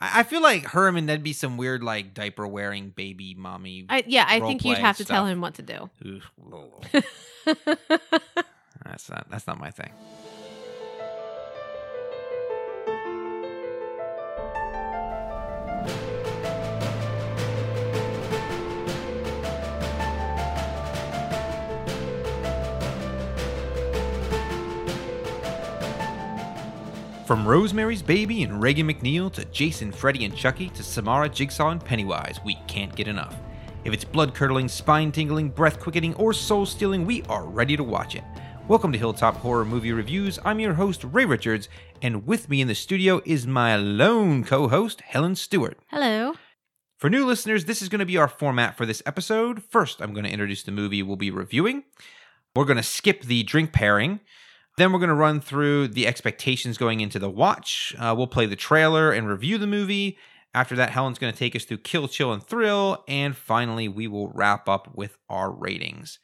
I 0.00 0.20
I 0.20 0.22
feel 0.22 0.42
like 0.42 0.64
Herman, 0.64 1.06
that'd 1.06 1.22
be 1.22 1.32
some 1.32 1.56
weird 1.56 1.82
like 1.82 2.14
diaper 2.14 2.46
wearing 2.46 2.90
baby 2.90 3.34
mommy. 3.34 3.86
I, 3.88 4.04
yeah, 4.06 4.24
I 4.28 4.40
think 4.40 4.64
you'd 4.64 4.78
have 4.78 4.96
to 4.98 5.04
tell 5.04 5.26
him 5.26 5.40
what 5.40 5.54
to 5.54 5.62
do. 5.62 5.90
That's 8.84 9.10
not 9.10 9.26
that's 9.30 9.46
not 9.46 9.58
my 9.58 9.70
thing. 9.70 9.90
From 27.26 27.44
Rosemary's 27.44 28.02
Baby 28.02 28.44
and 28.44 28.62
Reagan 28.62 28.86
MacNeil 28.86 29.32
to 29.32 29.44
Jason, 29.46 29.90
Freddy, 29.90 30.24
and 30.24 30.36
Chucky 30.36 30.68
to 30.68 30.84
Samara, 30.84 31.28
Jigsaw, 31.28 31.70
and 31.70 31.84
Pennywise, 31.84 32.38
we 32.44 32.56
can't 32.68 32.94
get 32.94 33.08
enough. 33.08 33.34
If 33.84 33.92
it's 33.92 34.04
blood 34.04 34.32
curdling, 34.32 34.68
spine 34.68 35.10
tingling, 35.10 35.48
breath 35.48 35.80
quickening, 35.80 36.14
or 36.14 36.32
soul 36.32 36.64
stealing, 36.64 37.04
we 37.04 37.24
are 37.24 37.44
ready 37.44 37.76
to 37.76 37.82
watch 37.82 38.14
it. 38.14 38.22
Welcome 38.68 38.92
to 38.92 38.98
Hilltop 38.98 39.38
Horror 39.38 39.64
Movie 39.64 39.90
Reviews. 39.90 40.38
I'm 40.44 40.60
your 40.60 40.74
host, 40.74 41.02
Ray 41.02 41.24
Richards, 41.24 41.68
and 42.00 42.28
with 42.28 42.48
me 42.48 42.60
in 42.60 42.68
the 42.68 42.76
studio 42.76 43.20
is 43.24 43.44
my 43.44 43.74
lone 43.74 44.44
co 44.44 44.68
host, 44.68 45.00
Helen 45.00 45.34
Stewart. 45.34 45.80
Hello. 45.88 46.34
For 46.98 47.10
new 47.10 47.26
listeners, 47.26 47.64
this 47.64 47.82
is 47.82 47.88
going 47.88 47.98
to 47.98 48.06
be 48.06 48.18
our 48.18 48.28
format 48.28 48.76
for 48.76 48.86
this 48.86 49.02
episode. 49.04 49.64
First, 49.64 50.00
I'm 50.00 50.12
going 50.12 50.26
to 50.26 50.32
introduce 50.32 50.62
the 50.62 50.70
movie 50.70 51.02
we'll 51.02 51.16
be 51.16 51.32
reviewing. 51.32 51.82
We're 52.54 52.66
going 52.66 52.76
to 52.76 52.84
skip 52.84 53.22
the 53.22 53.42
drink 53.42 53.72
pairing. 53.72 54.20
Then 54.76 54.92
we're 54.92 54.98
going 54.98 55.08
to 55.08 55.14
run 55.14 55.40
through 55.40 55.88
the 55.88 56.06
expectations 56.06 56.76
going 56.76 57.00
into 57.00 57.18
the 57.18 57.30
watch. 57.30 57.94
Uh, 57.98 58.14
we'll 58.16 58.26
play 58.26 58.44
the 58.44 58.56
trailer 58.56 59.10
and 59.10 59.28
review 59.28 59.56
the 59.56 59.66
movie. 59.66 60.18
After 60.52 60.76
that, 60.76 60.90
Helen's 60.90 61.18
going 61.18 61.32
to 61.32 61.38
take 61.38 61.56
us 61.56 61.64
through 61.64 61.78
Kill, 61.78 62.08
Chill, 62.08 62.32
and 62.32 62.42
Thrill. 62.42 63.02
And 63.08 63.34
finally, 63.34 63.88
we 63.88 64.06
will 64.06 64.28
wrap 64.28 64.68
up 64.68 64.94
with 64.94 65.16
our 65.30 65.50
ratings. 65.50 66.18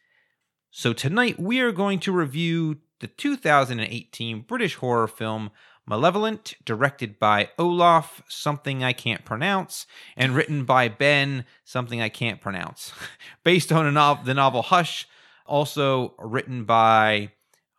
So 0.71 0.93
tonight, 0.93 1.39
we 1.39 1.61
are 1.61 1.73
going 1.73 1.99
to 2.01 2.13
review 2.13 2.79
the 3.01 3.07
2018 3.07 4.43
British 4.43 4.77
horror 4.77 5.09
film 5.09 5.51
Malevolent, 5.87 6.55
directed 6.65 7.19
by 7.19 7.51
Olaf, 7.59 8.23
something 8.29 8.85
I 8.85 8.93
can't 8.93 9.25
pronounce, 9.25 9.87
and 10.17 10.35
written 10.35 10.65
by 10.65 10.89
Ben, 10.89 11.45
something 11.65 12.01
I 12.01 12.09
can't 12.09 12.41
pronounce. 12.41 12.93
Based 13.45 13.73
on 13.73 13.87
a 13.87 13.91
nov- 13.91 14.25
the 14.25 14.35
novel 14.35 14.63
Hush, 14.63 15.09
also 15.45 16.15
written 16.19 16.65
by 16.65 17.33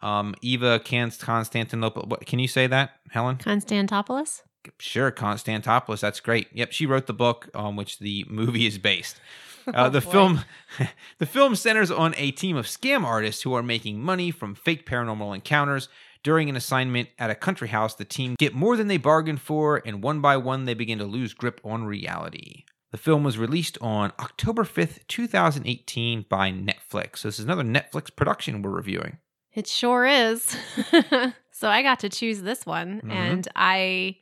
um, 0.03 0.35
Eva 0.41 0.79
Const- 0.79 1.21
Constantinople. 1.21 2.03
What, 2.07 2.25
can 2.25 2.39
you 2.39 2.47
say 2.47 2.67
that, 2.67 2.91
Helen? 3.09 3.37
Konstantopoulos? 3.37 4.41
Sure, 4.77 5.11
Konstantopoulos. 5.11 6.01
That's 6.01 6.19
great. 6.19 6.47
Yep, 6.53 6.71
she 6.71 6.85
wrote 6.85 7.07
the 7.07 7.13
book 7.13 7.49
on 7.55 7.75
which 7.75 7.99
the 7.99 8.25
movie 8.29 8.67
is 8.67 8.77
based. 8.77 9.19
Uh, 9.65 9.87
the 9.87 10.01
film, 10.01 10.41
the 11.19 11.25
film 11.25 11.55
centers 11.55 11.89
on 11.89 12.13
a 12.17 12.31
team 12.31 12.57
of 12.57 12.65
scam 12.65 13.05
artists 13.05 13.43
who 13.43 13.53
are 13.53 13.63
making 13.63 13.97
money 13.97 14.29
from 14.29 14.53
fake 14.53 14.85
paranormal 14.85 15.33
encounters. 15.33 15.87
During 16.21 16.49
an 16.49 16.57
assignment 16.57 17.07
at 17.17 17.29
a 17.29 17.35
country 17.35 17.69
house, 17.69 17.95
the 17.95 18.03
team 18.03 18.35
get 18.37 18.53
more 18.53 18.75
than 18.75 18.87
they 18.87 18.97
bargained 18.97 19.39
for, 19.39 19.81
and 19.85 20.03
one 20.03 20.19
by 20.19 20.35
one, 20.35 20.65
they 20.65 20.73
begin 20.73 20.99
to 20.99 21.05
lose 21.05 21.33
grip 21.33 21.61
on 21.63 21.85
reality. 21.85 22.65
The 22.91 22.97
film 22.97 23.23
was 23.23 23.37
released 23.37 23.77
on 23.79 24.11
October 24.19 24.65
5th, 24.65 25.07
2018 25.07 26.25
by 26.29 26.51
Netflix. 26.51 27.19
So 27.19 27.29
this 27.29 27.39
is 27.39 27.45
another 27.45 27.63
Netflix 27.63 28.13
production 28.13 28.61
we're 28.61 28.69
reviewing. 28.69 29.17
It 29.55 29.67
sure 29.67 30.05
is. 30.05 30.55
so 31.51 31.69
I 31.69 31.81
got 31.83 31.99
to 31.99 32.09
choose 32.09 32.41
this 32.41 32.65
one, 32.65 33.01
Mhm. 33.01 33.11
and 33.11 33.47
I 33.55 34.17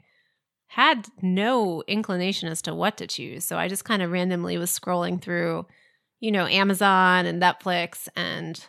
had 0.68 1.08
no 1.22 1.84
inclination 1.88 2.50
as 2.50 2.62
to 2.64 2.74
what 2.76 2.98
to 2.98 3.08
choose. 3.08 3.44
So 3.46 3.58
I 3.58 3.68
just 3.68 3.86
kind 3.86 4.02
of 4.02 4.12
randomly 4.12 4.58
was 4.58 4.78
scrolling 4.78 5.22
through, 5.22 5.66
you 6.20 6.32
know, 6.32 6.46
Amazon 6.48 7.26
and 7.26 7.42
Netflix 7.42 8.08
and 8.16 8.66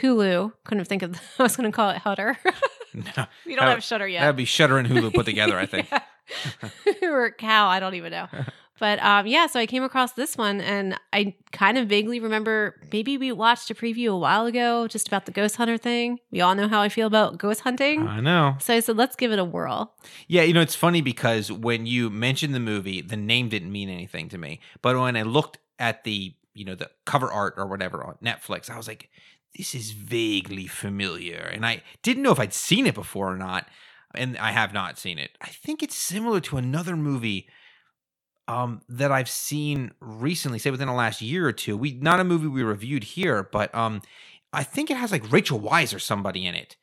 Hulu. 0.00 0.52
Couldn't 0.64 0.84
think 0.86 1.02
of. 1.02 1.20
I 1.38 1.42
was 1.42 1.56
going 1.56 1.70
to 1.70 1.74
call 1.74 1.90
it 1.90 1.98
Hutter. 1.98 2.36
No, 2.94 3.26
we 3.44 3.54
don't 3.54 3.66
have 3.66 3.84
Shutter 3.84 4.08
yet. 4.08 4.20
that'd 4.22 4.34
be 4.34 4.46
Shutter 4.46 4.78
and 4.78 4.88
Hulu 4.88 5.12
put 5.12 5.26
together, 5.26 5.58
I 5.58 5.66
think. 5.66 5.90
Or 7.02 7.30
cow, 7.30 7.68
I 7.68 7.80
don't 7.80 7.94
even 7.94 8.10
know. 8.10 8.28
But 8.78 9.02
um, 9.02 9.26
yeah, 9.26 9.46
so 9.46 9.58
I 9.60 9.66
came 9.66 9.82
across 9.82 10.12
this 10.12 10.36
one 10.36 10.60
and 10.60 10.98
I 11.12 11.34
kind 11.52 11.78
of 11.78 11.88
vaguely 11.88 12.20
remember 12.20 12.80
maybe 12.92 13.18
we 13.18 13.32
watched 13.32 13.70
a 13.70 13.74
preview 13.74 14.10
a 14.10 14.16
while 14.16 14.46
ago 14.46 14.86
just 14.88 15.08
about 15.08 15.26
the 15.26 15.32
ghost 15.32 15.56
hunter 15.56 15.76
thing. 15.76 16.18
We 16.30 16.40
all 16.40 16.54
know 16.54 16.68
how 16.68 16.80
I 16.80 16.88
feel 16.88 17.06
about 17.06 17.38
ghost 17.38 17.60
hunting. 17.60 18.06
I 18.06 18.20
know. 18.20 18.56
so 18.60 18.74
I 18.74 18.80
said, 18.80 18.96
let's 18.96 19.16
give 19.16 19.32
it 19.32 19.38
a 19.38 19.44
whirl. 19.44 19.94
Yeah, 20.26 20.42
you 20.42 20.52
know, 20.52 20.60
it's 20.60 20.74
funny 20.74 21.00
because 21.00 21.50
when 21.50 21.86
you 21.86 22.10
mentioned 22.10 22.54
the 22.54 22.60
movie, 22.60 23.00
the 23.00 23.16
name 23.16 23.48
didn't 23.48 23.72
mean 23.72 23.88
anything 23.88 24.28
to 24.30 24.38
me. 24.38 24.60
But 24.82 24.98
when 24.98 25.16
I 25.16 25.22
looked 25.22 25.58
at 25.78 26.04
the, 26.04 26.34
you 26.54 26.64
know, 26.64 26.74
the 26.74 26.90
cover 27.04 27.30
art 27.30 27.54
or 27.56 27.66
whatever 27.66 28.04
on 28.04 28.16
Netflix, 28.22 28.70
I 28.70 28.76
was 28.76 28.88
like, 28.88 29.10
this 29.56 29.74
is 29.74 29.90
vaguely 29.92 30.66
familiar. 30.66 31.50
And 31.52 31.64
I 31.66 31.82
didn't 32.02 32.22
know 32.22 32.32
if 32.32 32.40
I'd 32.40 32.54
seen 32.54 32.86
it 32.86 32.94
before 32.94 33.32
or 33.32 33.36
not. 33.36 33.66
And 34.14 34.38
I 34.38 34.52
have 34.52 34.72
not 34.72 34.98
seen 34.98 35.18
it. 35.18 35.32
I 35.40 35.48
think 35.48 35.82
it's 35.82 35.94
similar 35.96 36.40
to 36.40 36.56
another 36.56 36.96
movie 36.96 37.48
um, 38.48 38.80
that 38.88 39.12
I've 39.12 39.28
seen 39.28 39.92
recently, 40.00 40.58
say 40.58 40.70
within 40.70 40.88
the 40.88 40.94
last 40.94 41.20
year 41.20 41.46
or 41.46 41.52
two. 41.52 41.76
We 41.76 41.92
not 41.92 42.18
a 42.18 42.24
movie 42.24 42.48
we 42.48 42.62
reviewed 42.62 43.04
here, 43.04 43.48
but 43.52 43.72
um, 43.74 44.00
I 44.52 44.64
think 44.64 44.90
it 44.90 44.96
has 44.96 45.12
like 45.12 45.30
Rachel 45.30 45.60
Wise 45.60 45.92
or 45.92 45.98
somebody 45.98 46.46
in 46.46 46.54
it. 46.54 46.76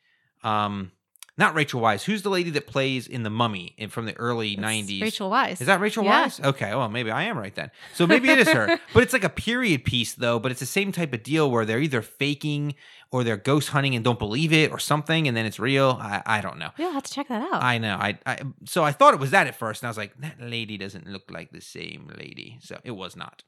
Um, 0.44 0.92
not 1.38 1.54
Rachel 1.54 1.80
Wise. 1.80 2.04
Who's 2.04 2.22
the 2.22 2.30
lady 2.30 2.50
that 2.50 2.66
plays 2.66 3.06
in 3.06 3.22
The 3.22 3.30
Mummy 3.30 3.74
in, 3.76 3.90
from 3.90 4.06
the 4.06 4.16
early 4.16 4.52
It's 4.52 4.62
'90s? 4.62 5.02
Rachel 5.02 5.30
Weisz. 5.30 5.60
Is 5.60 5.66
that 5.66 5.80
Rachel 5.80 6.04
Yeah. 6.04 6.22
Wise? 6.22 6.40
Okay, 6.40 6.74
well 6.74 6.88
maybe 6.88 7.10
I 7.10 7.24
am 7.24 7.36
right 7.36 7.54
then. 7.54 7.70
So 7.94 8.06
maybe 8.06 8.30
it 8.30 8.38
is 8.38 8.48
her. 8.48 8.78
but 8.94 9.02
it's 9.02 9.12
like 9.12 9.24
a 9.24 9.28
period 9.28 9.84
piece 9.84 10.14
though. 10.14 10.38
But 10.38 10.50
it's 10.50 10.60
the 10.60 10.66
same 10.66 10.92
type 10.92 11.12
of 11.12 11.22
deal 11.22 11.50
where 11.50 11.64
they're 11.64 11.80
either 11.80 12.02
faking 12.02 12.74
or 13.12 13.22
they're 13.22 13.36
ghost 13.36 13.68
hunting 13.68 13.94
and 13.94 14.04
don't 14.04 14.18
believe 14.18 14.52
it 14.52 14.70
or 14.72 14.78
something, 14.78 15.28
and 15.28 15.36
then 15.36 15.46
it's 15.46 15.58
real. 15.60 15.98
I, 16.00 16.22
I 16.26 16.40
don't 16.40 16.58
know. 16.58 16.70
We'll 16.78 16.92
have 16.92 17.04
to 17.04 17.12
check 17.12 17.28
that 17.28 17.42
out. 17.42 17.62
I 17.62 17.78
know. 17.78 17.96
I, 17.96 18.18
I 18.26 18.40
so 18.64 18.82
I 18.82 18.92
thought 18.92 19.14
it 19.14 19.20
was 19.20 19.30
that 19.30 19.46
at 19.46 19.54
first, 19.56 19.82
and 19.82 19.88
I 19.88 19.90
was 19.90 19.96
like, 19.98 20.16
that 20.20 20.40
lady 20.40 20.76
doesn't 20.78 21.06
look 21.06 21.30
like 21.30 21.50
the 21.52 21.60
same 21.60 22.10
lady. 22.16 22.58
So 22.62 22.78
it 22.82 22.92
was 22.92 23.14
not. 23.14 23.42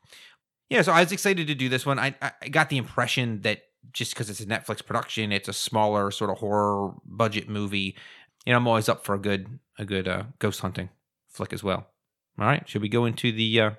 Yeah. 0.68 0.82
So 0.82 0.92
I 0.92 1.00
was 1.00 1.12
excited 1.12 1.46
to 1.46 1.54
do 1.54 1.68
this 1.68 1.86
one. 1.86 1.98
I 1.98 2.14
I 2.20 2.48
got 2.48 2.68
the 2.68 2.76
impression 2.76 3.40
that 3.42 3.62
just 3.92 4.12
because 4.12 4.30
it's 4.30 4.40
a 4.40 4.46
Netflix 4.46 4.84
production, 4.84 5.32
it's 5.32 5.48
a 5.48 5.52
smaller 5.52 6.10
sort 6.10 6.30
of 6.30 6.38
horror 6.38 6.92
budget 7.04 7.48
movie. 7.48 7.94
You 8.44 8.52
know, 8.52 8.58
I'm 8.58 8.68
always 8.68 8.88
up 8.88 9.04
for 9.04 9.14
a 9.14 9.18
good 9.18 9.58
a 9.78 9.84
good 9.84 10.08
uh, 10.08 10.24
ghost 10.38 10.60
hunting 10.60 10.90
flick 11.28 11.52
as 11.52 11.62
well. 11.62 11.88
All 12.38 12.46
right. 12.46 12.68
Should 12.68 12.82
we 12.82 12.88
go 12.88 13.04
into 13.04 13.32
the 13.32 13.60
uh, 13.60 13.70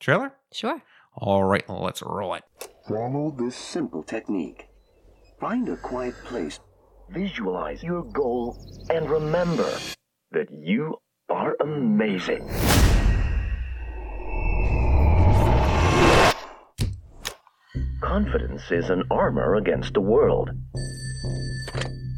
trailer? 0.00 0.32
sure. 0.52 0.82
All 1.14 1.44
right. 1.44 1.68
Let's 1.68 2.02
roll 2.02 2.34
it. 2.34 2.44
Follow 2.88 3.34
this 3.38 3.56
simple 3.56 4.02
technique. 4.02 4.68
Find 5.40 5.68
a 5.68 5.76
quiet 5.76 6.14
place, 6.24 6.60
visualize 7.10 7.82
your 7.82 8.04
goal, 8.04 8.56
and 8.90 9.10
remember 9.10 9.70
that 10.30 10.48
you 10.50 10.96
are 11.28 11.56
amazing. 11.60 12.48
Confidence 18.12 18.70
is 18.70 18.90
an 18.90 19.04
armor 19.10 19.54
against 19.54 19.94
the 19.94 20.00
world. 20.02 20.50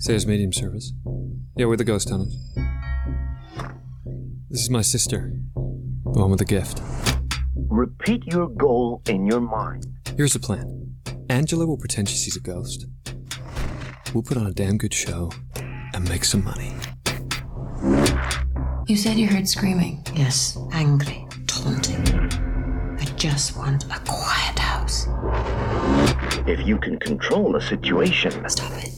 Sayers 0.00 0.26
Medium 0.26 0.52
Service. 0.52 0.92
Yeah, 1.56 1.66
we're 1.66 1.76
the 1.76 1.84
ghost 1.84 2.10
hunters. 2.10 2.36
This 4.50 4.62
is 4.62 4.70
my 4.70 4.82
sister, 4.82 5.38
the 5.54 6.20
one 6.20 6.30
with 6.30 6.40
the 6.40 6.46
gift. 6.46 6.82
Repeat 7.54 8.26
your 8.26 8.48
goal 8.48 9.02
in 9.08 9.24
your 9.24 9.38
mind. 9.38 9.86
Here's 10.16 10.32
the 10.32 10.40
plan 10.40 10.96
Angela 11.30 11.64
will 11.64 11.78
pretend 11.78 12.08
she 12.08 12.16
sees 12.16 12.36
a 12.36 12.40
ghost. 12.40 12.86
We'll 14.12 14.24
put 14.24 14.36
on 14.36 14.48
a 14.48 14.52
damn 14.52 14.78
good 14.78 14.92
show 14.92 15.30
and 15.94 16.08
make 16.08 16.24
some 16.24 16.42
money. 16.42 16.72
You 18.88 18.96
said 18.96 19.16
you 19.16 19.28
heard 19.28 19.48
screaming. 19.48 20.04
Yes, 20.16 20.58
angry, 20.72 21.24
taunting. 21.46 22.04
I 22.98 23.04
just 23.14 23.56
want 23.56 23.84
a 23.84 24.00
quiet 24.00 24.23
house. 24.23 24.23
If 26.46 26.66
you 26.66 26.78
can 26.78 26.98
control 26.98 27.56
a 27.56 27.60
situation, 27.60 28.32
Stop 28.48 28.72
it. 28.72 28.90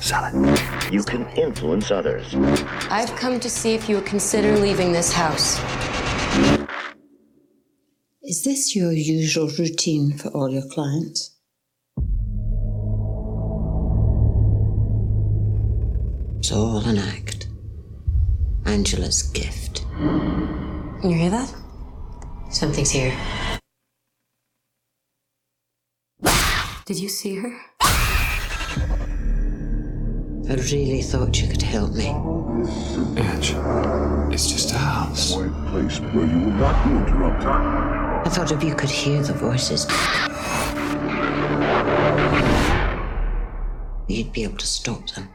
sell 0.00 0.24
it. 0.32 0.92
You 0.92 1.02
can 1.02 1.26
influence 1.30 1.90
others. 1.90 2.34
I've 2.88 3.14
come 3.16 3.40
to 3.40 3.50
see 3.50 3.74
if 3.74 3.88
you 3.88 3.96
would 3.96 4.06
consider 4.06 4.56
leaving 4.56 4.92
this 4.92 5.12
house. 5.12 5.58
Is 8.22 8.44
this 8.44 8.74
your 8.76 8.92
usual 8.92 9.48
routine 9.58 10.16
for 10.16 10.28
all 10.28 10.48
your 10.48 10.62
clients? 10.70 11.30
It's 16.38 16.52
all 16.52 16.78
an 16.86 16.98
act. 16.98 17.48
Angela's 18.66 19.22
gift. 19.22 19.84
You 21.02 21.12
hear 21.12 21.30
that? 21.30 21.52
Something's 22.50 22.90
here. 22.90 23.16
Did 26.86 26.98
you 27.00 27.08
see 27.08 27.36
her? 27.36 27.58
I 30.46 30.54
really 30.70 31.00
thought 31.00 31.40
you 31.40 31.48
could 31.48 31.62
help 31.62 31.92
me. 31.94 32.08
Ange, 33.16 33.54
it's 34.30 34.50
just 34.52 34.72
a 34.72 34.76
house. 34.76 35.32
place 35.34 35.98
where 36.00 36.26
you 36.26 36.40
will 36.40 36.52
not 36.52 36.84
be 36.84 36.90
interrupted. 36.90 37.48
I 37.48 38.28
thought 38.28 38.52
if 38.52 38.62
you 38.62 38.74
could 38.74 38.90
hear 38.90 39.22
the 39.22 39.32
voices, 39.32 39.86
you'd 44.06 44.32
be 44.34 44.44
able 44.44 44.58
to 44.58 44.66
stop 44.66 45.08
them. 45.12 45.30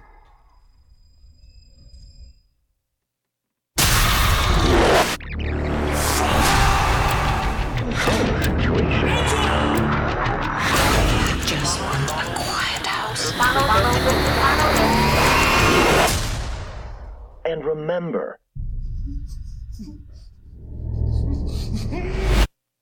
And 17.49 17.65
remember 17.65 18.39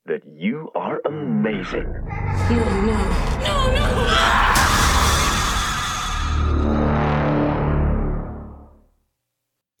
that 0.04 0.20
you 0.30 0.70
are 0.74 1.00
amazing. 1.06 1.86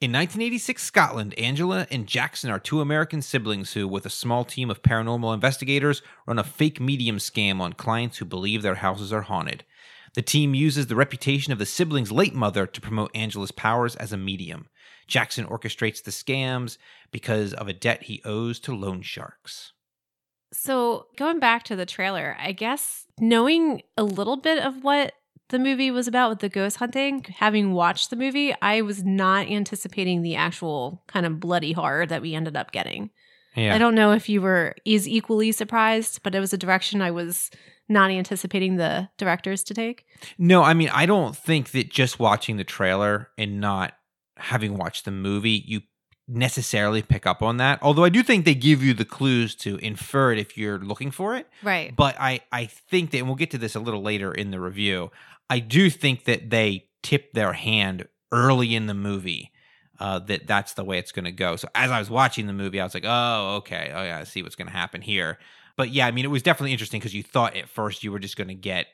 In 0.00 0.12
1986 0.12 0.82
Scotland, 0.82 1.34
Angela 1.36 1.86
and 1.90 2.06
Jackson 2.06 2.48
are 2.48 2.58
two 2.58 2.80
American 2.80 3.20
siblings 3.20 3.74
who, 3.74 3.86
with 3.86 4.06
a 4.06 4.10
small 4.10 4.46
team 4.46 4.70
of 4.70 4.82
paranormal 4.82 5.34
investigators, 5.34 6.00
run 6.26 6.38
a 6.38 6.44
fake 6.44 6.80
medium 6.80 7.18
scam 7.18 7.60
on 7.60 7.74
clients 7.74 8.16
who 8.16 8.24
believe 8.24 8.62
their 8.62 8.76
houses 8.76 9.12
are 9.12 9.20
haunted. 9.20 9.64
The 10.14 10.22
team 10.22 10.54
uses 10.54 10.86
the 10.86 10.96
reputation 10.96 11.52
of 11.52 11.58
the 11.58 11.66
siblings' 11.66 12.10
late 12.10 12.34
mother 12.34 12.66
to 12.66 12.80
promote 12.80 13.14
Angela's 13.14 13.52
powers 13.52 13.94
as 13.96 14.12
a 14.12 14.16
medium. 14.16 14.68
Jackson 15.08 15.46
orchestrates 15.46 16.02
the 16.02 16.10
scams 16.10 16.78
because 17.10 17.54
of 17.54 17.66
a 17.66 17.72
debt 17.72 18.04
he 18.04 18.22
owes 18.24 18.60
to 18.60 18.74
loan 18.74 19.02
sharks. 19.02 19.72
So, 20.52 21.06
going 21.16 21.40
back 21.40 21.64
to 21.64 21.76
the 21.76 21.84
trailer, 21.84 22.36
I 22.40 22.52
guess 22.52 23.06
knowing 23.18 23.82
a 23.96 24.02
little 24.02 24.36
bit 24.36 24.62
of 24.62 24.82
what 24.82 25.12
the 25.50 25.58
movie 25.58 25.90
was 25.90 26.06
about 26.06 26.30
with 26.30 26.38
the 26.40 26.48
ghost 26.48 26.76
hunting, 26.76 27.24
having 27.38 27.72
watched 27.72 28.10
the 28.10 28.16
movie, 28.16 28.54
I 28.62 28.82
was 28.82 29.02
not 29.02 29.48
anticipating 29.48 30.22
the 30.22 30.36
actual 30.36 31.02
kind 31.06 31.26
of 31.26 31.40
bloody 31.40 31.72
horror 31.72 32.06
that 32.06 32.22
we 32.22 32.34
ended 32.34 32.56
up 32.56 32.70
getting. 32.72 33.10
Yeah. 33.54 33.74
I 33.74 33.78
don't 33.78 33.94
know 33.94 34.12
if 34.12 34.28
you 34.28 34.40
were 34.40 34.74
is 34.84 35.08
equally 35.08 35.52
surprised, 35.52 36.22
but 36.22 36.34
it 36.34 36.40
was 36.40 36.52
a 36.52 36.58
direction 36.58 37.02
I 37.02 37.10
was 37.10 37.50
not 37.88 38.10
anticipating 38.10 38.76
the 38.76 39.08
directors 39.16 39.62
to 39.64 39.74
take. 39.74 40.04
No, 40.36 40.62
I 40.62 40.74
mean, 40.74 40.90
I 40.90 41.06
don't 41.06 41.36
think 41.36 41.70
that 41.70 41.90
just 41.90 42.18
watching 42.18 42.56
the 42.56 42.64
trailer 42.64 43.30
and 43.38 43.60
not 43.60 43.94
having 44.38 44.76
watched 44.76 45.04
the 45.04 45.10
movie, 45.10 45.62
you 45.66 45.82
necessarily 46.28 47.02
pick 47.02 47.26
up 47.26 47.42
on 47.42 47.56
that. 47.56 47.78
Although 47.82 48.04
I 48.04 48.10
do 48.10 48.22
think 48.22 48.44
they 48.44 48.54
give 48.54 48.82
you 48.82 48.94
the 48.94 49.04
clues 49.04 49.54
to 49.56 49.76
infer 49.78 50.32
it 50.32 50.38
if 50.38 50.58
you're 50.58 50.78
looking 50.78 51.10
for 51.10 51.36
it. 51.36 51.48
Right. 51.62 51.94
But 51.94 52.16
I, 52.20 52.40
I 52.52 52.66
think 52.66 53.10
that, 53.10 53.18
and 53.18 53.26
we'll 53.26 53.36
get 53.36 53.50
to 53.52 53.58
this 53.58 53.74
a 53.74 53.80
little 53.80 54.02
later 54.02 54.32
in 54.32 54.50
the 54.50 54.60
review, 54.60 55.10
I 55.48 55.58
do 55.60 55.88
think 55.88 56.24
that 56.24 56.50
they 56.50 56.86
tip 57.02 57.32
their 57.32 57.54
hand 57.54 58.06
early 58.30 58.74
in 58.74 58.86
the 58.86 58.94
movie. 58.94 59.52
Uh, 60.00 60.20
that 60.20 60.46
that's 60.46 60.74
the 60.74 60.84
way 60.84 60.96
it's 60.96 61.10
going 61.10 61.24
to 61.24 61.32
go. 61.32 61.56
So 61.56 61.68
as 61.74 61.90
I 61.90 61.98
was 61.98 62.08
watching 62.08 62.46
the 62.46 62.52
movie, 62.52 62.80
I 62.80 62.84
was 62.84 62.94
like, 62.94 63.04
oh, 63.04 63.56
okay, 63.56 63.90
oh 63.92 64.04
yeah, 64.04 64.18
I 64.18 64.24
see 64.24 64.44
what's 64.44 64.54
going 64.54 64.68
to 64.68 64.72
happen 64.72 65.02
here. 65.02 65.40
But 65.76 65.90
yeah, 65.90 66.06
I 66.06 66.12
mean, 66.12 66.24
it 66.24 66.28
was 66.28 66.42
definitely 66.42 66.70
interesting 66.70 67.00
because 67.00 67.14
you 67.14 67.24
thought 67.24 67.56
at 67.56 67.68
first 67.68 68.04
you 68.04 68.12
were 68.12 68.20
just 68.20 68.36
going 68.36 68.46
to 68.46 68.54
get 68.54 68.86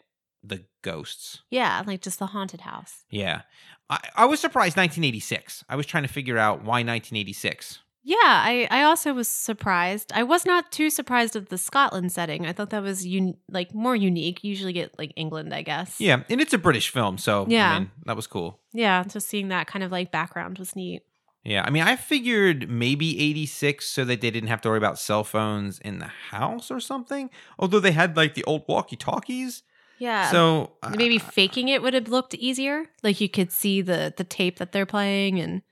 the 0.46 0.64
ghosts. 0.82 1.41
Yeah, 1.50 1.82
like 1.87 2.02
just 2.02 2.19
the 2.19 2.26
haunted 2.26 2.62
house. 2.62 3.05
Yeah. 3.11 3.43
I, 3.91 3.99
I 4.17 4.25
was 4.26 4.41
surprised 4.41 4.76
1986. 4.76 5.64
I 5.69 5.76
was 5.76 5.87
trying 5.87 6.05
to 6.05 6.08
figure 6.08 6.38
out 6.38 6.61
why 6.61 6.82
1986. 6.82 7.81
Yeah, 8.06 8.17
I, 8.20 8.69
I 8.70 8.82
also 8.82 9.14
was 9.14 9.29
surprised. 9.29 10.12
I 10.14 10.25
was 10.25 10.44
not 10.44 10.70
too 10.70 10.91
surprised 10.91 11.37
at 11.37 11.49
the 11.49 11.56
Scotland 11.56 12.12
setting. 12.12 12.44
I 12.44 12.52
thought 12.52 12.69
that 12.70 12.82
was 12.82 13.02
un- 13.06 13.37
like 13.49 13.75
more 13.75 13.96
unique. 13.96 14.44
You 14.44 14.50
usually 14.50 14.75
get 14.75 14.99
like 14.99 15.14
England, 15.17 15.55
I 15.55 15.62
guess. 15.62 15.99
Yeah, 15.99 16.23
and 16.29 16.38
it's 16.41 16.52
a 16.52 16.58
British 16.58 16.91
film, 16.91 17.17
so 17.17 17.46
Yeah. 17.49 17.70
I 17.73 17.79
mean, 17.79 17.91
that 18.05 18.14
was 18.17 18.26
cool. 18.26 18.61
Yeah, 18.75 19.05
just 19.05 19.29
seeing 19.29 19.49
that 19.49 19.67
kind 19.67 19.82
of 19.82 19.91
like 19.91 20.12
background 20.12 20.58
was 20.58 20.76
neat. 20.76 21.02
Yeah, 21.44 21.62
I 21.67 21.70
mean, 21.70 21.82
I 21.82 21.96
figured 21.96 22.69
maybe 22.70 23.19
86 23.20 23.87
so 23.87 24.05
that 24.05 24.20
they 24.20 24.31
didn't 24.31 24.49
have 24.49 24.61
to 24.62 24.69
worry 24.69 24.79
about 24.79 24.99
cell 24.99 25.25
phones 25.25 25.79
in 25.79 25.99
the 25.99 26.11
house 26.31 26.70
or 26.70 26.81
something. 26.81 27.31
Although 27.58 27.81
they 27.81 27.93
had 27.93 28.17
like 28.17 28.35
the 28.35 28.44
old 28.44 28.64
walkie-talkies. 28.69 29.62
Yeah. 29.99 30.31
So 30.31 30.73
uh, 30.82 30.94
maybe 30.96 31.19
faking 31.19 31.69
it 31.69 31.82
would 31.82 31.94
have 31.94 32.08
looked 32.08 32.35
easier. 32.35 32.87
Like 33.02 33.20
you 33.20 33.29
could 33.29 33.52
see 33.52 33.81
the 33.81 34.12
the 34.17 34.25
tape 34.25 34.58
that 34.58 34.73
they're 34.73 34.87
playing 34.87 35.41
and 35.41 35.62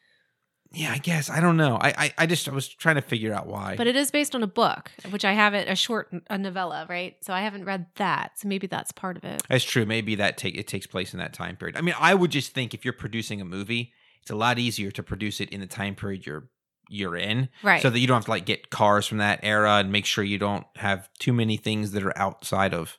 yeah, 0.75 0.93
I 0.93 0.99
guess 0.99 1.29
I 1.29 1.41
don't 1.41 1.59
know. 1.59 1.77
I, 1.81 1.89
I 1.99 2.15
I 2.19 2.27
just 2.27 2.49
I 2.49 2.53
was 2.53 2.67
trying 2.67 2.95
to 2.95 3.03
figure 3.03 3.35
out 3.35 3.47
why. 3.47 3.77
but 3.77 3.87
it 3.87 3.95
is 3.95 4.11
based 4.11 4.35
on 4.35 4.43
a 4.43 4.47
book, 4.47 4.91
which 5.11 5.25
I 5.25 5.33
have 5.33 5.53
it 5.55 5.69
a 5.69 5.77
short 5.77 6.11
a 6.31 6.39
novella, 6.39 6.87
right? 6.89 7.17
So 7.23 7.35
I 7.35 7.43
haven't 7.43 7.65
read 7.65 7.87
that. 7.97 8.39
So 8.39 8.49
maybe 8.49 8.67
that's 8.67 8.91
part 8.93 9.17
of 9.17 9.25
it. 9.25 9.43
That's 9.49 9.65
true. 9.65 9.85
Maybe 9.85 10.15
that 10.15 10.39
take 10.39 10.57
it 10.57 10.67
takes 10.67 10.87
place 10.87 11.13
in 11.13 11.19
that 11.19 11.35
time 11.35 11.57
period. 11.57 11.77
I 11.77 11.83
mean, 11.83 11.95
I 11.99 12.15
would 12.15 12.31
just 12.31 12.55
think 12.55 12.73
if 12.73 12.85
you're 12.85 12.95
producing 12.95 13.41
a 13.41 13.45
movie, 13.45 13.93
it's 14.23 14.31
a 14.31 14.37
lot 14.37 14.59
easier 14.59 14.91
to 14.93 15.03
produce 15.03 15.41
it 15.41 15.51
in 15.51 15.61
the 15.61 15.67
time 15.67 15.95
period 15.95 16.25
you're 16.25 16.49
you're 16.89 17.17
in, 17.17 17.49
Right. 17.63 17.81
So 17.81 17.89
that 17.91 17.99
you 17.99 18.07
don't 18.07 18.17
have 18.17 18.25
to 18.27 18.31
like 18.31 18.45
get 18.45 18.71
cars 18.71 19.07
from 19.07 19.19
that 19.19 19.41
era 19.43 19.77
and 19.77 19.91
make 19.93 20.05
sure 20.05 20.23
you 20.25 20.39
don't 20.39 20.67
have 20.77 21.09
too 21.19 21.33
many 21.33 21.57
things 21.57 21.93
that 21.93 22.03
are 22.03 22.17
outside 22.19 22.75
of, 22.75 22.99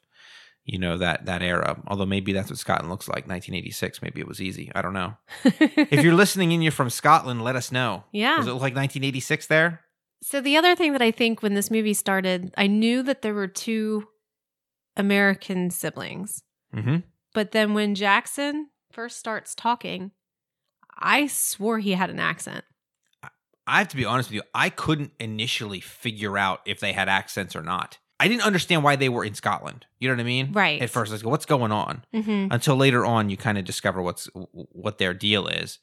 you 0.66 0.80
know, 0.80 0.98
that 0.98 1.26
that 1.26 1.42
era. 1.42 1.82
Although 1.88 2.06
maybe 2.06 2.34
that's 2.34 2.50
what 2.50 2.60
Scotland 2.60 2.90
looks 2.90 3.08
like, 3.08 3.28
1986. 3.28 4.02
Maybe 4.02 4.22
it 4.22 4.28
was 4.28 4.42
easy. 4.42 4.72
I 4.74 4.82
don't 4.82 4.94
know. 4.94 5.16
if 5.44 6.04
you're 6.04 6.14
listening 6.14 6.54
and 6.54 6.64
you're 6.64 6.72
from 6.72 6.90
Scotland, 6.90 7.44
let 7.44 7.56
us 7.56 7.72
know. 7.72 8.06
Yeah. 8.12 8.38
Does 8.38 8.48
it 8.48 8.52
look 8.52 8.62
like 8.62 8.76
1986 8.76 9.48
there? 9.48 9.82
So 10.22 10.40
the 10.40 10.56
other 10.56 10.74
thing 10.74 10.94
that 10.94 11.02
I 11.02 11.12
think 11.12 11.42
when 11.42 11.54
this 11.54 11.70
movie 11.70 11.94
started, 11.94 12.54
I 12.58 12.68
knew 12.68 13.04
that 13.04 13.22
there 13.22 13.34
were 13.34 13.48
two 13.48 14.08
American 14.96 15.70
siblings. 15.70 16.44
Mm-hmm. 16.74 16.98
But 17.34 17.52
then 17.52 17.74
when 17.74 17.94
Jackson 17.94 18.70
first 18.92 19.18
starts 19.20 19.54
talking, 19.54 20.12
I 20.98 21.28
swore 21.28 21.80
he 21.80 21.92
had 21.92 22.10
an 22.10 22.20
accent. 22.20 22.64
I 23.66 23.80
have 23.80 23.90
to 23.90 23.96
be 23.96 24.06
honest 24.06 24.30
with 24.30 24.36
you. 24.36 24.44
I 24.54 24.70
couldn't 24.70 25.12
initially 25.20 25.80
figure 25.80 26.38
out 26.38 26.62
if 26.66 26.80
they 26.80 26.94
had 26.94 27.10
accents 27.10 27.56
or 27.56 27.62
not. 27.62 27.98
I 28.24 28.30
didn't 28.30 28.44
understand 28.44 28.86
why 28.86 28.96
they 28.96 29.10
were 29.10 29.26
in 29.26 29.34
Scotland. 29.34 29.86
You 30.00 30.08
know 30.08 30.14
what 30.14 30.22
I 30.22 30.24
mean? 30.24 30.54
Right. 30.54 30.82
At 30.82 30.90
first, 30.90 31.12
I 31.12 31.16
was 31.16 31.26
like, 31.26 31.30
"What's 31.30 31.46
going 31.46 31.74
on?" 31.74 32.06
Mm-hmm. 32.14 32.54
Until 32.54 32.78
later 32.78 33.06
on, 33.06 33.30
you 33.30 33.36
kind 33.36 33.58
of 33.58 33.66
discover 33.66 34.02
what's 34.02 34.30
what 34.54 34.98
their 34.98 35.14
deal 35.14 35.48
is. 35.48 35.80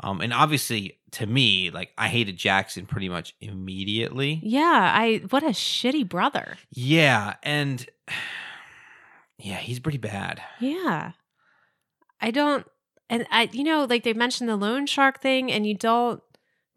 Um, 0.00 0.20
and 0.20 0.34
obviously, 0.34 0.98
to 1.12 1.26
me, 1.26 1.70
like 1.70 1.92
I 1.96 2.08
hated 2.08 2.36
Jackson 2.36 2.84
pretty 2.84 3.08
much 3.08 3.34
immediately. 3.40 4.38
Yeah, 4.42 4.92
I 4.94 5.22
what 5.30 5.42
a 5.42 5.46
shitty 5.46 6.06
brother. 6.06 6.58
Yeah, 6.70 7.36
and 7.42 7.88
yeah, 9.38 9.56
he's 9.56 9.80
pretty 9.80 9.96
bad. 9.96 10.42
Yeah. 10.60 11.12
I 12.20 12.30
don't 12.32 12.66
and 13.08 13.26
I 13.30 13.48
you 13.50 13.64
know, 13.64 13.86
like 13.86 14.02
they 14.02 14.12
mentioned 14.12 14.50
the 14.50 14.56
loan 14.56 14.84
shark 14.84 15.22
thing 15.22 15.50
and 15.50 15.66
you 15.66 15.72
don't 15.72 16.22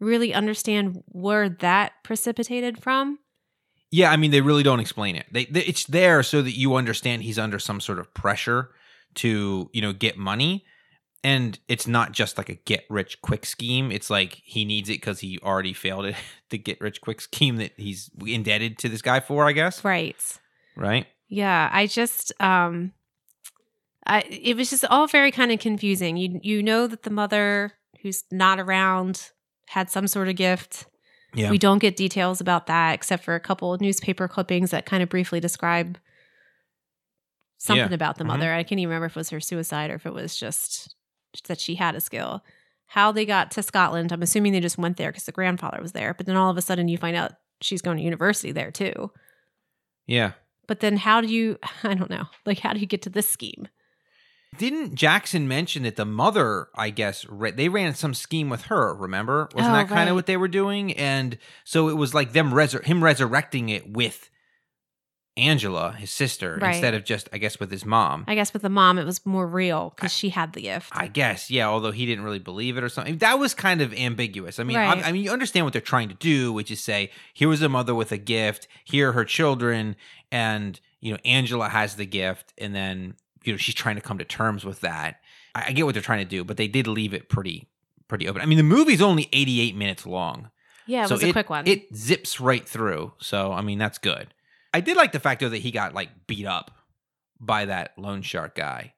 really 0.00 0.32
understand 0.32 1.02
where 1.08 1.50
that 1.50 1.92
precipitated 2.02 2.82
from. 2.82 3.18
Yeah, 3.92 4.10
I 4.10 4.16
mean, 4.16 4.30
they 4.30 4.40
really 4.40 4.62
don't 4.62 4.80
explain 4.80 5.16
it. 5.16 5.26
They, 5.30 5.44
they 5.44 5.60
it's 5.60 5.84
there 5.84 6.22
so 6.22 6.40
that 6.40 6.56
you 6.56 6.74
understand 6.76 7.22
he's 7.22 7.38
under 7.38 7.58
some 7.58 7.78
sort 7.78 7.98
of 7.98 8.12
pressure 8.14 8.70
to 9.16 9.68
you 9.72 9.82
know 9.82 9.92
get 9.92 10.16
money, 10.16 10.64
and 11.22 11.58
it's 11.68 11.86
not 11.86 12.12
just 12.12 12.38
like 12.38 12.48
a 12.48 12.54
get 12.54 12.84
rich 12.88 13.20
quick 13.20 13.44
scheme. 13.44 13.92
It's 13.92 14.08
like 14.08 14.40
he 14.44 14.64
needs 14.64 14.88
it 14.88 14.94
because 14.94 15.20
he 15.20 15.38
already 15.40 15.74
failed 15.74 16.06
it, 16.06 16.16
the 16.48 16.56
get 16.56 16.80
rich 16.80 17.02
quick 17.02 17.20
scheme 17.20 17.56
that 17.56 17.72
he's 17.76 18.10
indebted 18.26 18.78
to 18.78 18.88
this 18.88 19.02
guy 19.02 19.20
for. 19.20 19.46
I 19.46 19.52
guess. 19.52 19.84
Right. 19.84 20.16
Right. 20.74 21.06
Yeah, 21.28 21.68
I 21.70 21.86
just 21.86 22.32
um 22.40 22.92
I 24.06 24.20
it 24.22 24.56
was 24.56 24.70
just 24.70 24.86
all 24.86 25.06
very 25.06 25.30
kind 25.30 25.52
of 25.52 25.60
confusing. 25.60 26.16
You 26.16 26.40
you 26.42 26.62
know 26.62 26.86
that 26.86 27.02
the 27.02 27.10
mother 27.10 27.74
who's 28.00 28.24
not 28.32 28.58
around 28.58 29.30
had 29.68 29.90
some 29.90 30.06
sort 30.06 30.28
of 30.28 30.36
gift. 30.36 30.86
Yeah. 31.34 31.50
We 31.50 31.58
don't 31.58 31.78
get 31.78 31.96
details 31.96 32.40
about 32.40 32.66
that 32.66 32.92
except 32.94 33.24
for 33.24 33.34
a 33.34 33.40
couple 33.40 33.72
of 33.72 33.80
newspaper 33.80 34.28
clippings 34.28 34.70
that 34.70 34.84
kind 34.86 35.02
of 35.02 35.08
briefly 35.08 35.40
describe 35.40 35.98
something 37.58 37.88
Yeah. 37.90 37.94
about 37.94 38.18
the 38.18 38.24
Mhm. 38.24 38.28
mother. 38.28 38.52
I 38.52 38.62
can't 38.64 38.78
even 38.80 38.88
remember 38.90 39.06
if 39.06 39.12
it 39.16 39.20
was 39.20 39.30
her 39.30 39.40
suicide 39.40 39.90
or 39.90 39.94
if 39.94 40.04
it 40.06 40.12
was 40.12 40.36
just 40.36 40.94
that 41.46 41.60
she 41.60 41.76
had 41.76 41.94
a 41.94 42.00
skill. 42.00 42.44
How 42.86 43.12
they 43.12 43.24
got 43.24 43.50
to 43.52 43.62
Scotland, 43.62 44.12
I'm 44.12 44.22
assuming 44.22 44.52
they 44.52 44.60
just 44.60 44.76
went 44.78 44.96
there 44.98 45.10
because 45.10 45.24
the 45.24 45.32
grandfather 45.32 45.80
was 45.80 45.92
there. 45.92 46.12
But 46.12 46.26
then 46.26 46.36
all 46.36 46.50
of 46.50 46.58
a 46.58 46.62
sudden 46.62 46.88
you 46.88 46.98
find 46.98 47.16
out 47.16 47.32
she's 47.60 47.80
going 47.80 47.96
to 47.96 48.02
university 48.02 48.52
there 48.52 48.70
too. 48.70 49.10
Yeah. 50.06 50.32
But 50.66 50.80
then 50.80 50.96
how 50.98 51.20
do 51.20 51.28
you, 51.28 51.58
I 51.84 51.94
don't 51.94 52.10
know, 52.10 52.26
like 52.44 52.58
how 52.58 52.72
do 52.74 52.80
you 52.80 52.86
get 52.86 53.02
to 53.02 53.10
this 53.10 53.30
scheme? 53.30 53.68
Didn't 54.58 54.94
Jackson 54.96 55.48
mention 55.48 55.84
that 55.84 55.96
the 55.96 56.04
mother, 56.04 56.68
I 56.74 56.90
guess, 56.90 57.24
ra- 57.26 57.50
they 57.54 57.68
ran 57.70 57.94
some 57.94 58.12
scheme 58.14 58.50
with 58.50 58.62
her? 58.62 58.94
Remember, 58.94 59.48
wasn't 59.54 59.72
Oh, 59.74 59.76
that 59.78 59.88
kind 59.88 60.00
right. 60.00 60.08
of 60.08 60.14
what 60.14 60.26
they 60.26 60.36
were 60.36 60.48
doing? 60.48 60.92
And 60.92 61.38
so 61.64 61.88
it 61.88 61.96
was 61.96 62.12
like 62.14 62.32
them 62.32 62.52
resur- 62.52 62.84
him 62.84 63.02
resurrecting 63.02 63.70
it 63.70 63.90
with 63.90 64.28
Angela, 65.38 65.92
his 65.92 66.10
sister, 66.10 66.58
Right. 66.60 66.72
instead 66.74 66.92
of 66.92 67.06
just, 67.06 67.30
I 67.32 67.38
guess, 67.38 67.58
with 67.58 67.70
his 67.70 67.86
mom. 67.86 68.24
I 68.28 68.34
guess 68.34 68.52
with 68.52 68.60
the 68.60 68.68
mom, 68.68 68.98
it 68.98 69.04
was 69.06 69.24
more 69.24 69.46
real 69.46 69.94
because 69.96 70.12
she 70.12 70.28
had 70.28 70.52
the 70.52 70.60
gift. 70.60 70.90
I 70.92 71.06
guess, 71.06 71.50
yeah. 71.50 71.66
Although 71.68 71.92
he 71.92 72.04
didn't 72.04 72.22
really 72.24 72.38
believe 72.38 72.76
it 72.76 72.84
or 72.84 72.90
something, 72.90 73.16
that 73.18 73.38
was 73.38 73.54
kind 73.54 73.80
of 73.80 73.94
ambiguous. 73.94 74.58
I 74.58 74.64
mean, 74.64 74.76
I, 74.76 75.00
I 75.00 75.12
mean, 75.12 75.22
you 75.24 75.30
understand 75.30 75.64
what 75.64 75.72
they're 75.72 75.80
trying 75.80 76.10
to 76.10 76.14
do, 76.14 76.52
which 76.52 76.70
is 76.70 76.84
say, 76.84 77.10
here 77.32 77.48
was 77.48 77.62
a 77.62 77.70
mother 77.70 77.94
with 77.94 78.12
a 78.12 78.18
gift, 78.18 78.68
here 78.84 79.08
are 79.08 79.12
her 79.12 79.24
children, 79.24 79.96
and 80.30 80.78
you 81.00 81.12
know, 81.12 81.18
Angela 81.24 81.70
has 81.70 81.96
the 81.96 82.04
gift, 82.06 82.52
and 82.58 82.74
then 82.74 83.14
you 83.44 83.52
know, 83.52 83.56
she's 83.56 83.74
trying 83.74 83.96
to 83.96 84.02
come 84.02 84.18
to 84.18 84.24
terms 84.24 84.64
with 84.64 84.80
that. 84.80 85.20
I, 85.54 85.66
I 85.68 85.72
get 85.72 85.84
what 85.84 85.94
they're 85.94 86.02
trying 86.02 86.24
to 86.24 86.28
do, 86.28 86.44
but 86.44 86.56
they 86.56 86.68
did 86.68 86.86
leave 86.86 87.14
it 87.14 87.28
pretty, 87.28 87.68
pretty 88.08 88.28
open. 88.28 88.42
I 88.42 88.46
mean, 88.46 88.58
the 88.58 88.64
movie's 88.64 89.02
only 89.02 89.28
eighty-eight 89.32 89.76
minutes 89.76 90.06
long. 90.06 90.50
yeah, 90.86 91.04
it 91.04 91.08
so 91.08 91.14
was 91.14 91.24
a 91.24 91.32
quick 91.32 91.50
one. 91.50 91.66
It 91.66 91.94
zips 91.94 92.40
right 92.40 92.66
through. 92.68 93.12
So 93.18 93.52
I 93.52 93.62
mean, 93.62 93.78
that's 93.78 93.98
good. 93.98 94.34
I 94.74 94.80
did 94.80 94.96
like 94.96 95.12
the 95.12 95.20
fact 95.20 95.40
though 95.40 95.48
that 95.48 95.58
he 95.58 95.70
got 95.70 95.94
like 95.94 96.26
beat 96.26 96.46
up 96.46 96.70
by 97.40 97.66
that 97.66 97.92
loan 97.98 98.22
shark 98.22 98.54
guy. 98.54 98.94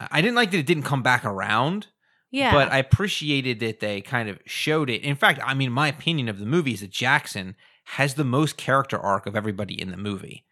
I 0.00 0.20
didn't 0.20 0.36
like 0.36 0.52
that 0.52 0.58
it 0.58 0.66
didn't 0.66 0.84
come 0.84 1.02
back 1.02 1.24
around, 1.24 1.88
yeah. 2.30 2.52
but 2.52 2.70
I 2.70 2.78
appreciated 2.78 3.58
that 3.60 3.80
they 3.80 4.00
kind 4.00 4.28
of 4.28 4.38
showed 4.46 4.88
it. 4.88 5.02
In 5.02 5.16
fact, 5.16 5.40
I 5.44 5.54
mean, 5.54 5.72
my 5.72 5.88
opinion 5.88 6.28
of 6.28 6.38
the 6.38 6.46
movie 6.46 6.74
is 6.74 6.80
that 6.82 6.90
Jackson 6.90 7.56
has 7.84 8.14
the 8.14 8.24
most 8.24 8.56
character 8.56 8.98
arc 8.98 9.26
of 9.26 9.34
everybody 9.34 9.80
in 9.80 9.90
the 9.90 9.96
movie. 9.96 10.44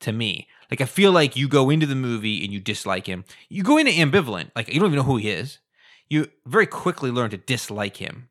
To 0.00 0.12
me, 0.12 0.48
like 0.70 0.80
I 0.80 0.86
feel 0.86 1.12
like 1.12 1.36
you 1.36 1.48
go 1.48 1.70
into 1.70 1.86
the 1.86 1.94
movie 1.94 2.44
and 2.44 2.52
you 2.52 2.60
dislike 2.60 3.06
him. 3.06 3.24
You 3.48 3.62
go 3.62 3.78
into 3.78 3.92
ambivalent, 3.92 4.50
like 4.56 4.68
you 4.68 4.80
don't 4.80 4.88
even 4.88 4.98
know 4.98 5.04
who 5.04 5.16
he 5.16 5.30
is. 5.30 5.58
You 6.08 6.28
very 6.46 6.66
quickly 6.66 7.10
learn 7.10 7.30
to 7.30 7.36
dislike 7.36 7.96
him. 7.96 8.28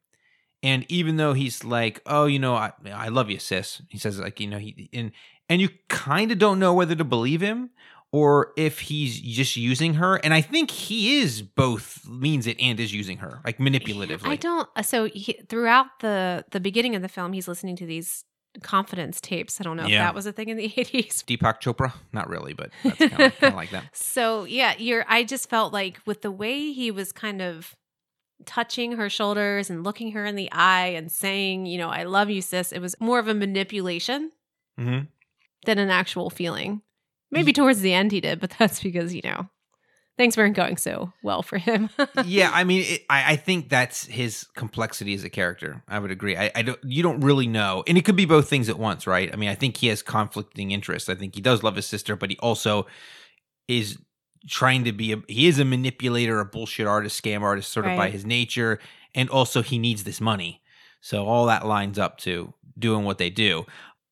And 0.62 0.86
even 0.90 1.18
though 1.18 1.34
he's 1.34 1.64
like, 1.66 2.02
"Oh, 2.06 2.26
you 2.26 2.40
know, 2.40 2.56
I, 2.56 2.72
I 2.92 3.10
love 3.10 3.30
you, 3.30 3.40
sis," 3.40 3.82
he 3.90 3.98
says, 3.98 4.20
like, 4.20 4.40
you 4.40 4.48
know, 4.48 4.60
he 4.60 4.90
and 4.94 5.12
and 5.50 5.62
you 5.62 5.70
kind 5.90 6.32
of 6.32 6.40
don't 6.40 6.60
know 6.60 6.74
whether 6.74 6.96
to 6.96 7.04
believe 7.04 7.42
him 7.42 7.72
or 8.14 8.54
if 8.56 8.80
he's 8.80 9.20
just 9.20 9.58
using 9.58 9.96
her. 9.96 10.18
And 10.18 10.34
I 10.34 10.42
think 10.42 10.70
he 10.70 11.18
is 11.18 11.42
both 11.42 12.08
means 12.08 12.46
it 12.48 12.58
and 12.62 12.80
is 12.80 12.94
using 12.94 13.18
her, 13.18 13.42
like 13.44 13.58
manipulatively. 13.58 14.28
I 14.28 14.36
don't. 14.36 14.70
So 14.84 15.06
he, 15.06 15.34
throughout 15.50 15.88
the 16.00 16.46
the 16.52 16.60
beginning 16.60 16.96
of 16.96 17.02
the 17.02 17.10
film, 17.10 17.34
he's 17.34 17.48
listening 17.48 17.76
to 17.78 17.86
these 17.86 18.24
confidence 18.62 19.20
tapes. 19.20 19.60
I 19.60 19.64
don't 19.64 19.78
know 19.78 19.88
Yeah. 19.88 19.96
if 19.96 20.00
that 20.08 20.16
was 20.16 20.26
a 20.26 20.32
thing 20.32 20.50
in 20.50 20.58
the 20.58 20.66
eighties. 20.78 21.24
Deepak 21.28 21.60
Chopra, 21.62 21.94
not 22.12 22.30
really, 22.30 22.54
but 22.54 22.70
that's 22.84 22.98
kind 23.10 23.34
of, 23.42 23.42
like 23.56 23.72
that. 23.72 23.86
So 23.94 24.44
yeah, 24.46 24.74
you're. 24.78 25.06
I 25.08 25.24
just 25.24 25.50
felt 25.50 25.74
like 25.74 26.00
with 26.06 26.22
the 26.22 26.32
way 26.32 26.72
he 26.72 26.92
was 26.92 27.12
kind 27.12 27.42
of 27.42 27.76
touching 28.46 28.94
her 28.94 29.10
shoulders 29.10 29.70
and 29.70 29.84
looking 29.84 30.12
her 30.12 30.26
in 30.26 30.36
the 30.36 30.52
eye 30.52 30.88
and 30.88 31.12
saying, 31.12 31.66
you 31.66 31.78
know, 31.78 31.90
I 31.90 32.04
love 32.04 32.30
you, 32.30 32.42
sis. 32.42 32.72
It 32.72 32.80
was 32.82 32.96
more 33.00 33.20
of 33.20 33.28
a 33.28 33.34
manipulation 33.34 34.32
hmm 34.78 35.00
than 35.66 35.78
an 35.80 35.90
actual 35.90 36.30
feeling. 36.30 36.82
Maybe 37.32 37.54
towards 37.54 37.80
the 37.82 37.94
end 37.94 38.12
he 38.12 38.20
did, 38.22 38.40
but 38.40 38.54
that's 38.60 38.84
because 38.84 39.14
you 39.16 39.22
know 39.24 39.50
things 40.18 40.38
weren't 40.38 40.56
going 40.56 40.78
so 40.78 41.12
well 41.24 41.42
for 41.42 41.58
him. 41.58 41.90
yeah, 42.26 42.52
I 42.54 42.64
mean, 42.64 42.86
it, 42.88 43.06
I, 43.10 43.34
I 43.34 43.36
think 43.36 43.70
that's 43.70 44.06
his 44.06 44.46
complexity 44.56 45.14
as 45.14 45.24
a 45.24 45.30
character. 45.30 45.84
I 45.88 46.00
would 46.00 46.12
agree. 46.12 46.38
I, 46.38 46.52
I 46.56 46.62
don't, 46.62 46.80
you 46.84 47.04
don't 47.04 47.22
really 47.22 47.48
know, 47.48 47.84
and 47.88 47.98
it 47.98 48.06
could 48.06 48.16
be 48.16 48.26
both 48.26 48.50
things 48.50 48.70
at 48.70 48.78
once, 48.78 49.08
right? 49.08 49.30
I 49.32 49.36
mean, 49.36 49.50
I 49.50 49.56
think 49.56 49.78
he 49.78 49.88
has 49.88 50.02
conflicting 50.02 50.72
interests. 50.72 51.10
I 51.10 51.16
think 51.16 51.36
he 51.36 51.42
does 51.42 51.64
love 51.64 51.76
his 51.76 51.86
sister, 51.86 52.16
but 52.16 52.30
he 52.30 52.38
also 52.38 52.88
is 53.68 53.98
trying 54.48 54.84
to 54.84 54.92
be 54.92 55.14
a 55.14 55.22
he 55.28 55.48
is 55.48 55.60
a 55.60 55.66
manipulator, 55.66 56.40
a 56.40 56.46
bullshit 56.46 56.88
artist, 56.88 57.22
scam 57.22 57.42
artist, 57.42 57.72
sort 57.72 57.88
of 57.88 57.98
by 57.98 58.10
his 58.10 58.26
nature, 58.26 58.80
and 59.16 59.30
also 59.30 59.62
he 59.62 59.78
needs 59.78 60.04
this 60.04 60.20
money. 60.20 60.62
So 61.02 61.26
all 61.26 61.48
that 61.48 61.66
lines 61.66 62.00
up 62.00 62.18
to 62.20 62.54
doing 62.78 63.04
what 63.04 63.18
they 63.18 63.30
do. 63.30 63.66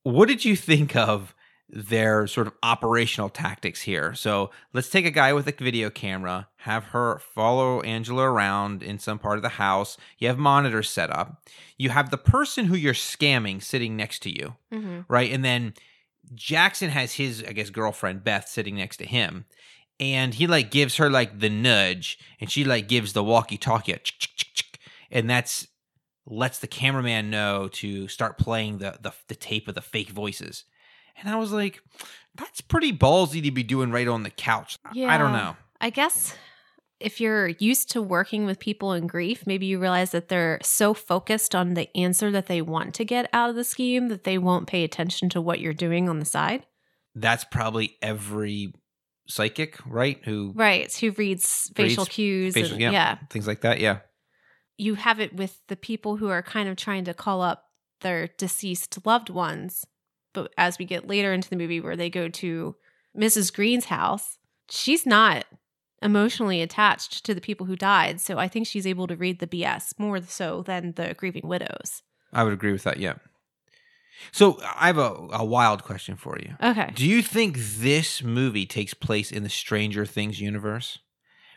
What 0.04 0.28
did 0.28 0.44
you 0.44 0.56
think 0.56 0.96
of 0.96 1.36
their 1.74 2.28
sort 2.28 2.48
of 2.48 2.54
operational 2.62 3.30
tactics 3.30 3.82
here? 3.82 4.14
So 4.14 4.52
let's 4.74 4.90
take 4.90 5.06
a 5.06 5.12
guy 5.12 5.34
with 5.34 5.48
a 5.48 5.54
video 5.54 5.90
camera, 5.90 6.50
have 6.58 6.86
her 6.86 7.20
follow 7.20 7.82
Angela 7.82 8.24
around 8.24 8.84
in 8.84 9.00
some 9.00 9.18
part 9.18 9.38
of 9.38 9.42
the 9.42 9.50
house. 9.50 9.98
You 10.18 10.28
have 10.28 10.38
monitors 10.38 10.90
set 10.90 11.10
up. 11.10 11.50
You 11.78 11.90
have 11.90 12.10
the 12.10 12.18
person 12.18 12.66
who 12.66 12.76
you're 12.76 12.94
scamming 12.94 13.64
sitting 13.64 13.96
next 13.96 14.20
to 14.24 14.30
you 14.30 14.56
hmm 14.72 15.02
right? 15.08 15.32
And 15.32 15.44
then 15.44 15.74
Jackson 16.34 16.90
has 16.90 17.14
his, 17.14 17.44
I 17.48 17.52
guess, 17.54 17.70
girlfriend 17.70 18.24
Beth 18.24 18.48
sitting 18.48 18.76
next 18.76 18.98
to 18.98 19.06
him, 19.06 19.46
and 20.00 20.34
he 20.34 20.48
like 20.48 20.72
gives 20.72 20.98
her 20.98 21.10
like 21.10 21.40
the 21.40 21.50
nudge, 21.50 22.18
and 22.40 22.50
she 22.50 22.64
like 22.64 22.88
gives 22.88 23.14
the 23.14 23.24
walkie-talkie, 23.24 23.92
a 23.92 23.98
chick, 23.98 24.20
chick, 24.20 24.32
chick, 24.36 24.54
chick, 24.54 24.80
and 25.10 25.30
that's 25.30 25.68
lets 26.26 26.60
the 26.60 26.68
cameraman 26.68 27.30
know 27.30 27.68
to 27.68 28.08
start 28.08 28.38
playing 28.38 28.78
the, 28.78 28.98
the 29.02 29.12
the 29.28 29.36
tape 29.36 29.68
of 29.68 29.76
the 29.76 29.82
fake 29.82 30.10
voices. 30.10 30.64
And 31.20 31.30
I 31.30 31.38
was 31.38 31.52
like, 31.52 31.82
that's 32.36 32.62
pretty 32.62 32.94
ballsy 32.94 33.44
to 33.44 33.52
be 33.52 33.64
doing 33.64 33.92
right 33.92 34.08
on 34.08 34.24
the 34.24 34.30
couch. 34.30 34.78
I- 34.86 35.06
I 35.06 35.18
don't 35.18 35.34
know. 35.34 35.56
I 35.80 35.90
guess 35.90 36.36
if 37.00 37.20
you're 37.20 37.48
used 37.48 37.90
to 37.92 38.02
working 38.02 38.46
with 38.46 38.60
people 38.60 38.94
in 38.94 39.08
grief, 39.08 39.46
maybe 39.48 39.66
you 39.66 39.80
realize 39.80 40.12
that 40.12 40.28
they're 40.30 40.60
so 40.62 40.94
focused 40.94 41.56
on 41.56 41.74
the 41.74 41.90
answer 41.98 42.30
that 42.32 42.46
they 42.48 42.62
want 42.62 42.94
to 42.96 43.06
get 43.06 43.28
out 43.34 43.50
of 43.50 43.56
the 43.56 43.64
scheme 43.64 44.08
that 44.10 44.24
they 44.24 44.38
won't 44.38 44.68
pay 44.68 44.84
attention 44.84 45.28
to 45.30 45.42
what 45.42 45.60
you're 45.60 45.74
doing 45.74 46.08
on 46.08 46.20
the 46.20 46.26
side. 46.26 46.66
That's 47.16 47.44
probably 47.44 47.98
every 48.02 48.74
psychic, 49.28 49.80
right? 49.86 50.20
Who 50.26 50.54
Right. 50.56 50.94
Who 50.96 51.12
reads 51.12 51.72
facial 51.76 52.04
Reads 52.04 52.14
cues. 52.14 52.54
facial- 52.54 52.74
and, 52.74 52.82
yeah. 52.82 52.92
yeah. 52.92 53.18
things 53.30 53.48
like 53.48 53.62
that. 53.62 53.80
Yeah. 53.80 54.00
You 54.78 54.96
have 54.96 55.20
it 55.20 55.34
with 55.36 55.60
the 55.68 55.76
people 55.76 56.18
who 56.18 56.30
are 56.30 56.42
kind 56.44 56.70
of 56.70 56.76
trying 56.76 57.04
to 57.06 57.14
call 57.14 57.42
up 57.42 57.66
their 58.02 58.28
deceased 58.38 59.06
loved 59.06 59.30
ones. 59.30 59.86
But 60.34 60.54
as 60.58 60.78
we 60.78 60.86
get 60.86 61.08
later 61.08 61.34
into 61.34 61.50
the 61.50 61.56
movie 61.56 61.80
where 61.80 61.96
they 61.96 62.10
go 62.10 62.30
to 62.30 62.76
Mrs. 63.18 63.54
Green's 63.54 63.86
house, 63.86 64.38
she's 64.70 65.06
not 65.06 65.46
emotionally 66.02 66.62
attached 66.62 67.26
to 67.26 67.34
the 67.34 67.42
people 67.42 67.66
who 67.66 67.76
died. 67.76 68.20
So 68.20 68.38
I 68.38 68.48
think 68.48 68.66
she's 68.68 68.88
able 68.88 69.08
to 69.08 69.16
read 69.16 69.40
the 69.40 69.48
BS 69.48 69.98
more 70.00 70.22
so 70.22 70.64
than 70.64 70.94
the 70.94 71.14
grieving 71.14 71.48
widows. 71.48 72.02
I 72.34 72.44
would 72.44 72.54
agree 72.54 72.72
with 72.72 72.84
that. 72.84 72.98
Yeah. 72.98 73.16
So 74.32 74.60
I 74.62 74.88
have 74.88 74.98
a, 74.98 75.28
a 75.32 75.46
wild 75.46 75.84
question 75.84 76.16
for 76.16 76.38
you. 76.40 76.56
Okay. 76.62 76.92
Do 76.96 77.08
you 77.08 77.22
think 77.22 77.58
this 77.58 78.24
movie 78.24 78.66
takes 78.66 78.94
place 78.94 79.32
in 79.32 79.44
the 79.44 79.50
Stranger 79.50 80.06
Things 80.06 80.40
universe? 80.40 81.00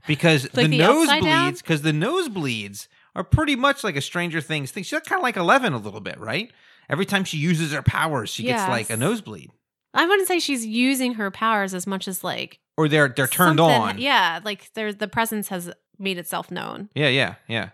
Because 0.06 0.44
Like 0.54 0.70
the, 0.70 0.78
the 0.78 0.84
nosebleeds, 0.84 1.58
because 1.58 1.82
the 1.82 1.92
nosebleeds 1.92 2.88
are 3.14 3.24
pretty 3.24 3.56
much 3.56 3.84
like 3.84 3.96
a 3.96 4.00
Stranger 4.00 4.40
Things 4.40 4.70
thing. 4.70 4.82
She's 4.82 5.00
kind 5.00 5.18
of 5.18 5.22
like 5.22 5.36
Eleven 5.36 5.72
a 5.72 5.78
little 5.78 6.00
bit, 6.00 6.18
right? 6.18 6.52
Every 6.88 7.06
time 7.06 7.24
she 7.24 7.38
uses 7.38 7.72
her 7.72 7.82
powers, 7.82 8.30
she 8.30 8.42
gets 8.44 8.68
like 8.68 8.90
a 8.90 8.96
nosebleed, 8.96 9.50
I 9.94 10.06
wouldn't 10.06 10.28
say 10.28 10.38
she's 10.38 10.66
using 10.66 11.14
her 11.14 11.30
powers 11.30 11.72
as 11.74 11.86
much 11.86 12.08
as 12.08 12.22
like 12.24 12.58
or 12.76 12.88
they're 12.88 13.08
they're 13.08 13.26
turned 13.26 13.60
on. 13.60 13.98
Yeah, 13.98 14.40
like 14.44 14.72
there 14.74 14.92
the 14.92 15.08
presence 15.08 15.48
has 15.48 15.70
made 15.98 16.18
itself 16.18 16.50
known. 16.50 16.88
yeah, 16.94 17.08
yeah, 17.08 17.34
yeah. 17.46 17.68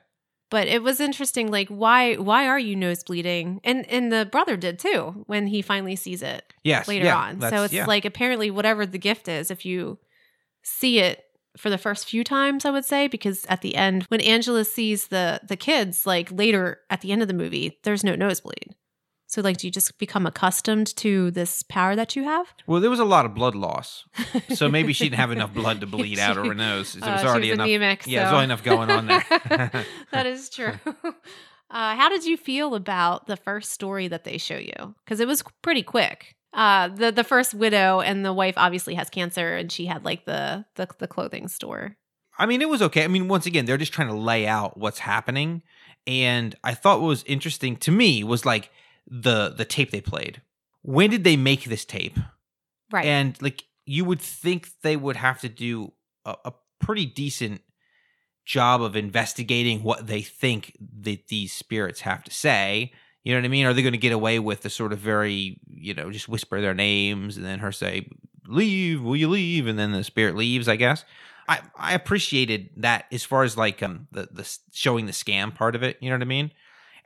but 0.51 0.69
it 0.69 0.83
was 0.83 1.01
interesting 1.01 1.51
like 1.51 1.69
why 1.69 2.17
why 2.17 2.47
are 2.47 2.59
you 2.59 2.77
nose 2.77 3.03
bleeding 3.03 3.61
and 3.65 3.89
and 3.91 4.13
the 4.13 4.29
brother 4.31 4.57
did 4.59 4.79
too 4.79 5.25
when 5.27 5.47
he 5.47 5.63
finally 5.63 5.97
sees 5.97 6.23
it 6.23 6.45
Yes, 6.63 6.87
later 6.87 7.07
yeah, 7.07 7.17
on 7.17 7.41
so 7.41 7.63
it's 7.63 7.73
yeah. 7.73 7.87
like 7.87 8.05
apparently 8.05 8.51
whatever 8.51 8.85
the 8.85 8.99
gift 8.99 9.27
is 9.29 9.51
if 9.51 9.65
you 9.65 9.99
see 10.63 10.99
it 10.99 11.25
for 11.57 11.71
the 11.71 11.79
first 11.79 12.07
few 12.09 12.23
times 12.23 12.65
i 12.67 12.71
would 12.71 12.85
say 12.85 13.09
because 13.09 13.47
at 13.47 13.63
the 13.63 13.75
end 13.75 14.03
when 14.05 14.21
angela 14.21 14.65
sees 14.65 15.09
the 15.09 15.41
the 15.49 15.57
kids 15.57 16.05
like 16.07 16.31
later 16.31 16.81
at 16.91 17.01
the 17.01 17.11
end 17.13 17.23
of 17.23 17.29
the 17.29 17.35
movie 17.35 17.79
there's 17.85 18.05
no 18.05 18.15
nosebleed 18.15 18.75
so 19.31 19.41
like 19.43 19.57
do 19.59 19.67
you 19.67 19.71
just 19.71 19.97
become 19.99 20.27
accustomed 20.27 20.95
to 20.97 21.31
this 21.31 21.63
power 21.63 21.95
that 21.97 22.17
you 22.17 22.25
have 22.25 22.47
Well, 22.67 22.81
there 22.81 22.91
was 22.91 22.99
a 23.01 23.05
lot 23.05 23.25
of 23.25 23.35
blood 23.35 23.55
loss, 23.55 24.05
so 24.55 24.69
maybe 24.69 24.93
she 24.93 25.05
didn't 25.05 25.21
have 25.21 25.31
enough 25.33 25.55
blood 25.55 25.81
to 25.81 25.87
bleed 25.95 26.19
out 26.19 26.37
of 26.37 26.45
her 26.47 26.55
nose. 26.55 26.93
There 26.95 27.13
was 27.13 27.25
Uh, 27.25 27.29
already 27.29 27.47
she 27.47 27.51
was 27.53 27.57
enough. 27.57 27.67
anemic, 27.69 28.07
yeah, 28.07 28.21
there's 28.25 28.33
already 28.33 28.45
enough 28.45 28.65
going 28.65 28.91
on 28.91 29.07
there. 29.07 29.25
that 30.13 30.27
is 30.27 30.51
true. 30.51 30.75
Uh, 31.73 31.95
how 31.95 32.09
did 32.09 32.25
you 32.25 32.37
feel 32.37 32.75
about 32.75 33.29
the 33.29 33.37
first 33.37 33.71
story 33.71 34.09
that 34.09 34.25
they 34.25 34.39
show 34.39 34.57
you? 34.57 34.95
Because 35.05 35.21
it 35.21 35.29
was 35.29 35.45
pretty 35.63 35.85
quick. 35.85 36.35
Uh, 36.53 36.89
the 36.89 37.13
the 37.13 37.23
first 37.23 37.55
widow 37.55 38.01
and 38.01 38.25
the 38.25 38.33
wife 38.33 38.55
obviously 38.57 38.95
has 38.95 39.09
cancer, 39.09 39.55
and 39.55 39.71
she 39.71 39.87
had 39.87 40.05
like 40.05 40.25
the 40.25 40.65
the, 40.75 40.89
the 40.99 41.07
clothing 41.07 41.47
store. 41.47 41.97
I 42.37 42.47
mean, 42.47 42.61
it 42.61 42.69
was 42.69 42.83
okay. 42.83 43.05
I 43.05 43.07
mean, 43.07 43.29
once 43.29 43.47
again, 43.47 43.67
they're 43.67 43.77
just 43.79 43.93
trying 43.93 44.09
to 44.09 44.17
lay 44.17 44.49
out 44.49 44.79
what's 44.79 44.99
happening. 44.99 45.63
And 46.09 46.57
I 46.65 46.75
thought 46.75 47.01
what 47.01 47.07
was 47.07 47.23
interesting 47.29 47.77
to 47.77 47.93
me 47.93 48.25
was 48.25 48.45
like 48.45 48.71
the 49.07 49.51
the 49.57 49.65
tape 49.65 49.91
they 49.91 50.01
played. 50.01 50.43
When 50.83 51.11
did 51.11 51.25
they 51.25 51.37
make 51.37 51.65
this 51.65 51.85
tape? 51.85 52.19
Right. 52.93 53.05
And 53.05 53.41
like 53.43 53.65
you 53.85 54.05
would 54.05 54.21
think 54.21 54.69
they 54.83 54.97
would 54.97 55.17
have 55.17 55.41
to 55.41 55.49
do 55.49 55.93
a, 56.25 56.37
a 56.47 56.53
pretty 56.81 57.07
decent 57.07 57.61
job 58.45 58.83
of 58.83 58.97
investigating 58.97 59.83
what 59.83 60.07
they 60.07 60.23
think 60.23 60.77
that 61.01 61.29
these 61.29 61.53
spirits 61.53 62.01
have 62.01 62.25
to 62.25 62.31
say. 62.31 62.93
You 63.23 63.35
know 63.35 63.41
what 63.41 63.45
I 63.45 63.49
mean? 63.49 63.67
Are 63.67 63.75
they 63.75 63.83
going 63.83 63.93
to 63.93 63.99
get 63.99 64.13
away 64.13 64.39
with 64.39 64.63
the 64.63 64.71
sort 64.71 64.93
of 64.93 64.99
very, 64.99 65.61
you 65.69 65.93
know, 65.93 66.11
just 66.11 66.29
whisper 66.29 66.61
their 66.61 66.75
names 66.75 67.37
and 67.37 67.45
then 67.45 67.59
her 67.59 67.71
say, 67.71 68.09
"Leave, 68.47 69.03
will 69.03 69.17
you 69.17 69.29
leave?" 69.29 69.67
and 69.67 69.79
then 69.79 69.93
the 69.93 70.03
spirit 70.03 70.37
leaves, 70.37 70.69
I 70.69 70.77
guess. 70.77 71.05
I 71.49 71.61
I 71.77 71.95
appreciated 71.95 72.71
that 72.79 73.05
as 73.13 73.25
far 73.25 73.43
as 73.43 73.57
like 73.57 73.83
um 73.83 74.09
the 74.13 74.29
the 74.33 74.59
showing 74.73 75.07
the 75.07 75.13
scam 75.13 75.55
part 75.55 75.75
of 75.75 75.83
it, 75.83 75.99
you 76.01 76.09
know 76.09 76.17
what 76.17 76.23
I 76.23 76.27
mean? 76.27 76.51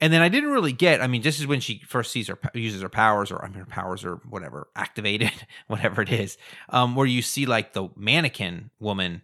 And 0.00 0.12
then 0.12 0.22
I 0.22 0.28
didn't 0.28 0.50
really 0.50 0.72
get. 0.72 1.00
I 1.00 1.06
mean, 1.06 1.22
this 1.22 1.38
is 1.40 1.46
when 1.46 1.60
she 1.60 1.80
first 1.86 2.10
sees 2.12 2.28
her 2.28 2.38
uses 2.54 2.82
her 2.82 2.88
powers, 2.88 3.30
or 3.30 3.42
I 3.44 3.48
mean, 3.48 3.58
her 3.60 3.66
powers 3.66 4.04
or 4.04 4.16
whatever 4.28 4.68
activated, 4.76 5.32
whatever 5.68 6.02
it 6.02 6.10
is. 6.12 6.36
Um, 6.68 6.94
where 6.96 7.06
you 7.06 7.22
see 7.22 7.46
like 7.46 7.72
the 7.72 7.88
mannequin 7.96 8.70
woman, 8.80 9.22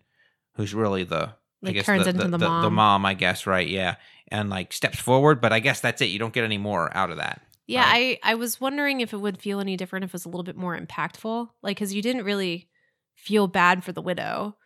who's 0.55 0.75
really 0.75 1.05
the 1.05 1.35
I 1.65 1.73
guess 1.73 1.87
turns 1.87 2.05
the, 2.05 2.11
into 2.11 2.25
the 2.25 2.39
the 2.39 2.39
mom. 2.49 2.75
mom, 2.75 3.07
I 3.07 3.15
guess, 3.15 3.47
right? 3.47 3.67
Yeah, 3.69 3.97
and 4.29 4.49
like 4.51 4.73
steps 4.73 4.99
forward, 4.99 5.41
but 5.41 5.53
I 5.53 5.61
guess 5.61 5.81
that's 5.81 6.01
it. 6.01 6.07
You 6.07 6.19
don't 6.19 6.33
get 6.33 6.45
any 6.45 6.59
more 6.59 6.97
out 6.97 7.11
of 7.11 7.17
that. 7.19 7.43
Yeah, 7.67 7.83
Right. 7.85 8.19
I 8.25 8.33
I 8.33 8.35
was 8.37 8.61
wondering 8.61 9.01
if 9.01 9.13
it 9.13 9.19
would 9.19 9.39
feel 9.41 9.61
any 9.61 9.77
different 9.77 10.05
if 10.05 10.11
it 10.11 10.13
was 10.15 10.25
a 10.25 10.29
little 10.29 10.43
bit 10.45 10.57
more 10.57 10.79
impactful, 10.79 11.49
like 11.63 11.77
because 11.77 11.93
you 11.95 12.03
didn't 12.03 12.25
really 12.25 12.69
feel 13.17 13.47
bad 13.49 13.85
for 13.85 13.93
the 13.93 14.03
widow. 14.03 14.57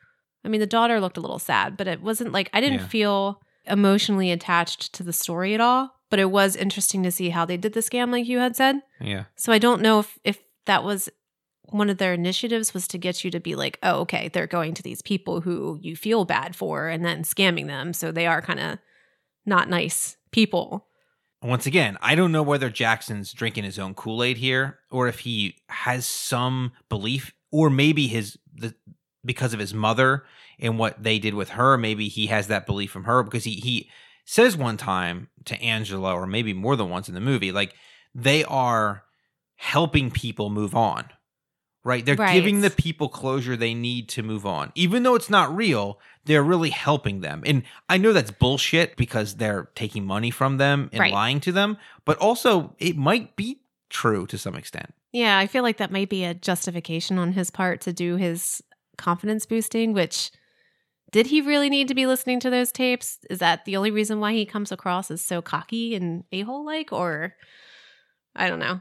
I 0.44 0.48
mean, 0.48 0.60
the 0.60 0.66
daughter 0.66 1.00
looked 1.00 1.16
a 1.16 1.20
little 1.20 1.38
sad, 1.38 1.76
but 1.76 1.88
it 1.88 2.00
wasn't 2.02 2.32
like 2.32 2.50
I 2.52 2.60
didn't 2.60 2.80
Yeah. 2.80 2.86
feel 2.88 3.40
emotionally 3.66 4.30
attached 4.30 4.92
to 4.94 5.02
the 5.02 5.12
story 5.12 5.54
at 5.54 5.60
all. 5.60 5.94
But 6.10 6.20
it 6.20 6.30
was 6.30 6.54
interesting 6.54 7.02
to 7.02 7.10
see 7.10 7.30
how 7.30 7.44
they 7.44 7.56
did 7.56 7.72
the 7.72 7.80
scam, 7.80 8.12
like 8.12 8.26
you 8.26 8.38
had 8.38 8.54
said. 8.54 8.76
Yeah, 9.00 9.24
So 9.36 9.52
I 9.52 9.58
don't 9.58 9.82
know 9.82 10.00
if 10.00 10.18
if 10.22 10.38
that 10.66 10.84
was 10.84 11.08
one 11.70 11.90
of 11.90 11.98
their 11.98 12.14
initiatives 12.14 12.72
was 12.72 12.86
to 12.88 12.98
get 12.98 13.24
you 13.24 13.30
to 13.32 13.40
be 13.40 13.56
like, 13.56 13.78
oh, 13.82 14.00
okay, 14.00 14.28
they're 14.28 14.46
going 14.46 14.74
to 14.74 14.82
these 14.82 15.02
people 15.02 15.40
who 15.40 15.78
you 15.80 15.96
feel 15.96 16.24
bad 16.24 16.54
for 16.54 16.88
and 16.88 17.04
then 17.04 17.22
scamming 17.22 17.66
them, 17.66 17.92
so 17.92 18.12
they 18.12 18.26
are 18.26 18.40
kind 18.42 18.60
of 18.60 18.78
not 19.46 19.68
nice 19.68 20.16
people. 20.30 20.86
once 21.42 21.66
again, 21.66 21.98
I 22.00 22.14
don't 22.14 22.32
know 22.32 22.42
whether 22.42 22.70
Jackson's 22.70 23.32
drinking 23.32 23.64
his 23.64 23.78
own 23.78 23.94
Kool 23.94 24.22
Aid 24.22 24.36
here, 24.36 24.78
or 24.90 25.08
if 25.08 25.20
he 25.20 25.56
has 25.68 26.06
some 26.06 26.72
belief, 26.88 27.32
or 27.50 27.70
maybe 27.70 28.06
his 28.06 28.38
the 28.54 28.74
because 29.24 29.54
of 29.54 29.60
his 29.60 29.74
mother 29.74 30.24
and 30.58 30.78
what 30.78 31.02
they 31.02 31.18
did 31.18 31.34
with 31.34 31.50
her. 31.50 31.76
Maybe 31.78 32.08
he 32.08 32.26
has 32.26 32.46
that 32.48 32.66
belief 32.66 32.90
from 32.90 33.04
her 33.04 33.22
because 33.22 33.44
he 33.44 33.54
he 33.54 33.90
says 34.24 34.56
one 34.56 34.76
time 34.76 35.28
to 35.44 35.60
Angela, 35.60 36.14
or 36.14 36.26
maybe 36.26 36.52
more 36.54 36.76
than 36.76 36.88
once 36.88 37.08
in 37.08 37.14
the 37.14 37.20
movie, 37.20 37.52
like 37.52 37.74
they 38.14 38.44
are 38.44 39.02
helping 39.56 40.10
people 40.10 40.50
move 40.50 40.74
on. 40.74 41.04
Right? 41.86 42.02
They're 42.06 42.16
Right. 42.16 42.32
giving 42.32 42.62
the 42.62 42.70
people 42.70 43.10
closure 43.10 43.56
they 43.56 43.74
need 43.74 44.08
to 44.10 44.22
move 44.22 44.46
on. 44.46 44.72
Even 44.74 45.02
though 45.02 45.14
it's 45.14 45.28
not 45.28 45.54
real, 45.54 46.00
they're 46.24 46.42
really 46.42 46.70
helping 46.70 47.20
them. 47.20 47.42
And 47.44 47.62
I 47.90 47.98
know 47.98 48.14
that's 48.14 48.30
bullshit 48.30 48.96
because 48.96 49.34
they're 49.34 49.68
taking 49.74 50.06
money 50.06 50.30
from 50.30 50.56
them 50.56 50.88
and 50.92 51.00
Right. 51.00 51.12
lying 51.12 51.40
to 51.40 51.52
them, 51.52 51.76
but 52.06 52.16
also 52.16 52.74
it 52.78 52.96
might 52.96 53.36
be 53.36 53.60
true 53.90 54.26
to 54.28 54.38
some 54.38 54.54
extent. 54.54 54.94
Yeah, 55.12 55.36
I 55.36 55.46
feel 55.46 55.62
like 55.62 55.76
that 55.76 55.92
might 55.92 56.08
be 56.08 56.24
a 56.24 56.32
justification 56.32 57.18
on 57.18 57.32
his 57.34 57.50
part 57.50 57.82
to 57.82 57.92
do 57.92 58.16
his 58.16 58.62
confidence 58.96 59.46
boosting, 59.46 59.92
which 59.92 60.30
did 61.12 61.28
he 61.28 61.40
really 61.40 61.70
need 61.70 61.88
to 61.88 61.94
be 61.94 62.06
listening 62.06 62.40
to 62.40 62.50
those 62.50 62.72
tapes? 62.72 63.18
Is 63.30 63.38
that 63.38 63.64
the 63.64 63.76
only 63.76 63.90
reason 63.90 64.20
why 64.20 64.32
he 64.32 64.44
comes 64.44 64.72
across 64.72 65.10
as 65.10 65.22
so 65.22 65.40
cocky 65.40 65.94
and 65.94 66.24
a 66.32 66.42
hole 66.42 66.64
like? 66.64 66.92
Or 66.92 67.34
I 68.34 68.48
don't 68.48 68.58
know. 68.58 68.80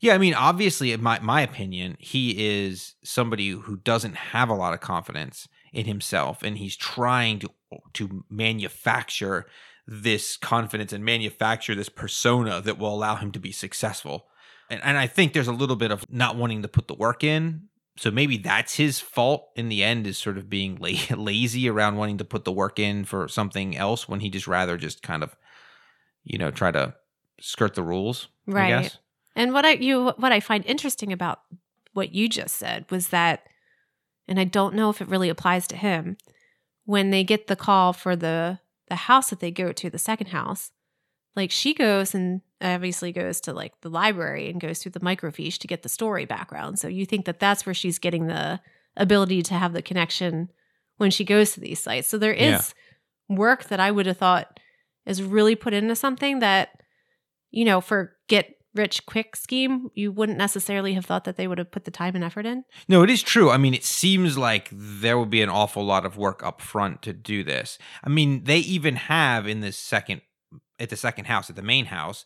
Yeah, 0.00 0.14
I 0.14 0.18
mean, 0.18 0.34
obviously, 0.34 0.92
in 0.92 1.02
my 1.02 1.18
my 1.20 1.40
opinion, 1.40 1.96
he 1.98 2.64
is 2.64 2.94
somebody 3.04 3.50
who 3.50 3.76
doesn't 3.76 4.16
have 4.16 4.48
a 4.48 4.54
lot 4.54 4.74
of 4.74 4.80
confidence 4.80 5.48
in 5.72 5.86
himself, 5.86 6.42
and 6.42 6.58
he's 6.58 6.76
trying 6.76 7.38
to 7.40 7.50
to 7.94 8.24
manufacture 8.30 9.46
this 9.86 10.36
confidence 10.36 10.92
and 10.92 11.04
manufacture 11.04 11.74
this 11.74 11.88
persona 11.88 12.60
that 12.60 12.78
will 12.78 12.94
allow 12.94 13.16
him 13.16 13.32
to 13.32 13.38
be 13.38 13.52
successful. 13.52 14.26
And 14.70 14.80
and 14.82 14.98
I 14.98 15.06
think 15.06 15.32
there's 15.32 15.48
a 15.48 15.52
little 15.52 15.76
bit 15.76 15.90
of 15.90 16.10
not 16.10 16.36
wanting 16.36 16.62
to 16.62 16.68
put 16.68 16.88
the 16.88 16.94
work 16.94 17.22
in. 17.22 17.68
So 17.96 18.10
maybe 18.10 18.36
that's 18.38 18.74
his 18.74 18.98
fault 18.98 19.50
in 19.54 19.68
the 19.68 19.84
end 19.84 20.06
is 20.06 20.18
sort 20.18 20.36
of 20.36 20.50
being 20.50 20.76
la- 20.80 21.16
lazy 21.16 21.68
around 21.68 21.96
wanting 21.96 22.18
to 22.18 22.24
put 22.24 22.44
the 22.44 22.52
work 22.52 22.78
in 22.78 23.04
for 23.04 23.28
something 23.28 23.76
else 23.76 24.08
when 24.08 24.20
he 24.20 24.30
just 24.30 24.48
rather 24.48 24.76
just 24.76 25.02
kind 25.02 25.22
of 25.22 25.36
you 26.24 26.38
know 26.38 26.50
try 26.50 26.70
to 26.70 26.94
skirt 27.40 27.74
the 27.74 27.82
rules, 27.82 28.28
I 28.48 28.52
Right. 28.52 28.68
guess. 28.82 28.98
And 29.36 29.52
what 29.52 29.64
I 29.64 29.72
you 29.72 30.10
what 30.16 30.32
I 30.32 30.40
find 30.40 30.64
interesting 30.66 31.12
about 31.12 31.40
what 31.92 32.12
you 32.14 32.28
just 32.28 32.56
said 32.56 32.84
was 32.90 33.08
that 33.08 33.46
and 34.26 34.40
I 34.40 34.44
don't 34.44 34.74
know 34.74 34.90
if 34.90 35.00
it 35.00 35.08
really 35.08 35.28
applies 35.28 35.66
to 35.68 35.76
him 35.76 36.16
when 36.86 37.10
they 37.10 37.24
get 37.24 37.46
the 37.46 37.56
call 37.56 37.92
for 37.92 38.16
the 38.16 38.58
the 38.88 38.96
house 38.96 39.30
that 39.30 39.40
they 39.40 39.50
go 39.50 39.72
to, 39.72 39.88
the 39.88 39.98
second 39.98 40.28
house. 40.28 40.70
Like 41.36 41.50
she 41.50 41.74
goes 41.74 42.14
and 42.14 42.42
obviously 42.64 43.12
goes 43.12 43.40
to 43.42 43.52
like 43.52 43.80
the 43.82 43.90
library 43.90 44.48
and 44.50 44.60
goes 44.60 44.80
through 44.82 44.92
the 44.92 45.00
microfiche 45.00 45.58
to 45.58 45.66
get 45.66 45.82
the 45.82 45.88
story 45.88 46.24
background. 46.24 46.78
So 46.78 46.88
you 46.88 47.06
think 47.06 47.26
that 47.26 47.38
that's 47.38 47.66
where 47.66 47.74
she's 47.74 47.98
getting 47.98 48.26
the 48.26 48.60
ability 48.96 49.42
to 49.42 49.54
have 49.54 49.72
the 49.72 49.82
connection 49.82 50.50
when 50.96 51.10
she 51.10 51.24
goes 51.24 51.52
to 51.52 51.60
these 51.60 51.80
sites. 51.80 52.08
So 52.08 52.18
there 52.18 52.32
is 52.32 52.74
work 53.28 53.64
that 53.64 53.80
I 53.80 53.90
would 53.90 54.06
have 54.06 54.18
thought 54.18 54.60
is 55.06 55.22
really 55.22 55.54
put 55.54 55.74
into 55.74 55.94
something 55.96 56.38
that 56.38 56.70
you 57.54 57.64
know, 57.64 57.80
for 57.80 58.16
get 58.26 58.56
rich 58.74 59.06
quick 59.06 59.36
scheme, 59.36 59.88
you 59.94 60.10
wouldn't 60.10 60.36
necessarily 60.36 60.94
have 60.94 61.06
thought 61.06 61.22
that 61.24 61.36
they 61.36 61.46
would 61.46 61.58
have 61.58 61.70
put 61.70 61.84
the 61.84 61.90
time 61.92 62.16
and 62.16 62.24
effort 62.24 62.44
in. 62.44 62.64
No, 62.88 63.02
it 63.04 63.10
is 63.10 63.22
true. 63.22 63.50
I 63.50 63.56
mean, 63.56 63.74
it 63.74 63.84
seems 63.84 64.36
like 64.36 64.68
there 64.72 65.16
will 65.16 65.24
be 65.24 65.40
an 65.40 65.48
awful 65.48 65.84
lot 65.84 66.04
of 66.04 66.16
work 66.16 66.44
up 66.44 66.60
front 66.60 67.00
to 67.02 67.12
do 67.12 67.44
this. 67.44 67.78
I 68.02 68.08
mean, 68.08 68.42
they 68.44 68.58
even 68.58 68.96
have 68.96 69.46
in 69.46 69.60
this 69.60 69.76
second 69.76 70.22
at 70.80 70.90
the 70.90 70.96
second 70.96 71.26
house, 71.26 71.48
at 71.48 71.54
the 71.54 71.62
main 71.62 71.86
house, 71.86 72.24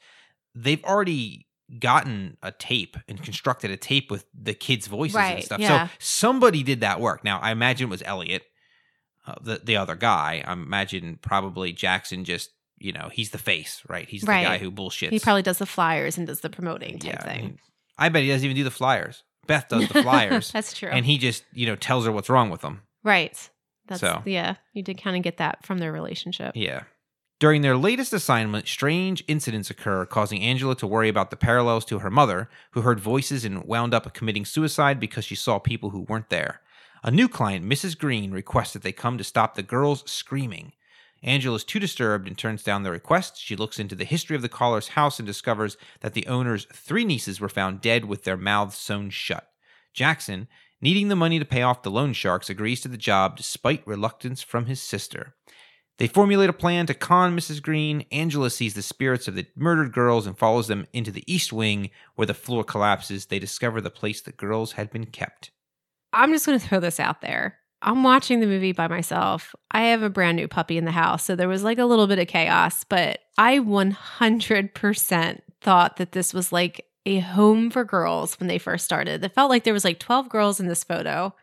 they've 0.63 0.83
already 0.85 1.47
gotten 1.79 2.37
a 2.43 2.51
tape 2.51 2.97
and 3.09 3.23
constructed 3.23 3.71
a 3.71 3.77
tape 3.77 4.11
with 4.11 4.25
the 4.35 4.55
kids' 4.55 4.87
voices 4.87 5.17
and 5.17 5.45
stuff. 5.45 5.61
yeah. 5.61 5.87
So 5.89 5.93
somebody 5.99 6.63
did 6.63 6.81
that 6.81 7.01
work. 7.01 7.25
Now, 7.25 7.39
I 7.41 7.51
imagine 7.53 7.89
it 7.89 7.91
was 7.91 8.03
Elliot, 8.05 8.43
uh, 9.27 9.35
the 9.41 9.61
the 9.63 9.77
other 9.77 9.95
guy. 9.95 10.43
I 10.47 10.53
imagine 10.55 11.19
probably 11.21 11.73
Jackson 11.73 12.25
just, 12.25 12.51
you 12.79 12.93
know, 12.93 13.11
he's 13.13 13.31
the 13.31 13.39
face, 13.39 13.83
right? 13.89 14.09
He's 14.09 14.25
Right. 14.25 14.43
the 14.45 14.49
guy 14.49 14.59
who 14.59 14.71
bullshits. 14.73 15.11
He 15.11 15.19
probably 15.21 15.43
does 15.43 15.59
the 15.59 15.67
flyers 15.67 16.17
and 16.17 16.27
does 16.27 16.41
the 16.41 16.49
promoting 16.51 16.99
type 16.99 17.13
Yeah, 17.15 17.21
I 17.23 17.25
thing. 17.35 17.45
mean, 17.45 17.59
I 17.99 18.09
bet 18.09 18.23
he 18.23 18.29
doesn't 18.31 18.45
even 18.45 18.57
do 18.57 18.65
the 18.65 18.71
flyers. 18.71 19.23
Beth 19.47 19.69
does 19.69 19.89
the 19.89 20.03
flyers. 20.03 20.51
That's 20.53 20.73
true. 20.73 20.89
and 20.91 21.05
he 21.05 21.19
just 21.19 21.45
you 21.53 21.67
know 21.67 21.77
tells 21.77 22.07
her 22.07 22.13
what's 22.13 22.31
wrong 22.31 22.49
with 22.51 22.61
them 22.63 22.83
right. 23.05 23.51
That's 23.87 24.01
So. 24.01 24.23
yeah. 24.27 24.57
You 24.75 24.83
did 24.83 25.03
kind 25.03 25.17
of 25.17 25.23
get 25.23 25.39
that 25.39 25.65
from 25.67 25.79
their 25.79 25.93
relationship. 25.93 26.53
yeah 26.55 26.83
during 27.39 27.63
their 27.63 27.77
latest 27.77 28.13
assignment 28.13 28.67
strange 28.67 29.23
incidents 29.29 29.71
occur 29.71 30.05
causing 30.05 30.43
angela 30.43 30.75
to 30.75 30.87
worry 30.87 31.09
about 31.09 31.31
the 31.31 31.37
parallels 31.37 31.85
to 31.85 32.01
her 32.01 32.11
mother 32.11 32.49
who 32.73 32.81
heard 32.81 32.99
voices 32.99 33.45
and 33.45 33.65
wound 33.65 33.95
up 33.95 34.13
committing 34.13 34.45
suicide 34.45 34.99
because 34.99 35.25
she 35.25 35.35
saw 35.35 35.59
people 35.59 35.91
who 35.91 36.01
weren't 36.03 36.31
there. 36.31 36.61
A 37.05 37.11
new 37.11 37.29
client 37.29 37.65
mrs 37.65 37.97
green 37.97 38.33
requests 38.33 38.73
that 38.73 38.83
they 38.83 38.93
come 38.93 39.19
to 39.19 39.25
stop 39.25 39.55
the 39.55 39.63
girls 39.63 40.03
screaming. 40.11 40.73
Angela 41.23 41.57
is 41.57 41.65
too 41.65 41.79
disturbed 41.79 42.29
and 42.29 42.37
turns 42.37 42.63
down 42.63 42.83
the 42.83 42.91
request. 42.91 43.41
She 43.41 43.57
looks 43.57 43.79
into 43.79 43.95
the 43.95 44.05
history 44.05 44.37
of 44.37 44.43
the 44.43 44.49
caller's 44.49 44.89
house 44.89 45.19
and 45.19 45.27
discovers 45.27 45.77
that 46.01 46.15
the 46.15 46.27
owner's 46.27 46.67
three 46.73 47.05
nieces 47.05 47.41
were 47.41 47.49
found 47.49 47.81
dead 47.81 48.05
with 48.05 48.25
their 48.25 48.37
mouths 48.37 48.77
sewn 48.77 49.11
shut. 49.11 49.49
Jackson 49.93 50.49
needing 50.81 51.09
the 51.09 51.17
money 51.17 51.39
to 51.39 51.45
pay 51.45 51.63
off 51.63 51.83
the 51.83 51.91
loan 51.91 52.13
sharks 52.13 52.51
agrees 52.51 52.81
to 52.81 52.89
the 52.89 52.97
job 52.97 53.37
despite 53.37 53.87
reluctance 53.87 54.43
from 54.43 54.67
his 54.67 54.81
sister 54.81 55.35
they 55.99 56.07
formulate 56.07 56.49
a 56.49 56.55
plan 56.55 56.87
to 56.87 56.95
con 56.95 57.37
Mrs. 57.37 57.61
Green. 57.61 58.05
Angela 58.13 58.51
sees 58.51 58.75
the 58.75 58.83
spirits 58.83 59.29
of 59.29 59.35
the 59.35 59.47
murdered 59.57 59.93
girls 59.93 60.27
and 60.27 60.39
follows 60.39 60.69
them 60.69 60.87
into 60.93 61.11
the 61.11 61.25
east 61.33 61.53
wing, 61.53 61.91
where 62.15 62.27
the 62.27 62.35
floor 62.35 62.65
collapses. 62.65 63.27
They 63.27 63.39
discover 63.39 63.81
the 63.81 63.91
place 63.91 64.21
the 64.21 64.33
girls 64.33 64.73
had 64.73 64.91
been 64.91 65.07
kept. 65.07 65.51
I'm 66.13 66.33
just 66.33 66.47
going 66.47 66.59
to 66.59 66.67
throw 66.67 66.81
this 66.81 67.01
out 67.01 67.21
there. 67.21 67.59
I'm 67.83 68.03
watching 68.03 68.41
the 68.41 68.47
movie 68.47 68.73
by 68.73 68.89
myself. 68.89 69.55
I 69.71 69.83
have 69.83 70.03
a 70.03 70.11
brand 70.11 70.37
new 70.37 70.49
puppy 70.49 70.79
in 70.79 70.85
the 70.85 70.91
house, 70.91 71.25
so 71.25 71.37
there 71.37 71.49
was 71.49 71.63
like 71.63 71.79
a 71.79 71.85
little 71.85 72.07
bit 72.07 72.19
of 72.19 72.27
chaos, 72.27 72.85
but 72.85 73.21
I 73.37 73.59
100% 73.59 75.41
thought 75.61 75.97
that 75.97 76.13
this 76.13 76.33
was 76.33 76.53
like 76.53 76.87
a 77.07 77.21
home 77.21 77.71
for 77.71 77.85
girls 77.85 78.39
when 78.39 78.49
they 78.49 78.59
first 78.59 78.85
started. 78.85 79.25
It 79.25 79.35
felt 79.35 79.51
like 79.51 79.65
there 79.65 79.73
was 79.73 79.85
like 79.85 79.99
12 79.99 80.29
girls 80.29 80.61
in 80.61 80.67
this 80.67 80.85
photo. 80.85 81.35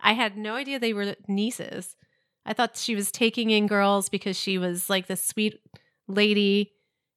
I 0.00 0.12
had 0.12 0.36
no 0.36 0.54
idea 0.54 0.78
they 0.78 0.92
were 0.92 1.16
nieces. 1.26 1.96
I 2.48 2.54
thought 2.54 2.78
she 2.78 2.94
was 2.94 3.12
taking 3.12 3.50
in 3.50 3.66
girls 3.66 4.08
because 4.08 4.34
she 4.34 4.56
was 4.56 4.88
like 4.88 5.06
the 5.06 5.16
sweet 5.16 5.60
lady. 6.08 6.72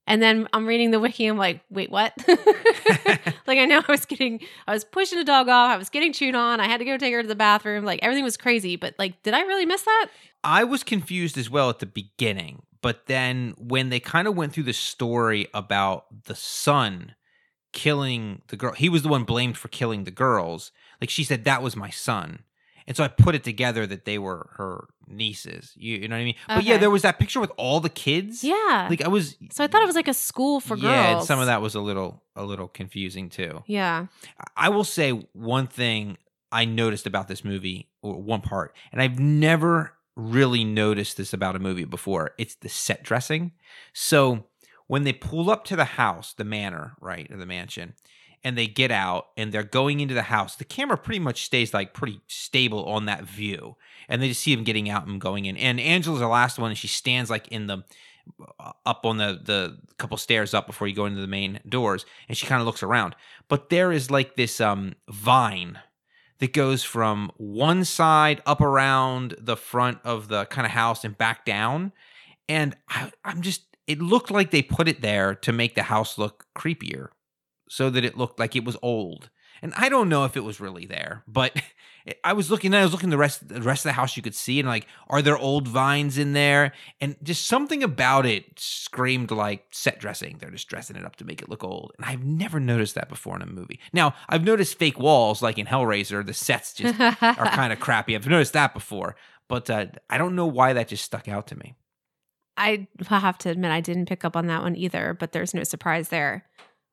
And 0.05 0.21
then 0.21 0.49
I'm 0.51 0.67
reading 0.67 0.91
the 0.91 0.99
wiki. 0.99 1.25
I'm 1.25 1.37
like, 1.37 1.61
wait, 1.69 1.89
what? 1.89 2.13
like 2.27 3.57
I 3.57 3.65
know 3.65 3.81
I 3.87 3.91
was 3.91 4.05
getting, 4.05 4.41
I 4.67 4.73
was 4.73 4.83
pushing 4.83 5.19
a 5.19 5.23
dog 5.23 5.47
off. 5.47 5.71
I 5.71 5.77
was 5.77 5.89
getting 5.89 6.11
chewed 6.11 6.35
on. 6.35 6.59
I 6.59 6.65
had 6.65 6.79
to 6.79 6.85
go 6.85 6.97
take 6.97 7.13
her 7.13 7.21
to 7.21 7.27
the 7.27 7.35
bathroom. 7.35 7.85
Like 7.85 7.99
everything 8.03 8.25
was 8.25 8.35
crazy. 8.35 8.75
But 8.75 8.93
like, 8.99 9.23
did 9.23 9.33
I 9.33 9.41
really 9.43 9.65
miss 9.65 9.83
that? 9.83 10.07
I 10.43 10.65
was 10.65 10.83
confused 10.83 11.37
as 11.37 11.49
well 11.49 11.69
at 11.69 11.79
the 11.79 11.85
beginning, 11.85 12.63
but 12.81 13.05
then 13.05 13.53
when 13.57 13.89
they 13.89 14.01
kind 14.01 14.27
of 14.27 14.35
went 14.35 14.51
through 14.51 14.63
the 14.63 14.73
story 14.73 15.47
about 15.53 16.25
the 16.25 16.35
son 16.35 17.15
killing 17.71 18.41
the 18.47 18.57
girl, 18.57 18.73
he 18.73 18.89
was 18.89 19.03
the 19.03 19.09
one 19.09 19.23
blamed 19.23 19.57
for 19.57 19.69
killing 19.69 20.03
the 20.03 20.11
girls. 20.11 20.73
Like 20.99 21.09
she 21.09 21.23
said, 21.23 21.45
that 21.45 21.63
was 21.63 21.77
my 21.77 21.89
son. 21.89 22.39
And 22.87 22.97
so 22.97 23.03
I 23.03 23.07
put 23.07 23.35
it 23.35 23.43
together 23.43 23.85
that 23.87 24.05
they 24.05 24.17
were 24.17 24.49
her 24.57 24.87
nieces. 25.07 25.73
You, 25.75 25.97
you 25.97 26.07
know 26.07 26.15
what 26.15 26.21
I 26.21 26.25
mean? 26.25 26.35
But 26.47 26.63
yeah, 26.63 26.77
there 26.77 26.89
was 26.89 27.03
that 27.03 27.19
picture 27.19 27.39
with 27.39 27.51
all 27.57 27.79
the 27.79 27.89
kids. 27.89 28.43
Yeah. 28.43 28.87
Like 28.89 29.03
I 29.03 29.07
was 29.07 29.37
so 29.51 29.63
I 29.63 29.67
thought 29.67 29.81
it 29.81 29.87
was 29.87 29.95
like 29.95 30.07
a 30.07 30.13
school 30.13 30.59
for 30.59 30.75
girls. 30.75 30.83
Yeah, 30.83 31.17
and 31.17 31.25
some 31.25 31.39
of 31.39 31.45
that 31.47 31.61
was 31.61 31.75
a 31.75 31.81
little 31.81 32.23
a 32.35 32.43
little 32.43 32.67
confusing 32.67 33.29
too. 33.29 33.63
Yeah. 33.67 34.07
I 34.55 34.69
will 34.69 34.83
say 34.83 35.11
one 35.33 35.67
thing 35.67 36.17
I 36.51 36.65
noticed 36.65 37.07
about 37.07 37.27
this 37.27 37.45
movie, 37.45 37.89
or 38.01 38.21
one 38.21 38.41
part, 38.41 38.75
and 38.91 39.01
I've 39.01 39.19
never 39.19 39.93
really 40.15 40.63
noticed 40.63 41.17
this 41.17 41.33
about 41.33 41.55
a 41.55 41.59
movie 41.59 41.85
before. 41.85 42.31
It's 42.37 42.55
the 42.55 42.69
set 42.69 43.03
dressing. 43.03 43.53
So 43.93 44.45
when 44.87 45.03
they 45.03 45.13
pull 45.13 45.49
up 45.49 45.63
to 45.65 45.77
the 45.77 45.85
house, 45.85 46.33
the 46.33 46.43
manor, 46.43 46.95
right, 46.99 47.29
or 47.31 47.37
the 47.37 47.45
mansion, 47.45 47.93
and 48.43 48.57
they 48.57 48.67
get 48.67 48.91
out 48.91 49.27
and 49.37 49.51
they're 49.51 49.63
going 49.63 49.99
into 49.99 50.13
the 50.13 50.23
house, 50.23 50.55
the 50.55 50.65
camera 50.65 50.97
pretty 50.97 51.19
much 51.19 51.43
stays 51.43 51.73
like 51.73 51.93
pretty 51.93 52.21
stable 52.27 52.85
on 52.85 53.05
that 53.05 53.23
view. 53.23 53.75
And 54.09 54.21
they 54.21 54.29
just 54.29 54.41
see 54.41 54.53
him 54.53 54.63
getting 54.63 54.89
out 54.89 55.07
and 55.07 55.21
going 55.21 55.45
in. 55.45 55.57
And 55.57 55.79
Angela's 55.79 56.19
the 56.19 56.27
last 56.27 56.59
one, 56.59 56.71
and 56.71 56.77
she 56.77 56.87
stands 56.87 57.29
like 57.29 57.47
in 57.49 57.67
the 57.67 57.83
up 58.85 59.05
on 59.05 59.17
the 59.17 59.39
the 59.43 59.77
couple 59.97 60.17
stairs 60.17 60.53
up 60.53 60.67
before 60.67 60.87
you 60.87 60.95
go 60.95 61.05
into 61.05 61.21
the 61.21 61.27
main 61.27 61.59
doors, 61.67 62.05
and 62.27 62.37
she 62.37 62.47
kind 62.47 62.61
of 62.61 62.65
looks 62.65 62.83
around. 62.83 63.15
But 63.47 63.69
there 63.69 63.91
is 63.91 64.11
like 64.11 64.35
this 64.35 64.59
um 64.59 64.93
vine 65.09 65.79
that 66.39 66.53
goes 66.53 66.83
from 66.83 67.31
one 67.37 67.85
side 67.85 68.41
up 68.45 68.61
around 68.61 69.35
the 69.39 69.55
front 69.55 69.99
of 70.03 70.27
the 70.27 70.45
kind 70.45 70.65
of 70.65 70.71
house 70.71 71.05
and 71.05 71.17
back 71.17 71.45
down. 71.45 71.93
And 72.49 72.75
I, 72.89 73.11
I'm 73.23 73.41
just, 73.41 73.61
it 73.85 74.01
looked 74.01 74.31
like 74.31 74.49
they 74.49 74.63
put 74.63 74.87
it 74.87 75.01
there 75.01 75.35
to 75.35 75.53
make 75.53 75.75
the 75.75 75.83
house 75.83 76.17
look 76.17 76.47
creepier 76.57 77.09
so 77.71 77.89
that 77.89 78.03
it 78.03 78.17
looked 78.17 78.37
like 78.37 78.53
it 78.53 78.65
was 78.65 78.75
old. 78.81 79.29
And 79.61 79.73
I 79.77 79.87
don't 79.87 80.09
know 80.09 80.25
if 80.25 80.35
it 80.35 80.43
was 80.43 80.59
really 80.59 80.85
there, 80.85 81.23
but 81.25 81.55
I 82.23 82.33
was 82.33 82.51
looking, 82.51 82.73
I 82.73 82.83
was 82.83 82.91
looking 82.91 83.11
the 83.11 83.17
rest, 83.17 83.47
the 83.47 83.61
rest 83.61 83.85
of 83.85 83.89
the 83.89 83.93
house 83.93 84.17
you 84.17 84.23
could 84.23 84.35
see, 84.35 84.59
and 84.59 84.67
like, 84.67 84.87
are 85.07 85.21
there 85.21 85.37
old 85.37 85.69
vines 85.69 86.17
in 86.17 86.33
there? 86.33 86.73
And 86.99 87.15
just 87.23 87.47
something 87.47 87.81
about 87.81 88.25
it 88.25 88.59
screamed 88.59 89.31
like 89.31 89.67
set 89.71 89.99
dressing. 89.99 90.35
They're 90.37 90.51
just 90.51 90.67
dressing 90.67 90.97
it 90.97 91.05
up 91.05 91.15
to 91.17 91.23
make 91.23 91.41
it 91.41 91.47
look 91.47 91.63
old, 91.63 91.93
and 91.95 92.05
I've 92.05 92.25
never 92.25 92.59
noticed 92.59 92.95
that 92.95 93.07
before 93.07 93.37
in 93.37 93.41
a 93.41 93.45
movie. 93.45 93.79
Now 93.93 94.15
I've 94.27 94.43
noticed 94.43 94.77
fake 94.77 94.99
walls, 94.99 95.41
like 95.41 95.57
in 95.57 95.65
Hellraiser, 95.67 96.25
the 96.25 96.33
sets 96.33 96.73
just 96.73 96.99
are 96.99 97.15
kind 97.21 97.71
of 97.71 97.79
crappy. 97.79 98.15
I've 98.15 98.27
noticed 98.27 98.51
that 98.51 98.73
before, 98.73 99.15
but 99.47 99.69
uh, 99.69 99.85
I 100.09 100.17
don't 100.17 100.35
know 100.35 100.47
why 100.47 100.73
that 100.73 100.89
just 100.89 101.05
stuck 101.05 101.29
out 101.29 101.47
to 101.47 101.57
me. 101.57 101.75
I 102.57 102.89
have 103.07 103.37
to 103.39 103.49
admit, 103.49 103.71
I 103.71 103.79
didn't 103.79 104.07
pick 104.07 104.25
up 104.25 104.35
on 104.35 104.47
that 104.47 104.61
one 104.61 104.75
either, 104.75 105.15
but 105.17 105.31
there's 105.31 105.53
no 105.53 105.63
surprise 105.63 106.09
there. 106.09 106.45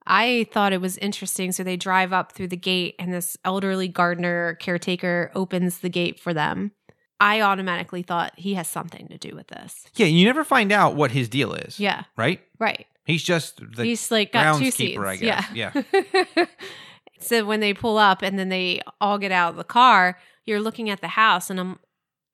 I 0.09 0.49
thought 0.53 0.73
it 0.73 0.81
was 0.81 0.97
interesting. 0.99 1.53
So 1.53 1.62
they 1.62 1.77
drive 1.77 2.12
up 2.12 2.33
through 2.33 2.49
the 2.49 2.57
gate, 2.57 2.94
and 2.99 3.12
this 3.12 3.37
elderly 3.44 3.87
gardener 3.88 4.55
caretaker 4.55 5.31
opens 5.35 5.79
the 5.79 5.90
gate 5.90 6.18
for 6.18 6.33
them. 6.33 6.73
I 7.21 7.40
automatically 7.40 8.03
thought 8.03 8.33
he 8.37 8.55
has 8.55 8.68
something 8.68 9.09
to 9.09 9.18
do 9.18 9.35
with 9.35 9.49
this. 9.49 9.87
Yeah, 9.97 10.07
you 10.07 10.25
never 10.25 10.44
find 10.44 10.73
out 10.73 10.94
what 10.94 11.11
his 11.11 11.29
deal 11.29 11.53
is. 11.53 11.79
Yeah. 11.79 12.05
Right? 12.16 12.40
Right. 12.59 12.87
He's 13.05 13.23
just 13.23 13.61
the 13.77 13.85
He's 13.85 14.11
like 14.11 14.33
got 14.33 14.59
two 14.59 14.71
seats. 14.71 14.99
groundskeeper, 14.99 15.07
I 15.07 15.16
guess. 15.16 15.47
Yeah. 15.53 15.83
Yeah. 16.37 16.44
so 17.21 17.44
when 17.44 17.61
they 17.61 17.75
pull 17.75 17.99
up 17.99 18.23
and 18.23 18.38
then 18.38 18.49
they 18.49 18.81
all 19.01 19.18
get 19.18 19.33
out 19.33 19.51
of 19.51 19.57
the 19.57 19.64
car, 19.64 20.18
you're 20.47 20.61
looking 20.61 20.88
at 20.90 21.01
the 21.01 21.09
house, 21.09 21.51
and 21.51 21.59
I'm, 21.59 21.79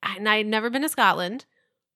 and 0.02 0.28
I'd 0.28 0.46
never 0.46 0.70
been 0.70 0.82
to 0.82 0.88
Scotland, 0.88 1.46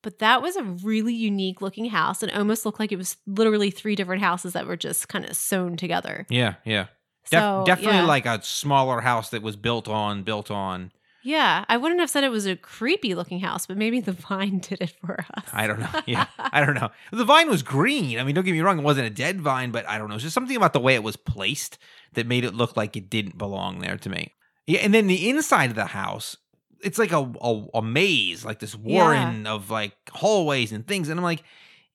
but 0.08 0.20
that 0.20 0.40
was 0.40 0.56
a 0.56 0.62
really 0.62 1.12
unique 1.12 1.60
looking 1.60 1.84
house. 1.90 2.22
and 2.22 2.32
almost 2.32 2.64
looked 2.64 2.80
like 2.80 2.92
it 2.92 2.96
was 2.96 3.18
literally 3.26 3.70
three 3.70 3.94
different 3.94 4.22
houses 4.22 4.54
that 4.54 4.66
were 4.66 4.74
just 4.74 5.06
kind 5.08 5.26
of 5.26 5.36
sewn 5.36 5.76
together. 5.76 6.24
Yeah, 6.30 6.54
yeah. 6.64 6.84
Def- 7.30 7.40
So, 7.40 7.62
definitely 7.66 7.98
yeah. 7.98 8.04
like 8.06 8.24
a 8.24 8.42
smaller 8.42 9.02
house 9.02 9.28
that 9.28 9.42
was 9.42 9.54
built 9.56 9.86
on, 9.86 10.22
built 10.22 10.50
on. 10.50 10.92
Yeah, 11.22 11.66
I 11.68 11.76
wouldn't 11.76 12.00
have 12.00 12.08
said 12.08 12.24
it 12.24 12.30
was 12.30 12.46
a 12.46 12.56
creepy 12.56 13.14
looking 13.14 13.40
house, 13.40 13.66
but 13.66 13.76
maybe 13.76 14.00
the 14.00 14.12
vine 14.28 14.60
did 14.60 14.80
it 14.80 14.94
for 14.98 15.26
us. 15.36 15.44
I 15.52 15.66
don't 15.66 15.80
know. 15.80 15.90
Yeah, 16.06 16.24
I 16.38 16.64
don't 16.64 16.74
know. 16.74 16.88
The 17.12 17.26
vine 17.26 17.50
was 17.50 17.62
green. 17.62 18.18
I 18.18 18.24
mean, 18.24 18.34
don't 18.34 18.46
get 18.46 18.52
me 18.52 18.62
wrong; 18.62 18.78
it 18.78 18.82
wasn't 18.82 19.08
a 19.08 19.10
dead 19.10 19.42
vine, 19.42 19.70
but 19.70 19.86
I 19.86 19.98
don't 19.98 20.08
know. 20.08 20.14
It's 20.14 20.24
just 20.24 20.32
something 20.32 20.56
about 20.56 20.72
the 20.72 20.80
way 20.80 20.94
it 20.94 21.02
was 21.02 21.16
placed 21.16 21.76
that 22.14 22.26
made 22.26 22.44
it 22.44 22.54
look 22.54 22.78
like 22.78 22.96
it 22.96 23.10
didn't 23.10 23.36
belong 23.36 23.80
there 23.80 23.98
to 23.98 24.08
me. 24.08 24.32
Yeah, 24.66 24.80
and 24.80 24.94
then 24.94 25.06
the 25.06 25.28
inside 25.28 25.68
of 25.68 25.76
the 25.76 25.86
house, 25.86 26.38
it's 26.82 26.98
like 26.98 27.12
a 27.12 27.30
a, 27.40 27.66
a 27.74 27.82
maze, 27.82 28.44
like 28.44 28.58
this 28.58 28.74
warren 28.74 29.46
of 29.46 29.70
like 29.70 29.94
hallways 30.10 30.72
and 30.72 30.86
things. 30.86 31.08
And 31.08 31.18
I'm 31.18 31.24
like, 31.24 31.42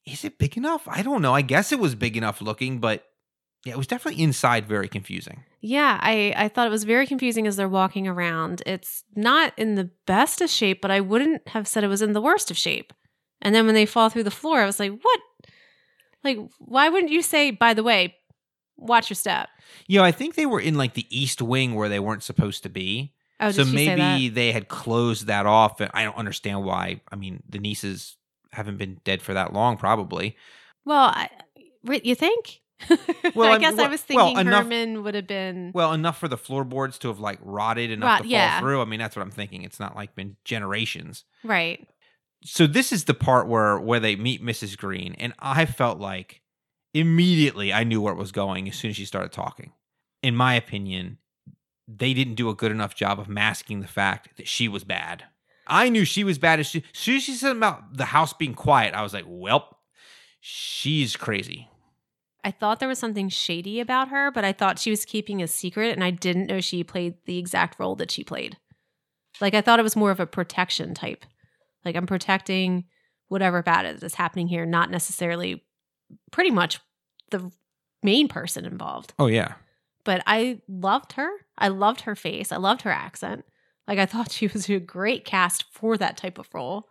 is 0.05 0.23
it 0.23 0.37
big 0.37 0.57
enough? 0.57 0.87
I 0.87 1.01
don't 1.01 1.21
know. 1.21 1.33
I 1.33 1.41
guess 1.41 1.71
it 1.71 1.79
was 1.79 1.95
big 1.95 2.17
enough 2.17 2.41
looking, 2.41 2.79
but 2.79 3.05
yeah, 3.65 3.73
it 3.73 3.77
was 3.77 3.87
definitely 3.87 4.21
inside 4.21 4.65
very 4.67 4.89
confusing. 4.89 5.43
Yeah, 5.61 5.97
I, 6.01 6.33
I 6.35 6.47
thought 6.49 6.67
it 6.67 6.71
was 6.71 6.83
very 6.83 7.07
confusing 7.07 7.47
as 7.47 7.55
they're 7.55 7.69
walking 7.69 8.07
around. 8.07 8.61
It's 8.65 9.05
not 9.15 9.53
in 9.57 9.75
the 9.75 9.89
best 10.05 10.41
of 10.41 10.49
shape, 10.49 10.81
but 10.81 10.91
I 10.91 10.99
wouldn't 10.99 11.47
have 11.49 11.67
said 11.67 11.85
it 11.85 11.87
was 11.87 12.01
in 12.01 12.11
the 12.11 12.21
worst 12.21 12.51
of 12.51 12.57
shape. 12.57 12.91
And 13.41 13.55
then 13.55 13.65
when 13.65 13.75
they 13.75 13.85
fall 13.85 14.09
through 14.09 14.23
the 14.23 14.31
floor, 14.31 14.59
I 14.59 14.65
was 14.65 14.79
like, 14.79 14.91
what? 15.01 15.19
Like, 16.23 16.39
why 16.59 16.89
wouldn't 16.89 17.11
you 17.11 17.21
say, 17.21 17.51
by 17.51 17.73
the 17.73 17.83
way, 17.83 18.15
watch 18.77 19.09
your 19.09 19.15
step? 19.15 19.47
Yeah, 19.87 20.03
I 20.03 20.11
think 20.11 20.35
they 20.35 20.45
were 20.45 20.59
in 20.59 20.75
like 20.75 20.93
the 20.93 21.07
east 21.09 21.41
wing 21.41 21.75
where 21.75 21.89
they 21.89 21.99
weren't 21.99 22.23
supposed 22.23 22.63
to 22.63 22.69
be. 22.69 23.13
Oh, 23.39 23.51
so 23.51 23.65
maybe 23.65 24.29
they 24.29 24.51
had 24.51 24.67
closed 24.67 25.27
that 25.27 25.45
off. 25.45 25.79
And 25.81 25.91
I 25.93 26.03
don't 26.03 26.15
understand 26.17 26.63
why. 26.63 27.01
I 27.11 27.15
mean, 27.15 27.43
the 27.49 27.59
nieces 27.59 28.15
haven't 28.51 28.77
been 28.77 28.99
dead 29.03 29.21
for 29.21 29.33
that 29.33 29.51
long, 29.53 29.77
probably. 29.77 30.37
Well, 30.85 31.05
I, 31.13 31.29
you 32.03 32.15
think? 32.15 32.61
Well, 33.35 33.47
I 33.47 33.53
I'm- 33.53 33.61
guess 33.61 33.73
I 33.73 33.83
well- 33.83 33.89
was 33.89 34.03
well, 34.09 34.25
thinking 34.27 34.47
enough- 34.47 34.63
Herman 34.63 35.03
would 35.03 35.15
have 35.15 35.27
been. 35.27 35.71
Well, 35.73 35.93
enough 35.93 36.19
for 36.19 36.27
the 36.27 36.37
floorboards 36.37 36.97
to 36.99 37.07
have 37.07 37.19
like 37.19 37.39
rotted 37.41 37.89
enough 37.91 38.07
Rot- 38.07 38.17
to 38.17 38.23
fall 38.23 38.29
yeah. 38.31 38.59
through. 38.59 38.81
I 38.81 38.85
mean, 38.85 38.99
that's 38.99 39.15
what 39.15 39.21
I'm 39.23 39.31
thinking. 39.31 39.63
It's 39.63 39.79
not 39.79 39.95
like 39.95 40.15
been 40.15 40.35
generations. 40.45 41.23
right. 41.43 41.87
So 42.45 42.67
this 42.67 42.91
is 42.91 43.05
the 43.05 43.13
part 43.13 43.47
where 43.47 43.79
where 43.79 44.01
they 44.01 44.17
meet 44.17 44.43
Mrs. 44.43 44.77
Green, 44.77 45.15
and 45.17 45.33
I 45.39 45.65
felt 45.65 45.99
like 45.99 46.41
immediately 46.93 47.71
I 47.73 47.83
knew 47.85 48.01
where 48.01 48.13
it 48.13 48.17
was 48.19 48.31
going 48.33 48.67
as 48.67 48.75
soon 48.75 48.89
as 48.89 48.97
she 48.97 49.05
started 49.05 49.31
talking. 49.31 49.71
In 50.21 50.35
my 50.35 50.55
opinion, 50.55 51.19
they 51.87 52.13
didn't 52.13 52.35
do 52.35 52.49
a 52.49 52.55
good 52.55 52.71
enough 52.71 52.95
job 52.95 53.19
of 53.19 53.27
masking 53.27 53.81
the 53.81 53.87
fact 53.87 54.37
that 54.37 54.47
she 54.47 54.67
was 54.67 54.83
bad. 54.83 55.25
I 55.67 55.89
knew 55.89 56.05
she 56.05 56.23
was 56.23 56.37
bad 56.37 56.59
as 56.59 56.67
she, 56.67 56.79
as 56.93 56.99
soon 56.99 57.15
as 57.17 57.23
she 57.23 57.33
said 57.33 57.55
about 57.55 57.97
the 57.97 58.05
house 58.05 58.33
being 58.33 58.53
quiet. 58.53 58.93
I 58.93 59.01
was 59.01 59.13
like, 59.13 59.25
well, 59.27 59.77
she's 60.39 61.15
crazy. 61.15 61.69
I 62.43 62.51
thought 62.51 62.79
there 62.79 62.89
was 62.89 62.99
something 62.99 63.29
shady 63.29 63.79
about 63.79 64.09
her, 64.09 64.29
but 64.29 64.43
I 64.43 64.51
thought 64.51 64.79
she 64.79 64.89
was 64.89 65.05
keeping 65.05 65.41
a 65.41 65.47
secret, 65.47 65.93
and 65.93 66.03
I 66.03 66.11
didn't 66.11 66.47
know 66.47 66.59
she 66.59 66.83
played 66.83 67.15
the 67.25 67.37
exact 67.37 67.79
role 67.79 67.95
that 67.95 68.11
she 68.11 68.23
played. 68.23 68.57
Like 69.39 69.53
I 69.53 69.61
thought 69.61 69.79
it 69.79 69.83
was 69.83 69.95
more 69.95 70.11
of 70.11 70.19
a 70.19 70.27
protection 70.27 70.93
type. 70.93 71.25
Like 71.85 71.95
I'm 71.95 72.05
protecting 72.05 72.85
whatever 73.29 73.63
bad 73.63 73.85
is 73.85 74.01
that's 74.01 74.15
happening 74.15 74.47
here, 74.47 74.65
not 74.65 74.91
necessarily 74.91 75.63
pretty 76.31 76.51
much 76.51 76.79
the 77.31 77.51
main 78.03 78.27
person 78.27 78.65
involved. 78.65 79.13
Oh 79.17 79.27
yeah. 79.27 79.53
But 80.03 80.23
I 80.27 80.61
loved 80.67 81.13
her. 81.13 81.29
I 81.57 81.69
loved 81.69 82.01
her 82.01 82.15
face. 82.15 82.51
I 82.51 82.57
loved 82.57 82.81
her 82.83 82.91
accent. 82.91 83.45
Like 83.87 83.99
I 83.99 84.05
thought 84.07 84.31
she 84.31 84.47
was 84.47 84.69
a 84.69 84.79
great 84.79 85.25
cast 85.25 85.65
for 85.71 85.97
that 85.97 86.17
type 86.17 86.37
of 86.37 86.47
role. 86.53 86.89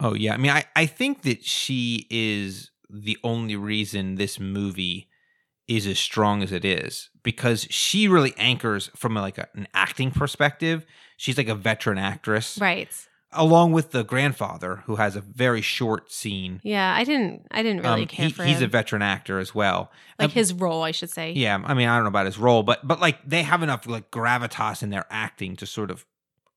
Oh 0.00 0.14
yeah. 0.14 0.34
I 0.34 0.36
mean, 0.36 0.50
I, 0.50 0.64
I 0.74 0.86
think 0.86 1.22
that 1.22 1.44
she 1.44 2.06
is 2.10 2.70
the 2.90 3.16
only 3.24 3.56
reason 3.56 4.16
this 4.16 4.38
movie 4.38 5.08
is 5.66 5.86
as 5.86 5.98
strong 5.98 6.42
as 6.42 6.52
it 6.52 6.64
is 6.64 7.08
because 7.22 7.66
she 7.70 8.06
really 8.06 8.34
anchors 8.36 8.90
from 8.94 9.14
like 9.14 9.38
a, 9.38 9.48
an 9.54 9.66
acting 9.72 10.10
perspective. 10.10 10.84
She's 11.16 11.38
like 11.38 11.48
a 11.48 11.54
veteran 11.54 11.96
actress, 11.96 12.58
Right. 12.60 12.88
Along 13.34 13.72
with 13.72 13.90
the 13.90 14.04
grandfather 14.04 14.76
who 14.86 14.96
has 14.96 15.16
a 15.16 15.20
very 15.20 15.60
short 15.60 16.10
scene. 16.12 16.60
Yeah, 16.62 16.94
I 16.94 17.04
didn't 17.04 17.46
I 17.50 17.62
didn't 17.62 17.82
really 17.82 18.02
Um, 18.02 18.08
care 18.08 18.26
he- 18.26 18.32
for 18.32 18.44
he's 18.44 18.58
him. 18.58 18.64
a 18.64 18.68
veteran 18.68 19.02
actor 19.02 19.38
as 19.38 19.54
well. 19.54 19.90
like 20.18 20.30
Um, 20.30 20.32
his 20.34 20.52
role, 20.52 20.82
I 20.82 20.90
should 20.92 21.10
say. 21.10 21.32
Yeah, 21.32 21.60
I 21.64 21.74
mean, 21.74 21.88
I 21.88 21.94
don't 21.96 22.04
know 22.04 22.08
about 22.08 22.26
his 22.26 22.38
role, 22.38 22.62
but 22.62 22.86
but 22.86 23.00
like 23.00 23.18
they 23.28 23.42
have 23.42 23.62
enough 23.62 23.86
like 23.86 24.10
gravitas 24.10 24.82
in 24.82 24.90
their 24.90 25.06
acting 25.10 25.56
to 25.56 25.66
sort 25.66 25.90
of 25.90 26.06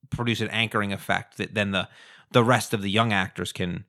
produce 0.09 0.39
an 0.41 0.49
anchoring 0.49 0.93
effect 0.93 1.37
that 1.37 1.53
then 1.53 1.71
the 1.71 1.89
the 2.31 2.43
rest 2.43 2.73
of 2.73 2.81
the 2.81 2.89
young 2.89 3.11
actors 3.13 3.51
can 3.51 3.85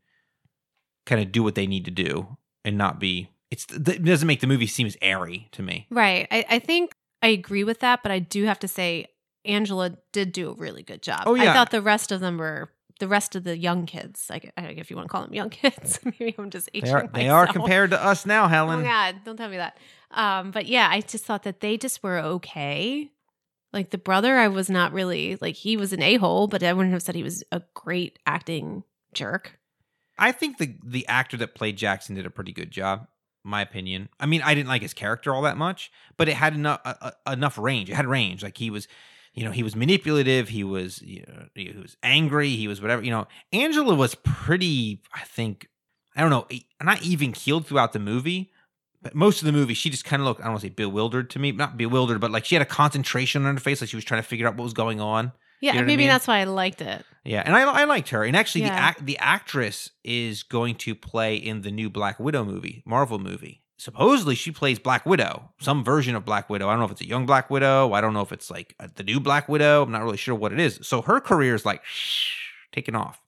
kind 1.07 1.21
of 1.21 1.33
do 1.33 1.43
what 1.43 1.55
they 1.55 1.67
need 1.67 1.85
to 1.85 1.91
do 1.91 2.37
and 2.65 2.77
not 2.77 2.99
be. 2.99 3.31
It's 3.51 3.67
it 3.73 4.05
doesn't 4.05 4.27
make 4.27 4.41
the 4.41 4.47
movie 4.47 4.67
seem 4.67 4.87
as 4.87 4.97
airy 5.01 5.49
to 5.53 5.63
me. 5.63 5.87
Right. 5.91 6.27
I, 6.31 6.45
I 6.51 6.59
think 6.59 6.93
I 7.23 7.29
agree 7.29 7.65
with 7.65 7.81
that, 7.81 8.03
but 8.03 8.13
I 8.13 8.19
do 8.19 8.45
have 8.45 8.59
to 8.61 8.69
say 8.69 9.07
Angela 9.45 9.97
did 10.13 10.33
do 10.33 10.51
a 10.51 10.55
really 10.55 10.83
good 10.83 11.03
job. 11.03 11.23
Oh, 11.27 11.35
yeah. 11.35 11.51
I 11.51 11.55
thought 11.55 11.71
the 11.71 11.81
rest 11.81 12.13
of 12.13 12.21
them 12.21 12.37
were 12.39 12.71
the 12.99 13.09
rest 13.09 13.37
of 13.37 13.45
the 13.45 13.57
young 13.57 13.87
kids. 13.87 14.27
Like 14.29 14.53
I 14.57 14.63
don't 14.63 14.77
know 14.77 14.81
if 14.81 14.91
you 14.91 14.97
want 14.97 15.09
to 15.09 15.13
call 15.13 15.23
them 15.23 15.35
young 15.35 15.51
kids. 15.63 16.01
Maybe 16.05 16.35
I'm 16.39 16.51
just 16.51 16.69
aging 16.75 16.87
They 16.87 16.93
are 16.95 17.09
they 17.09 17.29
are 17.29 17.47
compared 17.47 17.91
to 17.91 18.03
us 18.03 18.27
now, 18.27 18.45
Oh 18.45 18.49
Helen. 18.49 18.83
God, 18.85 19.17
don't 19.25 19.37
tell 19.37 19.49
me 19.49 19.57
that. 19.57 19.77
Um, 20.11 20.51
but 20.51 20.67
yeah, 20.67 20.89
I 20.91 21.01
just 21.01 21.25
thought 21.25 21.43
that 21.43 21.61
they 21.61 21.77
just 21.77 22.03
were 22.03 22.19
okay. 22.19 23.11
Like 23.73 23.91
the 23.91 23.99
brother, 23.99 24.37
I 24.37 24.49
was 24.49 24.71
not 24.71 24.93
really 24.93 25.37
like 25.41 25.55
he 25.55 25.77
was 25.77 25.93
an 25.93 26.03
a 26.03 26.17
hole, 26.17 26.47
but 26.47 26.63
I 26.63 26.73
wouldn't 26.73 26.93
have 26.93 27.03
said 27.03 27.15
he 27.15 27.23
was 27.23 27.45
a 27.53 27.63
great 27.75 28.19
acting 28.27 28.83
jerk. 29.13 29.59
I 30.19 30.33
think 30.33 30.59
the 30.59 30.75
the 30.83 31.07
actor 31.07 31.37
that 31.37 31.55
played 31.55 31.77
Jackson 31.77 32.15
did 32.15 32.27
a 32.27 32.31
pretty 32.31 32.53
good 32.53 32.71
job. 32.71 33.07
My 33.45 33.63
opinion. 33.63 34.09
I 34.19 34.27
mean, 34.27 34.43
I 34.43 34.55
didn't 34.55 34.69
like 34.69 34.83
his 34.83 34.93
character 34.93 35.33
all 35.33 35.43
that 35.43 35.57
much, 35.57 35.91
but 36.17 36.29
it 36.29 36.35
had 36.35 36.55
enough 36.55 36.81
uh, 36.85 37.13
enough 37.27 37.57
range. 37.57 37.89
It 37.89 37.95
had 37.95 38.07
range. 38.07 38.43
Like 38.43 38.59
he 38.59 38.69
was, 38.69 38.89
you 39.35 39.45
know, 39.45 39.51
he 39.51 39.63
was 39.63 39.77
manipulative. 39.77 40.49
He 40.49 40.65
was, 40.65 41.01
you 41.03 41.25
know, 41.29 41.47
he 41.55 41.73
was 41.81 41.97
angry. 42.03 42.51
He 42.51 42.69
was 42.69 42.81
whatever. 42.81 43.03
You 43.03 43.11
know, 43.11 43.27
Angela 43.53 43.95
was 43.95 44.15
pretty. 44.15 45.03
I 45.15 45.21
think 45.21 45.69
I 46.17 46.23
don't 46.23 46.31
know, 46.31 46.47
not 46.83 47.03
even 47.03 47.33
keeled 47.33 47.67
throughout 47.67 47.93
the 47.93 48.01
movie. 48.01 48.51
But 49.01 49.15
most 49.15 49.41
of 49.41 49.47
the 49.47 49.53
movie, 49.53 49.75
she 49.75 49.91
just 49.91 50.05
kind 50.05 50.21
of 50.21 50.27
looked. 50.27 50.41
I 50.41 50.45
don't 50.45 50.55
want 50.55 50.63
to 50.63 50.67
say 50.67 50.73
bewildered 50.75 51.31
to 51.31 51.39
me, 51.39 51.53
not 51.53 51.77
bewildered, 51.77 52.21
but 52.21 52.33
like 52.33 52.45
she 52.45 52.57
had 52.57 52.63
a 52.63 52.67
concentration 52.67 53.47
on 53.47 53.55
her 53.55 53.61
face, 53.61 53.81
like 53.81 53.89
she 53.89 53.97
was 53.97 54.05
trying 54.05 54.21
to 54.21 54.27
figure 54.27 54.49
out 54.49 54.57
what 54.57 54.65
was 54.65 54.73
going 54.73 55.01
on. 55.01 55.31
Yeah, 55.61 55.73
You 55.73 55.75
know 55.75 55.81
what 55.81 55.85
I 55.85 55.87
maybe 55.87 56.03
mean? 56.03 56.09
that's 56.09 56.27
why 56.27 56.39
I 56.41 56.45
liked 56.45 56.83
it. 56.83 57.05
Yeah, 57.25 57.43
and 57.45 57.55
I, 57.55 57.63
I 57.63 57.85
liked 57.85 58.09
her. 58.11 58.25
And 58.25 58.37
actually, 58.37 58.63
the 58.63 58.73
act, 58.73 59.07
the 59.07 59.19
actress 59.19 59.91
is 60.03 60.43
going 60.43 60.75
to 60.77 60.95
play 60.95 61.37
in 61.37 61.63
the 61.63 61.71
new 61.71 61.91
Black 61.91 62.19
Widow 62.19 62.45
movie, 62.45 62.83
Marvel 62.87 63.19
movie. 63.19 63.63
Supposedly 63.79 64.35
she 64.35 64.51
plays 64.51 64.79
Black 64.79 65.07
Widow, 65.07 65.51
some 65.61 65.83
version 65.83 66.15
of 66.15 66.25
Black 66.25 66.51
Widow. 66.51 66.69
I 66.69 66.73
don't 66.73 66.81
know 66.81 66.87
if 66.87 66.91
it's 66.91 67.01
a 67.01 67.09
young 67.09 67.25
Black 67.25 67.49
Widow. 67.49 67.93
I 67.95 68.01
don't 68.01 68.13
know 68.13 68.21
if 68.21 68.33
it's 68.33 68.51
like 68.51 68.75
the 68.97 69.05
new 69.05 69.21
Black 69.21 69.49
Widow. 69.49 69.85
I'm 69.85 69.93
not 69.93 70.03
really 70.03 70.17
sure 70.17 70.35
what 70.35 70.53
it 70.53 70.61
is. 70.61 70.81
So 70.83 71.01
her 71.03 71.21
career 71.21 71.55
is 71.55 71.65
like 71.65 71.83
taken 72.73 72.95
off. 72.95 73.23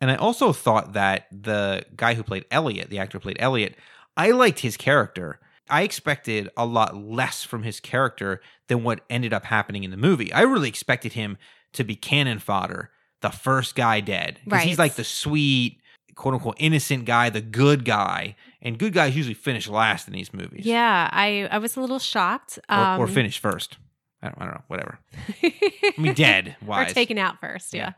And 0.00 0.10
I 0.10 0.16
also 0.16 0.52
thought 0.52 0.94
that 0.94 1.28
the 1.30 1.84
guy 1.96 2.14
who 2.14 2.24
played 2.24 2.44
Elliot, 2.50 2.90
the 2.90 2.98
actor 2.98 3.18
who 3.18 3.22
played 3.22 3.36
Elliot, 3.38 3.76
I 4.16 4.32
liked 4.32 4.58
his 4.58 4.76
character. 4.76 5.38
I 5.70 5.82
expected 5.82 6.50
a 6.56 6.66
lot 6.66 6.96
less 6.96 7.44
from 7.44 7.62
his 7.62 7.78
character 7.78 8.42
than 8.66 8.82
what 8.82 9.02
ended 9.08 9.32
up 9.32 9.44
happening 9.44 9.84
in 9.84 9.92
the 9.92 9.96
movie. 9.96 10.32
I 10.32 10.42
really 10.42 10.68
expected 10.68 11.12
him 11.12 11.38
to 11.74 11.84
be 11.84 11.94
cannon 11.94 12.40
fodder, 12.40 12.90
the 13.20 13.30
first 13.30 13.76
guy 13.76 14.00
dead. 14.00 14.40
Because 14.44 14.62
he's 14.64 14.78
like 14.78 14.96
the 14.96 15.04
sweet, 15.04 15.80
quote 16.16 16.34
unquote, 16.34 16.56
innocent 16.58 17.04
guy, 17.04 17.30
the 17.30 17.40
good 17.40 17.84
guy. 17.84 18.34
And 18.64 18.78
good 18.78 18.92
guys 18.92 19.16
usually 19.16 19.34
finish 19.34 19.68
last 19.68 20.06
in 20.06 20.14
these 20.14 20.32
movies. 20.32 20.64
Yeah, 20.64 21.08
I 21.12 21.48
I 21.50 21.58
was 21.58 21.76
a 21.76 21.80
little 21.80 21.98
shocked. 21.98 22.58
Or, 22.70 22.76
Um, 22.76 23.00
or 23.00 23.06
finish 23.08 23.38
first. 23.38 23.76
I 24.22 24.28
don't, 24.28 24.40
I 24.40 24.44
don't 24.44 24.54
know, 24.54 24.62
whatever. 24.68 24.98
I 25.42 25.94
mean, 25.98 26.14
dead 26.14 26.56
Why? 26.64 26.82
or 26.86 26.86
taken 26.86 27.18
out 27.18 27.40
first. 27.40 27.74
Yeah. 27.74 27.80
Yeah. 27.80 27.92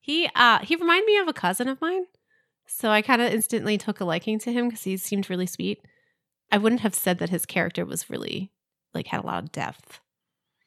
He 0.00 0.28
uh 0.34 0.58
he 0.60 0.74
reminded 0.76 1.06
me 1.06 1.18
of 1.18 1.28
a 1.28 1.32
cousin 1.32 1.68
of 1.68 1.80
mine. 1.80 2.04
So 2.66 2.90
I 2.90 3.02
kind 3.02 3.22
of 3.22 3.32
instantly 3.32 3.78
took 3.78 4.00
a 4.00 4.04
liking 4.04 4.38
to 4.40 4.52
him 4.52 4.68
because 4.68 4.82
he 4.82 4.96
seemed 4.96 5.30
really 5.30 5.46
sweet. 5.46 5.80
I 6.52 6.58
wouldn't 6.58 6.80
have 6.80 6.94
said 6.94 7.18
that 7.18 7.30
his 7.30 7.46
character 7.46 7.84
was 7.84 8.10
really 8.10 8.50
like 8.92 9.06
had 9.08 9.22
a 9.22 9.26
lot 9.26 9.42
of 9.44 9.52
depth. 9.52 10.00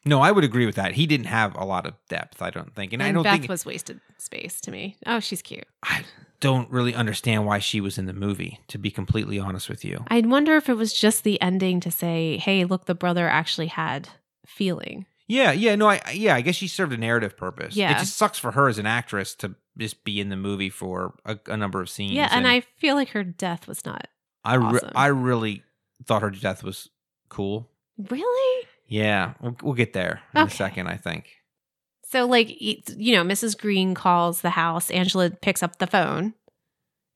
No, 0.06 0.22
I 0.22 0.32
would 0.32 0.44
agree 0.44 0.66
with 0.66 0.76
that. 0.76 0.94
He 0.94 1.06
didn't 1.08 1.28
have 1.28 1.56
a 1.56 1.64
lot 1.64 1.86
of 1.86 1.94
depth, 2.10 2.42
I 2.42 2.50
don't 2.50 2.76
think. 2.76 2.92
And, 2.92 3.02
And, 3.02 3.10
I 3.10 3.14
don't 3.14 3.24
Beth 3.24 3.40
think 3.40 3.50
was 3.50 3.66
wasted 3.66 4.02
space 4.18 4.60
to 4.62 4.72
me. 4.72 4.98
Oh, 5.06 5.20
she's 5.22 5.42
cute. 5.42 5.66
I 5.82 6.04
don't 6.44 6.70
really 6.70 6.94
understand 6.94 7.46
why 7.46 7.60
she 7.60 7.80
was 7.82 7.98
in 7.98 8.06
the 8.06 8.14
movie, 8.14 8.60
to 8.68 8.78
be 8.78 8.92
completely 8.92 9.40
honest 9.40 9.70
with 9.70 9.86
you. 9.86 10.04
I'd 10.10 10.26
wonder 10.26 10.56
if 10.58 10.68
it 10.70 10.74
was 10.76 10.94
just 10.94 11.24
the 11.24 11.42
ending 11.42 11.80
to 11.80 11.90
say, 11.92 12.38
"Hey, 12.38 12.66
look, 12.66 12.86
the 12.86 12.96
brother 12.96 13.28
actually 13.28 13.68
had 13.68 14.10
feeling." 14.46 15.06
Yeah, 15.28 15.52
yeah, 15.54 15.76
no, 15.76 15.88
I 15.90 16.02
yeah, 16.14 16.36
I 16.36 16.42
guess 16.42 16.56
she 16.56 16.68
served 16.68 16.92
a 16.94 16.98
narrative 16.98 17.38
purpose. 17.38 17.76
Yeah. 17.76 17.96
It 17.96 18.00
just 18.00 18.18
sucks 18.18 18.38
for 18.38 18.52
her 18.52 18.68
as 18.68 18.78
an 18.78 18.86
actress 18.86 19.34
to 19.36 19.56
just 19.78 20.04
be 20.04 20.20
in 20.20 20.30
the 20.30 20.36
movie 20.36 20.70
for 20.70 21.14
a, 21.26 21.40
a 21.48 21.56
number 21.58 21.82
of 21.82 21.90
scenes. 21.90 22.12
Yeah, 22.14 22.28
and 22.32 22.46
I 22.48 22.62
feel 22.78 22.96
like 22.96 23.10
her 23.10 23.24
death 23.24 23.68
was 23.68 23.86
not 23.86 24.08
I 24.44 24.56
re- 24.56 24.66
awesome. 24.66 24.92
I 24.96 25.08
really 25.08 25.64
thought 26.06 26.22
her 26.22 26.30
death 26.30 26.62
was 26.64 26.90
cool. 27.30 27.70
really. 28.10 28.68
Yeah, 28.88 29.34
we'll, 29.40 29.56
we'll 29.64 29.74
get 29.74 29.94
there 29.94 30.22
in 30.36 30.42
Okay. 30.42 30.52
a 30.54 30.56
second, 30.56 30.88
I 30.88 30.98
think. 30.98 31.26
So, 32.14 32.28
like, 32.28 32.62
you 32.62 33.16
know, 33.16 33.24
Mrs. 33.24 33.58
Green 33.58 33.96
calls 33.96 34.42
the 34.42 34.52
house. 34.52 34.92
Angela 34.92 35.32
picks 35.32 35.64
up 35.64 35.80
the 35.80 35.88
phone, 35.88 36.36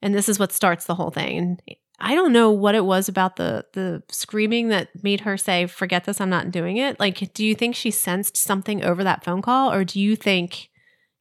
and 0.02 0.16
this 0.16 0.28
is 0.28 0.40
what 0.40 0.52
starts 0.52 0.86
the 0.86 0.96
whole 0.96 1.12
thing. 1.12 1.38
And 1.38 1.62
I 2.00 2.16
don't 2.16 2.34
know 2.34 2.50
what 2.50 2.74
it 2.74 2.84
was 2.84 3.08
about 3.08 3.36
the 3.36 3.64
the 3.74 4.02
screaming 4.10 4.70
that 4.70 4.90
made 5.04 5.22
her 5.22 5.38
say, 5.38 5.68
"Forget 5.68 6.06
this, 6.06 6.20
I'm 6.20 6.32
not 6.32 6.50
doing 6.50 6.78
it." 6.78 7.00
Like, 7.00 7.32
do 7.36 7.46
you 7.46 7.54
think 7.54 7.76
she 7.76 7.92
sensed 7.92 8.38
something 8.38 8.84
over 8.84 9.04
that 9.04 9.24
phone 9.24 9.44
call, 9.44 9.72
or 9.72 9.84
do 9.84 10.00
you 10.00 10.16
think 10.16 10.72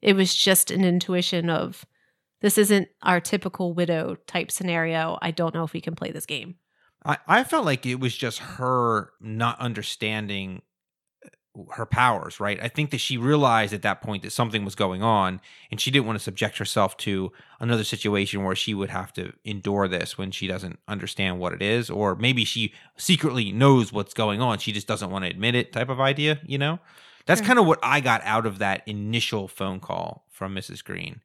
it 0.01 0.17
was 0.17 0.35
just 0.35 0.71
an 0.71 0.83
intuition 0.83 1.51
of 1.51 1.85
this 2.41 2.57
isn't 2.57 2.89
our 3.03 3.21
typical 3.21 3.75
widow 3.75 4.17
type 4.27 4.51
scenario? 4.51 5.19
I 5.21 5.33
don't 5.33 5.53
know 5.53 5.65
if 5.65 5.75
we 5.75 5.83
can 5.83 5.95
play 5.95 6.13
this 6.13 6.25
game. 6.25 6.55
I, 7.05 7.19
I 7.29 7.45
felt 7.45 7.67
like 7.67 7.85
it 7.85 8.01
was 8.01 8.17
just 8.17 8.39
her 8.39 9.11
not 9.21 9.61
understanding 9.61 10.63
her 11.73 11.87
powers, 11.87 12.39
right? 12.41 12.59
I 12.63 12.69
think 12.69 12.91
that 12.91 12.99
she 12.99 13.17
realized 13.17 13.73
at 13.73 13.83
that 13.83 14.03
point 14.03 14.23
that 14.23 14.33
something 14.33 14.65
was 14.65 14.75
going 14.75 15.03
on 15.03 15.41
and 15.71 15.81
she 15.81 15.91
didn't 15.91 16.07
want 16.07 16.19
to 16.19 16.23
subject 16.23 16.59
herself 16.59 16.97
to 16.99 17.33
another 17.61 17.85
situation 17.85 18.45
where 18.45 18.55
she 18.57 18.75
would 18.75 18.91
have 18.91 19.13
to 19.15 19.33
endure 19.45 19.89
this 19.89 20.19
when 20.19 20.31
she 20.31 20.47
doesn't 20.47 20.79
understand 20.89 21.39
what 21.39 21.53
it 21.53 21.63
is. 21.63 21.89
Or 21.91 22.15
maybe 22.17 22.45
she 22.45 22.73
secretly 22.97 23.53
knows 23.53 23.93
what's 23.93 24.15
going 24.15 24.41
on. 24.41 24.59
She 24.59 24.73
just 24.73 24.87
doesn't 24.87 25.11
want 25.11 25.25
to 25.25 25.31
admit 25.31 25.55
it, 25.55 25.73
type 25.73 25.89
of 25.89 26.01
idea, 26.01 26.41
you 26.47 26.59
know? 26.59 26.79
That's 27.27 27.41
Sure. 27.41 27.47
kind 27.49 27.59
of 27.59 27.67
what 27.67 27.81
I 27.83 28.01
got 28.01 28.21
out 28.25 28.47
of 28.47 28.59
that 28.59 28.83
initial 28.87 29.49
phone 29.49 29.81
call 29.81 30.27
from 30.31 30.55
Mrs. 30.55 30.85
Green. 30.85 31.21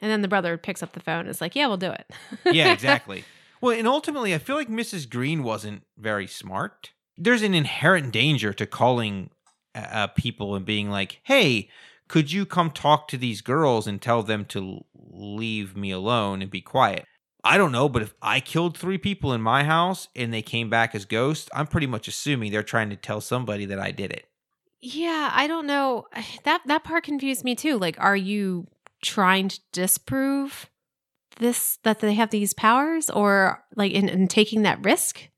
And 0.00 0.10
then 0.10 0.20
the 0.22 0.28
brother 0.28 0.58
picks 0.58 0.82
up 0.82 0.92
the 0.92 1.00
phone 1.00 1.20
and 1.20 1.28
is 1.30 1.40
like, 1.40 1.56
"Yeah, 1.56 1.66
we'll 1.68 1.78
do 1.78 1.90
it." 1.92 2.10
yeah, 2.52 2.72
exactly. 2.74 3.24
Well, 3.62 3.74
and 3.78 3.88
ultimately, 3.88 4.34
I 4.34 4.38
feel 4.38 4.56
like 4.56 4.68
Mrs. 4.68 5.08
Green 5.08 5.42
wasn't 5.42 5.84
very 5.96 6.26
smart. 6.26 6.90
There's 7.16 7.40
an 7.42 7.54
inherent 7.54 8.12
danger 8.12 8.52
to 8.52 8.66
calling 8.66 9.30
uh, 9.74 10.08
people 10.08 10.54
and 10.54 10.64
being 10.64 10.90
like, 10.90 11.20
"Hey, 11.24 11.68
could 12.08 12.32
you 12.32 12.46
come 12.46 12.70
talk 12.70 13.08
to 13.08 13.16
these 13.16 13.40
girls 13.40 13.86
and 13.86 14.00
tell 14.00 14.22
them 14.22 14.44
to 14.46 14.84
leave 14.94 15.76
me 15.76 15.90
alone 15.90 16.42
and 16.42 16.50
be 16.50 16.60
quiet?" 16.60 17.06
I 17.46 17.58
don't 17.58 17.72
know, 17.72 17.90
but 17.90 18.00
if 18.00 18.14
I 18.22 18.40
killed 18.40 18.76
three 18.76 18.96
people 18.96 19.34
in 19.34 19.42
my 19.42 19.64
house 19.64 20.08
and 20.16 20.32
they 20.32 20.40
came 20.40 20.70
back 20.70 20.94
as 20.94 21.04
ghosts, 21.04 21.50
I'm 21.54 21.66
pretty 21.66 21.86
much 21.86 22.08
assuming 22.08 22.50
they're 22.50 22.62
trying 22.62 22.88
to 22.88 22.96
tell 22.96 23.20
somebody 23.20 23.66
that 23.66 23.78
I 23.78 23.90
did 23.90 24.12
it. 24.12 24.26
Yeah, 24.80 25.30
I 25.32 25.46
don't 25.46 25.66
know. 25.66 26.06
That 26.44 26.62
that 26.66 26.84
part 26.84 27.04
confused 27.04 27.44
me 27.44 27.54
too. 27.54 27.78
Like, 27.78 27.96
are 27.98 28.16
you 28.16 28.66
trying 29.02 29.48
to 29.48 29.60
disprove 29.72 30.70
this 31.38 31.78
that 31.82 32.00
they 32.00 32.14
have 32.14 32.30
these 32.30 32.54
powers, 32.54 33.10
or 33.10 33.64
like 33.76 33.92
in, 33.92 34.08
in 34.08 34.28
taking 34.28 34.62
that 34.62 34.84
risk? 34.84 35.28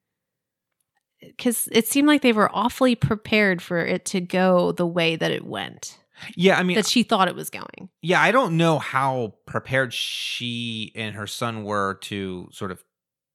Because 1.21 1.69
it 1.73 1.89
seemed 1.89 2.09
like 2.09 2.23
they 2.23 2.33
were 2.33 2.51
awfully 2.55 2.95
prepared 2.95 3.63
for 3.63 3.79
it 3.79 4.05
to 4.07 4.21
go 4.21 4.73
the 4.73 4.87
way 4.87 5.17
that 5.17 5.31
it 5.31 5.45
went, 5.45 5.99
Yeah, 6.35 6.59
I 6.59 6.63
mean, 6.63 6.77
that 6.77 6.87
she 6.87 7.03
thought 7.03 7.29
it 7.29 7.35
was 7.35 7.51
going. 7.51 7.89
Yeah, 8.03 8.21
I 8.21 8.33
don't 8.33 8.57
know 8.57 8.79
how 8.79 9.35
prepared 9.47 9.95
she 9.95 10.93
and 10.95 11.17
her 11.17 11.27
son 11.27 11.65
were 11.65 11.95
to 12.03 12.49
sort 12.53 12.71
of 12.71 12.83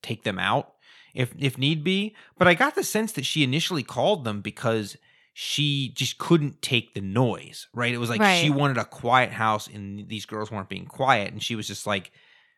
take 0.04 0.24
them 0.24 0.40
out 0.40 0.74
if 1.14 1.34
if 1.38 1.58
need 1.58 1.84
be, 1.84 2.16
but 2.38 2.48
I 2.48 2.54
got 2.54 2.76
the 2.76 2.84
sense 2.84 3.14
that 3.14 3.26
she 3.26 3.44
initially 3.44 3.84
called 3.84 4.24
them 4.24 4.42
because 4.42 4.98
she 5.34 5.94
just 5.96 6.18
couldn't 6.18 6.62
take 6.62 6.94
the 6.94 7.02
noise, 7.02 7.68
right? 7.74 7.94
It 7.94 7.98
was 7.98 8.10
like 8.10 8.24
she 8.42 8.50
wanted 8.50 8.78
a 8.78 8.86
quiet 8.86 9.32
house 9.32 9.68
and 9.68 10.08
these 10.10 10.26
girls 10.26 10.52
weren't 10.52 10.70
being 10.70 10.86
quiet 10.86 11.32
and 11.32 11.42
she 11.42 11.56
was 11.56 11.68
just 11.68 11.88
like 11.88 12.12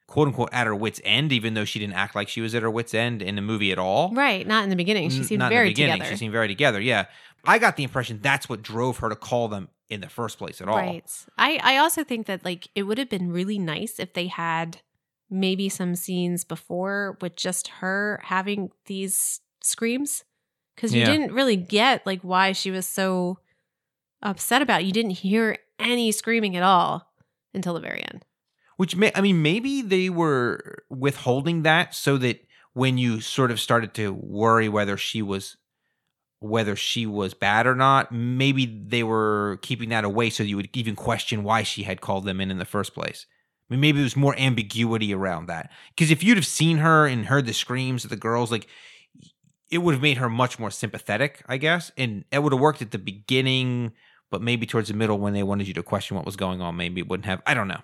quote 0.08 0.28
unquote 0.28 0.50
at 0.52 0.68
her 0.68 0.76
wits 0.76 1.00
end 1.04 1.32
even 1.32 1.54
though 1.54 1.66
she 1.66 1.80
didn't 1.80 1.96
act 1.96 2.16
like 2.16 2.28
she 2.28 2.42
was 2.42 2.54
at 2.54 2.62
her 2.62 2.70
wits 2.70 2.94
end 2.94 3.22
in 3.22 3.36
the 3.36 3.42
movie 3.42 3.72
at 3.72 3.80
all. 3.80 4.12
Right, 4.13 4.46
not 4.46 4.63
in 4.63 4.70
the 4.70 4.76
beginning. 4.76 5.10
She 5.10 5.20
N- 5.20 5.24
seemed 5.24 5.39
not 5.39 5.52
in 5.52 5.58
very 5.58 5.70
the 5.70 5.74
beginning. 5.74 5.94
together. 5.96 6.12
She 6.12 6.18
seemed 6.18 6.32
very 6.34 6.48
together. 6.48 6.80
Yeah. 6.82 7.06
I 7.46 7.58
got 7.60 7.76
the 7.78 7.84
impression 7.84 8.20
that's 8.22 8.48
what 8.48 8.62
drove 8.62 8.98
her 9.00 9.10
to 9.10 9.16
call 9.16 9.48
them 9.50 9.70
in 9.89 10.02
the 10.02 10.10
first 10.10 10.38
place 10.38 10.62
at 10.62 10.68
all. 10.70 10.78
Right. 10.78 11.04
I 11.38 11.60
I 11.63 11.78
also 11.78 12.04
think 12.04 12.26
that 12.28 12.44
like 12.46 12.68
it 12.76 12.84
would 12.84 12.98
have 12.98 13.10
been 13.10 13.32
really 13.32 13.60
nice 13.60 14.00
if 14.00 14.13
they 14.13 14.28
had 14.28 14.82
maybe 15.30 15.68
some 15.70 15.96
scenes 15.96 16.44
before 16.44 17.18
with 17.22 17.36
just 17.36 17.68
her 17.80 18.22
having 18.26 18.70
these 18.86 19.42
screams 19.62 20.24
cuz 20.78 20.94
you 20.94 21.02
Yeah. 21.02 21.08
didn't 21.08 21.34
really 21.34 21.56
get 21.56 22.06
like 22.06 22.22
why 22.22 22.52
she 22.52 22.72
was 22.72 22.86
so 22.86 23.39
upset 24.22 24.62
about 24.62 24.82
it. 24.82 24.86
You 24.86 24.92
didn't 24.94 25.12
hear 25.12 25.58
any 25.80 26.12
screaming 26.12 26.56
at 26.56 26.63
all 26.63 27.12
until 27.54 27.74
the 27.74 27.80
very 27.82 28.04
end. 28.04 28.24
Which 28.78 28.96
may, 28.96 29.12
I 29.16 29.22
mean, 29.22 29.42
maybe 29.42 29.82
they 29.82 30.10
were 30.10 30.84
withholding 30.90 31.64
that 31.64 31.94
so 31.94 32.18
that 32.18 32.46
when 32.74 32.98
you 32.98 33.22
sort 33.22 33.52
of 33.52 33.60
started 33.60 33.94
to 33.96 34.12
worry 34.14 34.68
whether 34.68 34.98
she 34.98 35.22
was 35.22 35.58
whether 36.40 36.76
she 36.76 37.06
was 37.06 37.34
bad 37.34 37.66
or 37.66 37.74
not, 37.74 38.12
maybe 38.12 38.66
they 38.66 39.02
were 39.02 39.60
keeping 39.62 39.88
that 39.90 40.04
away 40.04 40.30
so 40.30 40.44
you 40.44 40.58
would 40.58 40.68
even 40.76 40.94
question 40.94 41.42
why 41.42 41.64
she 41.64 41.84
had 41.84 42.02
called 42.02 42.26
them 42.26 42.42
in 42.42 42.52
in 42.52 42.58
the 42.58 42.66
first 42.66 42.94
place. 42.94 43.26
I 43.70 43.74
mean, 43.74 43.80
maybe 43.80 44.00
there 44.00 44.04
was 44.04 44.18
more 44.18 44.38
ambiguity 44.38 45.14
around 45.14 45.46
that. 45.46 45.72
Because 45.96 46.12
if 46.12 46.22
you'd 46.22 46.36
have 46.36 46.46
seen 46.46 46.80
her 46.80 47.08
and 47.08 47.28
heard 47.28 47.46
the 47.46 47.54
screams 47.54 48.04
of 48.04 48.10
the 48.10 48.18
girls, 48.18 48.52
like 48.52 48.68
it 49.72 49.78
would 49.78 49.94
have 49.94 50.02
made 50.02 50.18
her 50.18 50.30
much 50.30 50.60
more 50.60 50.70
sympathetic, 50.70 51.44
I 51.48 51.56
guess, 51.56 51.94
and 51.98 52.26
it 52.30 52.44
would 52.44 52.52
have 52.52 52.62
worked 52.62 52.82
at 52.82 52.92
the 52.92 53.00
beginning, 53.00 53.94
but 54.30 54.42
maybe 54.42 54.66
towards 54.66 54.90
the 54.90 54.94
middle 54.96 55.20
when 55.20 55.32
they 55.32 55.44
wanted 55.44 55.70
you 55.70 55.74
to 55.76 55.84
question 55.84 56.18
what 56.18 56.26
was 56.26 56.36
going 56.36 56.60
on, 56.60 56.76
maybe 56.76 57.00
it 57.00 57.08
wouldn't 57.08 57.26
have. 57.26 57.42
I 57.46 57.54
don't 57.54 57.70
know. 57.70 57.82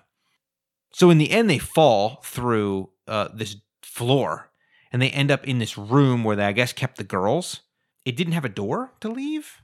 So 0.92 1.10
in 1.10 1.18
the 1.18 1.30
end, 1.30 1.48
they 1.48 1.58
fall 1.58 2.20
through 2.24 2.90
uh, 3.06 3.28
this 3.34 3.56
floor, 3.82 4.50
and 4.92 5.00
they 5.00 5.10
end 5.10 5.30
up 5.30 5.46
in 5.46 5.58
this 5.58 5.78
room 5.78 6.24
where 6.24 6.36
they, 6.36 6.44
I 6.44 6.52
guess, 6.52 6.72
kept 6.72 6.96
the 6.98 7.04
girls. 7.04 7.60
It 8.04 8.16
didn't 8.16 8.32
have 8.32 8.44
a 8.44 8.48
door 8.48 8.92
to 9.00 9.08
leave. 9.08 9.62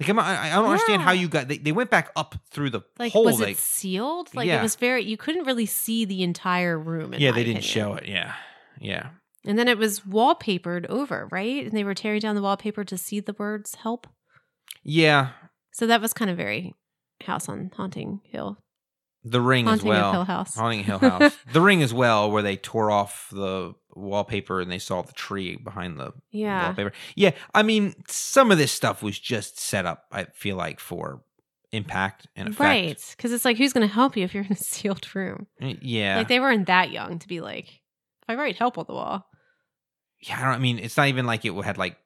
Like 0.00 0.08
I'm, 0.08 0.18
I, 0.18 0.46
I 0.46 0.54
don't 0.56 0.64
understand 0.66 1.02
how 1.02 1.12
you 1.12 1.28
got. 1.28 1.48
They, 1.48 1.58
they 1.58 1.72
went 1.72 1.88
back 1.90 2.10
up 2.16 2.34
through 2.50 2.70
the 2.70 2.80
Like 2.98 3.12
hole. 3.12 3.24
was 3.24 3.38
they, 3.38 3.52
it 3.52 3.58
sealed? 3.58 4.34
Like 4.34 4.46
Yeah. 4.48 4.58
it 4.58 4.62
was 4.62 4.74
very 4.74 5.04
you 5.04 5.16
couldn't 5.16 5.44
really 5.46 5.66
see 5.66 6.04
the 6.04 6.22
entire 6.24 6.76
room 6.78 7.14
in 7.14 7.20
yeah, 7.20 7.30
they 7.30 7.44
didn't 7.44 7.58
opinion. 7.58 7.62
show 7.62 7.94
it. 7.94 8.08
Yeah, 8.08 8.34
yeah. 8.80 9.10
And 9.46 9.56
then 9.58 9.68
it 9.68 9.78
was 9.78 10.00
wallpapered 10.00 10.86
over, 10.86 11.28
right? 11.30 11.64
And 11.64 11.72
they 11.72 11.84
were 11.84 11.94
tearing 11.94 12.20
down 12.20 12.34
the 12.34 12.42
wallpaper 12.42 12.82
to 12.84 12.96
see 12.98 13.20
the 13.20 13.34
words 13.38 13.76
help. 13.76 14.06
Yeah, 14.82 15.30
So 15.72 15.86
that 15.86 16.00
was 16.00 16.12
kind 16.12 16.30
of 16.30 16.36
very 16.36 16.74
House 17.24 17.48
on 17.48 17.70
Haunting 17.76 18.20
Hill. 18.24 18.58
The 19.24 19.40
ring 19.40 19.64
Haunting 19.64 19.78
as 19.78 19.82
of 19.82 19.88
well. 19.88 20.12
Hill 20.12 20.24
House. 20.24 20.54
Haunting 20.54 20.84
Hill 20.84 20.98
House. 20.98 21.36
the 21.52 21.60
ring 21.60 21.82
as 21.82 21.94
well, 21.94 22.30
where 22.30 22.42
they 22.42 22.56
tore 22.56 22.90
off 22.90 23.28
the 23.32 23.74
wallpaper 23.96 24.60
and 24.60 24.70
they 24.70 24.78
saw 24.78 25.02
the 25.02 25.12
tree 25.14 25.56
behind 25.56 25.98
the 25.98 26.12
Yeah. 26.30 26.66
wallpaper. 26.66 26.92
Yeah, 27.14 27.30
I 27.54 27.62
mean, 27.62 27.94
some 28.08 28.50
of 28.50 28.58
this 28.58 28.70
stuff 28.72 29.02
was 29.02 29.18
just 29.18 29.58
set 29.58 29.86
up. 29.86 30.04
I 30.12 30.24
feel 30.34 30.56
like 30.56 30.78
for 30.80 31.22
impact 31.72 32.26
and 32.36 32.48
effect. 32.48 32.60
Right. 32.60 33.14
Because 33.16 33.32
it's 33.32 33.44
like, 33.44 33.56
who's 33.56 33.72
going 33.72 33.86
to 33.86 33.92
help 33.92 34.16
you 34.16 34.24
if 34.24 34.34
you're 34.34 34.44
in 34.44 34.52
a 34.52 34.56
sealed 34.56 35.12
room? 35.14 35.46
Uh, 35.62 35.72
Yeah. 35.80 36.18
Like, 36.18 36.28
they 36.28 36.38
weren't 36.40 36.66
that 36.66 36.90
young 36.90 37.18
to 37.18 37.26
be 37.28 37.40
like, 37.40 37.66
if 37.68 38.28
I 38.28 38.34
write 38.36 38.56
help 38.56 38.78
on 38.78 38.84
the 38.86 38.94
wall. 38.94 39.26
yeah, 40.20 40.38
I 40.38 40.44
don't. 40.44 40.54
I 40.54 40.58
mean, 40.58 40.78
it's 40.78 40.96
not 40.96 41.08
even 41.08 41.26
like 41.26 41.44
it 41.44 41.52
had 41.64 41.78
like 41.78 41.96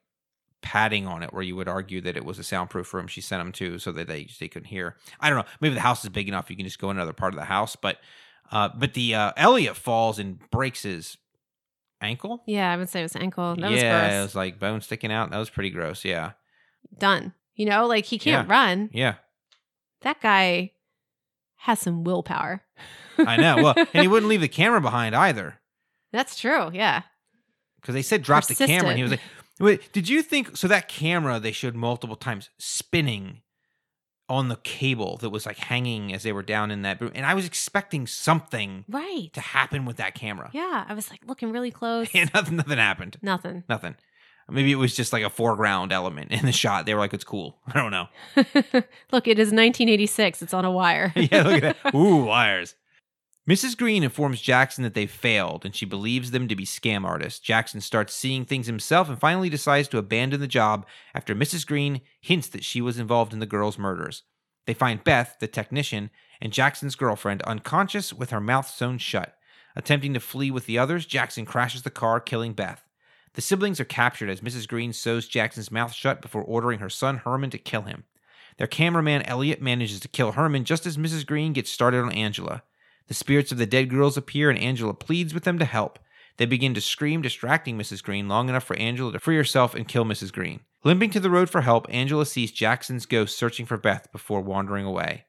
padding 0.61 1.07
on 1.07 1.23
it 1.23 1.31
where 1.33 1.41
you 1.43 1.55
would 1.55 1.67
argue 1.69 2.01
that 2.01 2.17
it 2.17 2.25
was 2.25 2.37
a 2.37 2.43
soundproof 2.43 2.93
room 2.93 3.07
she 3.07 3.21
sent 3.21 3.39
them 3.41 3.51
to 3.53 3.79
so 3.79 3.91
that 3.93 4.07
they 4.07 4.27
they 4.39 4.47
couldn't 4.47 4.67
hear. 4.67 4.95
I 5.19 5.29
don't 5.29 5.37
know. 5.39 5.45
Maybe 5.61 5.75
the 5.75 5.81
house 5.81 6.03
is 6.03 6.09
big 6.09 6.27
enough 6.27 6.49
you 6.49 6.55
can 6.55 6.65
just 6.65 6.79
go 6.79 6.89
in 6.91 6.97
another 6.97 7.13
part 7.13 7.33
of 7.33 7.39
the 7.39 7.45
house, 7.45 7.75
but 7.75 7.97
uh, 8.51 8.69
but 8.75 8.93
the 8.93 9.15
uh, 9.15 9.31
Elliot 9.37 9.75
falls 9.75 10.17
and 10.19 10.39
breaks 10.49 10.83
his 10.83 11.17
ankle. 12.01 12.43
Yeah, 12.47 12.71
I 12.71 12.77
would 12.77 12.89
say 12.89 12.99
it 13.01 13.03
was 13.03 13.15
ankle. 13.15 13.55
That 13.55 13.71
yeah, 13.71 14.07
was 14.07 14.15
it 14.15 14.21
was 14.21 14.35
like 14.35 14.59
bone 14.59 14.81
sticking 14.81 15.11
out. 15.11 15.31
That 15.31 15.37
was 15.37 15.49
pretty 15.49 15.69
gross. 15.69 16.03
Yeah, 16.03 16.31
Done. 16.97 17.33
You 17.55 17.65
know, 17.65 17.85
like 17.87 18.05
he 18.05 18.17
can't 18.17 18.47
Yeah. 18.47 18.53
run. 18.55 18.89
yeah, 18.93 19.15
That 20.01 20.21
guy 20.21 20.71
has 21.57 21.79
some 21.79 22.03
willpower. 22.05 22.63
I 23.17 23.35
know. 23.37 23.57
Well, 23.61 23.75
and 23.93 24.01
he 24.01 24.07
wouldn't 24.07 24.29
leave 24.29 24.39
the 24.41 24.47
camera 24.47 24.79
behind 24.79 25.13
either 25.15 25.59
That's 26.13 26.39
true. 26.39 26.71
Yeah. 26.73 27.01
because 27.81 27.93
they 27.95 28.01
said 28.01 28.23
drop 28.23 28.45
the 28.47 28.55
camera. 28.55 28.89
And 28.89 28.97
he 28.97 29.03
was 29.03 29.11
like, 29.11 29.19
Persistent. 29.19 29.38
Wait, 29.59 29.91
did 29.93 30.07
you 30.09 30.21
think 30.21 30.55
so? 30.57 30.67
That 30.67 30.87
camera 30.87 31.39
they 31.39 31.51
showed 31.51 31.75
multiple 31.75 32.15
times 32.15 32.49
spinning 32.57 33.41
on 34.27 34.47
the 34.47 34.57
cable 34.57 35.17
that 35.17 35.31
was 35.31 35.45
like 35.47 35.57
hanging 35.57 36.13
as 36.13 36.21
they 36.23 36.31
were 36.31 36.43
down 36.43 36.69
in 36.71 36.83
that 36.83 37.01
room, 37.01 37.11
and 37.15 37.25
I 37.25 37.33
was 37.33 37.45
expecting 37.45 38.05
something 38.07 38.85
Right. 38.87 39.29
to 39.33 39.41
happen 39.41 39.85
with 39.85 39.97
that 39.97 40.13
camera. 40.13 40.49
Yeah. 40.53 40.85
I 40.87 40.93
was 40.93 41.09
like 41.09 41.21
looking 41.25 41.51
really 41.51 41.71
close. 41.71 42.07
and 42.13 42.31
nothing, 42.35 42.57
nothing 42.57 42.77
happened. 42.77 43.17
Nothing. 43.21 43.63
Nothing. 43.67 43.95
Maybe 44.51 44.71
it 44.71 44.75
was 44.77 44.95
just 44.95 45.13
like 45.13 45.23
a 45.23 45.29
foreground 45.29 45.91
element 45.91 46.31
in 46.31 46.43
the 46.43 46.51
shot. 46.51 46.87
They 46.87 46.95
were 46.95 46.99
like, 46.99 47.13
"It's 47.13 47.23
cool." 47.23 47.59
I 47.67 47.73
don't 47.73 47.91
know. 47.91 48.07
Look, 49.11 49.27
it 49.27 49.37
is 49.37 49.49
1986. 49.49 50.41
It's 50.41 50.53
on 50.55 50.65
a 50.65 50.71
wire. 50.71 51.13
yeah, 51.15 51.43
look 51.43 51.63
at 51.63 51.77
that. 51.83 51.93
Ooh, 51.93 52.23
wires. 52.23 52.73
Mrs. 53.49 53.75
Green 53.75 54.03
informs 54.03 54.41
Jackson 54.41 54.83
that 54.83 54.93
they 54.93 55.07
failed 55.07 55.65
and 55.65 55.75
she 55.75 55.83
believes 55.83 56.29
them 56.29 56.47
to 56.47 56.55
be 56.55 56.67
scam 56.67 57.03
artists. 57.03 57.39
Jackson 57.39 57.81
starts 57.81 58.13
seeing 58.13 58.45
things 58.45 58.67
himself 58.67 59.09
and 59.09 59.19
finally 59.19 59.49
decides 59.49 59.87
to 59.87 59.97
abandon 59.97 60.39
the 60.39 60.47
job 60.47 60.85
after 61.15 61.33
Mrs. 61.33 61.65
Green 61.65 62.01
hints 62.21 62.47
that 62.49 62.63
she 62.63 62.79
was 62.79 62.99
involved 62.99 63.33
in 63.33 63.39
the 63.39 63.47
girls' 63.47 63.79
murders. 63.79 64.21
They 64.67 64.75
find 64.75 65.03
Beth, 65.03 65.37
the 65.39 65.47
technician, 65.47 66.11
and 66.39 66.53
Jackson's 66.53 66.93
girlfriend 66.93 67.41
unconscious 67.41 68.13
with 68.13 68.29
her 68.29 68.39
mouth 68.39 68.69
sewn 68.69 68.99
shut. 68.99 69.35
Attempting 69.75 70.13
to 70.13 70.19
flee 70.19 70.51
with 70.51 70.67
the 70.67 70.77
others, 70.77 71.07
Jackson 71.07 71.43
crashes 71.43 71.81
the 71.81 71.89
car, 71.89 72.19
killing 72.19 72.53
Beth. 72.53 72.87
The 73.33 73.41
siblings 73.41 73.79
are 73.79 73.85
captured 73.85 74.29
as 74.29 74.41
Mrs. 74.41 74.67
Green 74.67 74.93
sews 74.93 75.27
Jackson's 75.27 75.71
mouth 75.71 75.93
shut 75.93 76.21
before 76.21 76.43
ordering 76.43 76.81
her 76.81 76.89
son 76.89 77.17
Herman 77.17 77.49
to 77.49 77.57
kill 77.57 77.81
him. 77.81 78.03
Their 78.59 78.67
cameraman 78.67 79.23
Elliot 79.23 79.59
manages 79.59 80.01
to 80.01 80.07
kill 80.07 80.33
Herman 80.33 80.65
just 80.65 80.85
as 80.85 80.97
Mrs. 80.97 81.25
Green 81.25 81.53
gets 81.53 81.71
started 81.71 82.01
on 82.03 82.11
Angela. 82.11 82.61
The 83.09 83.15
spirits 83.15 83.51
of 83.51 83.57
the 83.57 83.65
dead 83.65 83.89
girls 83.89 84.17
appear 84.17 84.49
and 84.49 84.59
Angela 84.59 84.93
pleads 84.93 85.33
with 85.33 85.43
them 85.43 85.59
to 85.59 85.65
help. 85.65 85.99
They 86.37 86.45
begin 86.45 86.73
to 86.75 86.81
scream, 86.81 87.21
distracting 87.21 87.77
Mrs. 87.77 88.01
Green 88.01 88.29
long 88.29 88.47
enough 88.47 88.63
for 88.63 88.77
Angela 88.77 89.11
to 89.11 89.19
free 89.19 89.35
herself 89.35 89.75
and 89.75 89.87
kill 89.87 90.05
Mrs. 90.05 90.31
Green. 90.31 90.61
Limping 90.83 91.09
to 91.09 91.19
the 91.19 91.31
road 91.31 91.49
for 91.49 91.61
help, 91.61 91.87
Angela 91.89 92.25
sees 92.25 92.51
Jackson's 92.51 93.05
ghost 93.05 93.37
searching 93.37 93.65
for 93.65 93.77
Beth 93.77 94.09
before 94.13 94.39
wandering 94.39 94.85
away. 94.85 95.25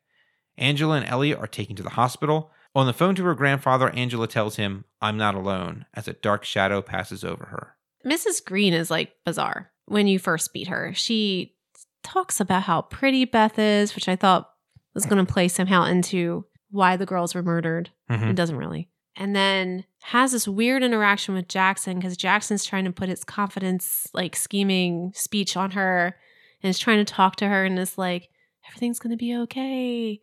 Angela 0.56 0.96
and 0.96 1.06
Elliot 1.06 1.38
are 1.40 1.48
taken 1.48 1.74
to 1.76 1.82
the 1.82 1.90
hospital. 1.90 2.52
On 2.74 2.86
the 2.86 2.92
phone 2.92 3.16
to 3.16 3.24
her 3.24 3.34
grandfather, 3.34 3.90
Angela 3.90 4.28
tells 4.28 4.56
him, 4.56 4.84
I'm 5.00 5.16
not 5.16 5.34
alone, 5.34 5.86
as 5.94 6.06
a 6.06 6.12
dark 6.12 6.44
shadow 6.44 6.82
passes 6.82 7.24
over 7.24 7.46
her. 7.46 7.76
Mrs. 8.06 8.44
Green 8.44 8.74
is 8.74 8.90
like 8.90 9.12
bizarre 9.24 9.72
when 9.86 10.06
you 10.06 10.18
first 10.18 10.54
meet 10.54 10.68
her. 10.68 10.92
She 10.94 11.56
talks 12.04 12.40
about 12.40 12.64
how 12.64 12.82
pretty 12.82 13.24
Beth 13.24 13.58
is, 13.58 13.94
which 13.94 14.08
I 14.08 14.16
thought 14.16 14.50
was 14.94 15.06
going 15.06 15.24
to 15.24 15.32
play 15.32 15.48
somehow 15.48 15.84
into 15.84 16.44
why 16.70 16.96
the 16.96 17.06
girls 17.06 17.34
were 17.34 17.42
murdered. 17.42 17.90
Mhm. 18.10 18.30
It 18.30 18.36
doesn't 18.36 18.56
really. 18.56 18.88
And 19.16 19.34
then 19.34 19.84
has 20.02 20.32
this 20.32 20.46
weird 20.48 20.82
interaction 20.82 21.34
with 21.34 21.48
Jackson 21.48 21.98
because 21.98 22.16
Jackson's 22.16 22.64
trying 22.64 22.84
to 22.84 22.92
put 22.92 23.08
his 23.08 23.24
confidence, 23.24 24.08
like 24.14 24.36
scheming 24.36 25.12
speech 25.14 25.56
on 25.56 25.72
her 25.72 26.16
and 26.62 26.70
is 26.70 26.78
trying 26.78 27.04
to 27.04 27.12
talk 27.12 27.36
to 27.36 27.48
her 27.48 27.64
and 27.64 27.78
is 27.78 27.98
like, 27.98 28.28
everything's 28.68 28.98
going 29.00 29.10
to 29.10 29.16
be 29.16 29.34
okay. 29.36 30.20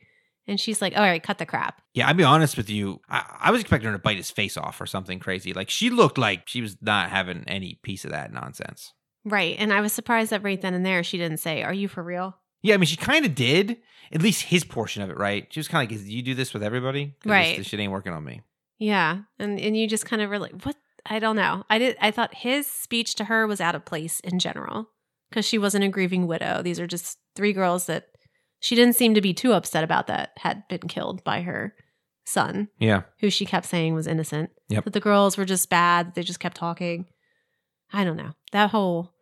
And 0.47 0.59
she's 0.59 0.81
like, 0.81 0.95
all 0.95 1.03
right, 1.03 1.21
cut 1.21 1.37
the 1.37 1.45
crap. 1.45 1.81
Yeah, 1.93 2.07
I'll 2.07 2.13
be 2.13 2.23
honest 2.23 2.55
with 2.55 2.69
you. 2.69 3.01
I, 3.09 3.37
I 3.41 3.51
was 3.51 3.59
expecting 3.59 3.87
her 3.91 3.97
to 3.97 4.01
bite 4.01 4.17
his 4.17 4.31
face 4.31 4.55
off 4.55 4.79
or 4.79 4.85
something 4.85 5.19
crazy. 5.19 5.51
Like 5.51 5.69
she 5.69 5.89
looked 5.89 6.17
like 6.17 6.47
she 6.47 6.61
was 6.61 6.77
not 6.81 7.09
having 7.09 7.43
any 7.47 7.79
piece 7.83 8.05
of 8.05 8.11
that 8.11 8.31
nonsense. 8.31 8.93
Right. 9.25 9.57
And 9.59 9.73
I 9.73 9.81
was 9.81 9.91
surprised 9.91 10.31
that 10.31 10.43
right 10.43 10.61
then 10.61 10.73
and 10.73 10.85
there 10.85 11.03
she 11.03 11.17
didn't 11.17 11.39
say, 11.39 11.61
are 11.63 11.73
you 11.73 11.89
for 11.89 12.01
real? 12.01 12.37
Yeah, 12.67 12.75
I 12.75 12.77
mean, 12.77 12.85
she 12.85 12.97
kind 12.97 13.25
of 13.25 13.33
did. 13.33 13.77
At 14.11 14.21
least 14.21 14.43
his 14.43 14.63
portion 14.63 15.01
of 15.03 15.09
it, 15.09 15.17
right? 15.17 15.47
She 15.49 15.59
was 15.59 15.67
kind 15.67 15.85
of 15.85 15.91
like, 15.91 16.05
"Do 16.05 16.11
you 16.11 16.21
do 16.21 16.33
this 16.33 16.53
with 16.53 16.63
everybody, 16.63 17.15
Right. 17.25 17.49
This, 17.49 17.57
this 17.57 17.67
shit 17.67 17.79
ain't 17.79 17.91
working 17.91 18.13
on 18.13 18.23
me." 18.23 18.41
Yeah, 18.77 19.19
and 19.39 19.59
and 19.59 19.75
you 19.75 19.87
just 19.87 20.05
kind 20.05 20.21
of 20.21 20.29
were 20.29 20.39
like, 20.39 20.63
what? 20.63 20.75
I 21.05 21.19
don't 21.19 21.35
know. 21.35 21.63
I 21.69 21.77
did. 21.79 21.97
I 22.01 22.11
thought 22.11 22.35
his 22.35 22.67
speech 22.67 23.15
to 23.15 23.25
her 23.25 23.47
was 23.47 23.61
out 23.61 23.75
of 23.75 23.85
place 23.85 24.19
in 24.21 24.39
general 24.39 24.89
because 25.29 25.45
she 25.45 25.57
wasn't 25.57 25.85
a 25.85 25.89
grieving 25.89 26.27
widow. 26.27 26.61
These 26.61 26.79
are 26.79 26.87
just 26.87 27.17
three 27.35 27.53
girls 27.53 27.85
that 27.85 28.07
she 28.59 28.75
didn't 28.75 28.95
seem 28.95 29.13
to 29.13 29.21
be 29.21 29.33
too 29.33 29.53
upset 29.53 29.83
about 29.83 30.07
that 30.07 30.31
had 30.37 30.67
been 30.67 30.87
killed 30.87 31.23
by 31.23 31.41
her 31.41 31.75
son, 32.25 32.67
Yeah, 32.77 33.03
who 33.19 33.29
she 33.29 33.45
kept 33.45 33.65
saying 33.65 33.93
was 33.93 34.07
innocent. 34.07 34.51
Yep. 34.69 34.83
That 34.83 34.93
the 34.93 34.99
girls 34.99 35.37
were 35.37 35.45
just 35.45 35.69
bad. 35.69 36.13
They 36.15 36.23
just 36.23 36.39
kept 36.41 36.57
talking. 36.57 37.05
I 37.93 38.03
don't 38.03 38.17
know. 38.17 38.33
That 38.51 38.71
whole 38.71 39.13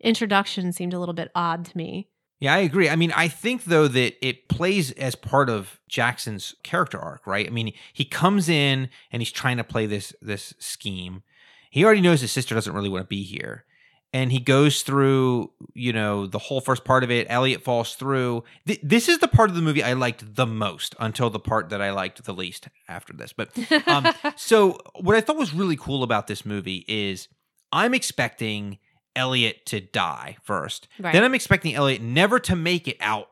introduction 0.00 0.72
seemed 0.72 0.94
a 0.94 0.98
little 0.98 1.14
bit 1.14 1.30
odd 1.34 1.66
to 1.66 1.76
me. 1.76 2.08
Yeah, 2.40 2.54
I 2.54 2.58
agree. 2.58 2.88
I 2.88 2.96
mean, 2.96 3.12
I 3.12 3.28
think 3.28 3.64
though 3.64 3.86
that 3.86 4.26
it 4.26 4.48
plays 4.48 4.92
as 4.92 5.14
part 5.14 5.50
of 5.50 5.78
Jackson's 5.88 6.54
character 6.62 6.98
arc, 6.98 7.26
right? 7.26 7.46
I 7.46 7.50
mean, 7.50 7.74
he 7.92 8.06
comes 8.06 8.48
in 8.48 8.88
and 9.12 9.20
he's 9.20 9.30
trying 9.30 9.58
to 9.58 9.64
play 9.64 9.84
this 9.84 10.14
this 10.22 10.54
scheme. 10.58 11.22
He 11.70 11.84
already 11.84 12.00
knows 12.00 12.22
his 12.22 12.32
sister 12.32 12.54
doesn't 12.54 12.72
really 12.72 12.88
want 12.88 13.04
to 13.04 13.08
be 13.08 13.22
here. 13.22 13.64
And 14.12 14.32
he 14.32 14.40
goes 14.40 14.82
through, 14.82 15.52
you 15.72 15.92
know, 15.92 16.26
the 16.26 16.38
whole 16.38 16.60
first 16.60 16.82
part 16.82 17.04
of 17.04 17.12
it. 17.12 17.28
Elliot 17.30 17.62
falls 17.62 17.94
through. 17.94 18.42
Th- 18.66 18.80
this 18.82 19.08
is 19.08 19.18
the 19.18 19.28
part 19.28 19.50
of 19.50 19.54
the 19.54 19.62
movie 19.62 19.84
I 19.84 19.92
liked 19.92 20.34
the 20.34 20.46
most 20.46 20.96
until 20.98 21.30
the 21.30 21.38
part 21.38 21.68
that 21.68 21.80
I 21.80 21.90
liked 21.92 22.24
the 22.24 22.32
least 22.32 22.68
after 22.88 23.12
this. 23.12 23.32
But 23.32 23.50
um, 23.86 24.08
so 24.36 24.78
what 24.98 25.14
I 25.14 25.20
thought 25.20 25.36
was 25.36 25.54
really 25.54 25.76
cool 25.76 26.02
about 26.02 26.26
this 26.26 26.44
movie 26.44 26.84
is 26.88 27.28
I'm 27.70 27.94
expecting 27.94 28.78
Elliot 29.16 29.66
to 29.66 29.80
die 29.80 30.36
first. 30.42 30.88
Right. 30.98 31.12
Then 31.12 31.24
I'm 31.24 31.34
expecting 31.34 31.74
Elliot 31.74 32.00
never 32.02 32.38
to 32.40 32.56
make 32.56 32.88
it 32.88 32.96
out 33.00 33.28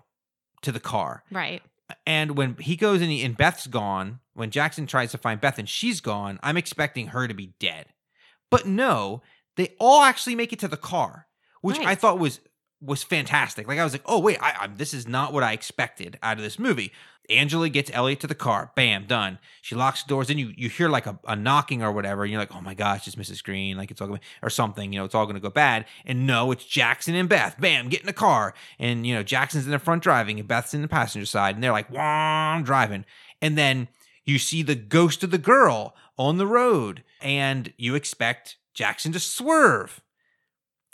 to 0.62 0.72
the 0.72 0.80
car. 0.80 1.24
right. 1.30 1.62
And 2.06 2.36
when 2.36 2.56
he 2.56 2.76
goes 2.76 3.00
and, 3.00 3.10
he, 3.10 3.24
and 3.24 3.34
Beth's 3.34 3.66
gone, 3.66 4.20
when 4.34 4.50
Jackson 4.50 4.86
tries 4.86 5.10
to 5.12 5.18
find 5.18 5.40
Beth 5.40 5.58
and 5.58 5.66
she's 5.66 6.02
gone, 6.02 6.38
I'm 6.42 6.58
expecting 6.58 7.08
her 7.08 7.26
to 7.26 7.32
be 7.32 7.54
dead. 7.58 7.86
But 8.50 8.66
no, 8.66 9.22
they 9.56 9.74
all 9.80 10.02
actually 10.02 10.34
make 10.34 10.52
it 10.52 10.58
to 10.58 10.68
the 10.68 10.76
car, 10.76 11.28
which 11.62 11.78
I 11.78 11.94
thought 11.94 12.18
was 12.18 12.40
was 12.80 13.02
fantastic. 13.02 13.66
Like 13.66 13.78
I 13.78 13.84
was 13.84 13.92
like, 13.92 14.02
oh 14.06 14.20
wait, 14.20 14.38
I, 14.40 14.54
I 14.60 14.66
this 14.68 14.92
is 14.92 15.08
not 15.08 15.32
what 15.32 15.42
I 15.42 15.52
expected 15.52 16.18
out 16.22 16.36
of 16.36 16.42
this 16.42 16.58
movie. 16.58 16.92
Angela 17.28 17.68
gets 17.68 17.90
Elliot 17.92 18.20
to 18.20 18.26
the 18.26 18.34
car. 18.34 18.72
Bam, 18.74 19.04
done. 19.04 19.38
She 19.60 19.74
locks 19.74 20.02
the 20.02 20.08
doors. 20.08 20.28
Then 20.28 20.38
you 20.38 20.52
you 20.56 20.68
hear 20.68 20.88
like 20.88 21.06
a, 21.06 21.18
a 21.26 21.36
knocking 21.36 21.82
or 21.82 21.92
whatever. 21.92 22.22
And 22.22 22.32
you're 22.32 22.40
like, 22.40 22.54
oh 22.54 22.60
my 22.60 22.74
gosh, 22.74 23.06
it's 23.06 23.16
Mrs. 23.16 23.42
Green. 23.42 23.76
Like 23.76 23.90
it's 23.90 24.00
all 24.00 24.08
going 24.08 24.20
or 24.42 24.50
something. 24.50 24.92
You 24.92 24.98
know, 24.98 25.04
it's 25.04 25.14
all 25.14 25.26
going 25.26 25.34
to 25.34 25.40
go 25.40 25.50
bad. 25.50 25.84
And 26.06 26.26
no, 26.26 26.50
it's 26.52 26.64
Jackson 26.64 27.14
and 27.14 27.28
Beth. 27.28 27.56
Bam, 27.60 27.88
get 27.88 28.00
in 28.00 28.06
the 28.06 28.12
car. 28.12 28.54
And 28.78 29.06
you 29.06 29.14
know, 29.14 29.22
Jackson's 29.22 29.66
in 29.66 29.72
the 29.72 29.78
front 29.78 30.02
driving, 30.02 30.38
and 30.38 30.48
Beth's 30.48 30.74
in 30.74 30.82
the 30.82 30.88
passenger 30.88 31.26
side. 31.26 31.54
And 31.54 31.62
they're 31.62 31.72
like, 31.72 31.90
wah, 31.90 32.00
I'm 32.54 32.62
driving. 32.62 33.04
And 33.42 33.58
then 33.58 33.88
you 34.24 34.38
see 34.38 34.62
the 34.62 34.74
ghost 34.74 35.22
of 35.22 35.30
the 35.30 35.38
girl 35.38 35.94
on 36.16 36.38
the 36.38 36.46
road, 36.46 37.04
and 37.20 37.72
you 37.76 37.94
expect 37.94 38.56
Jackson 38.74 39.12
to 39.12 39.20
swerve 39.20 40.00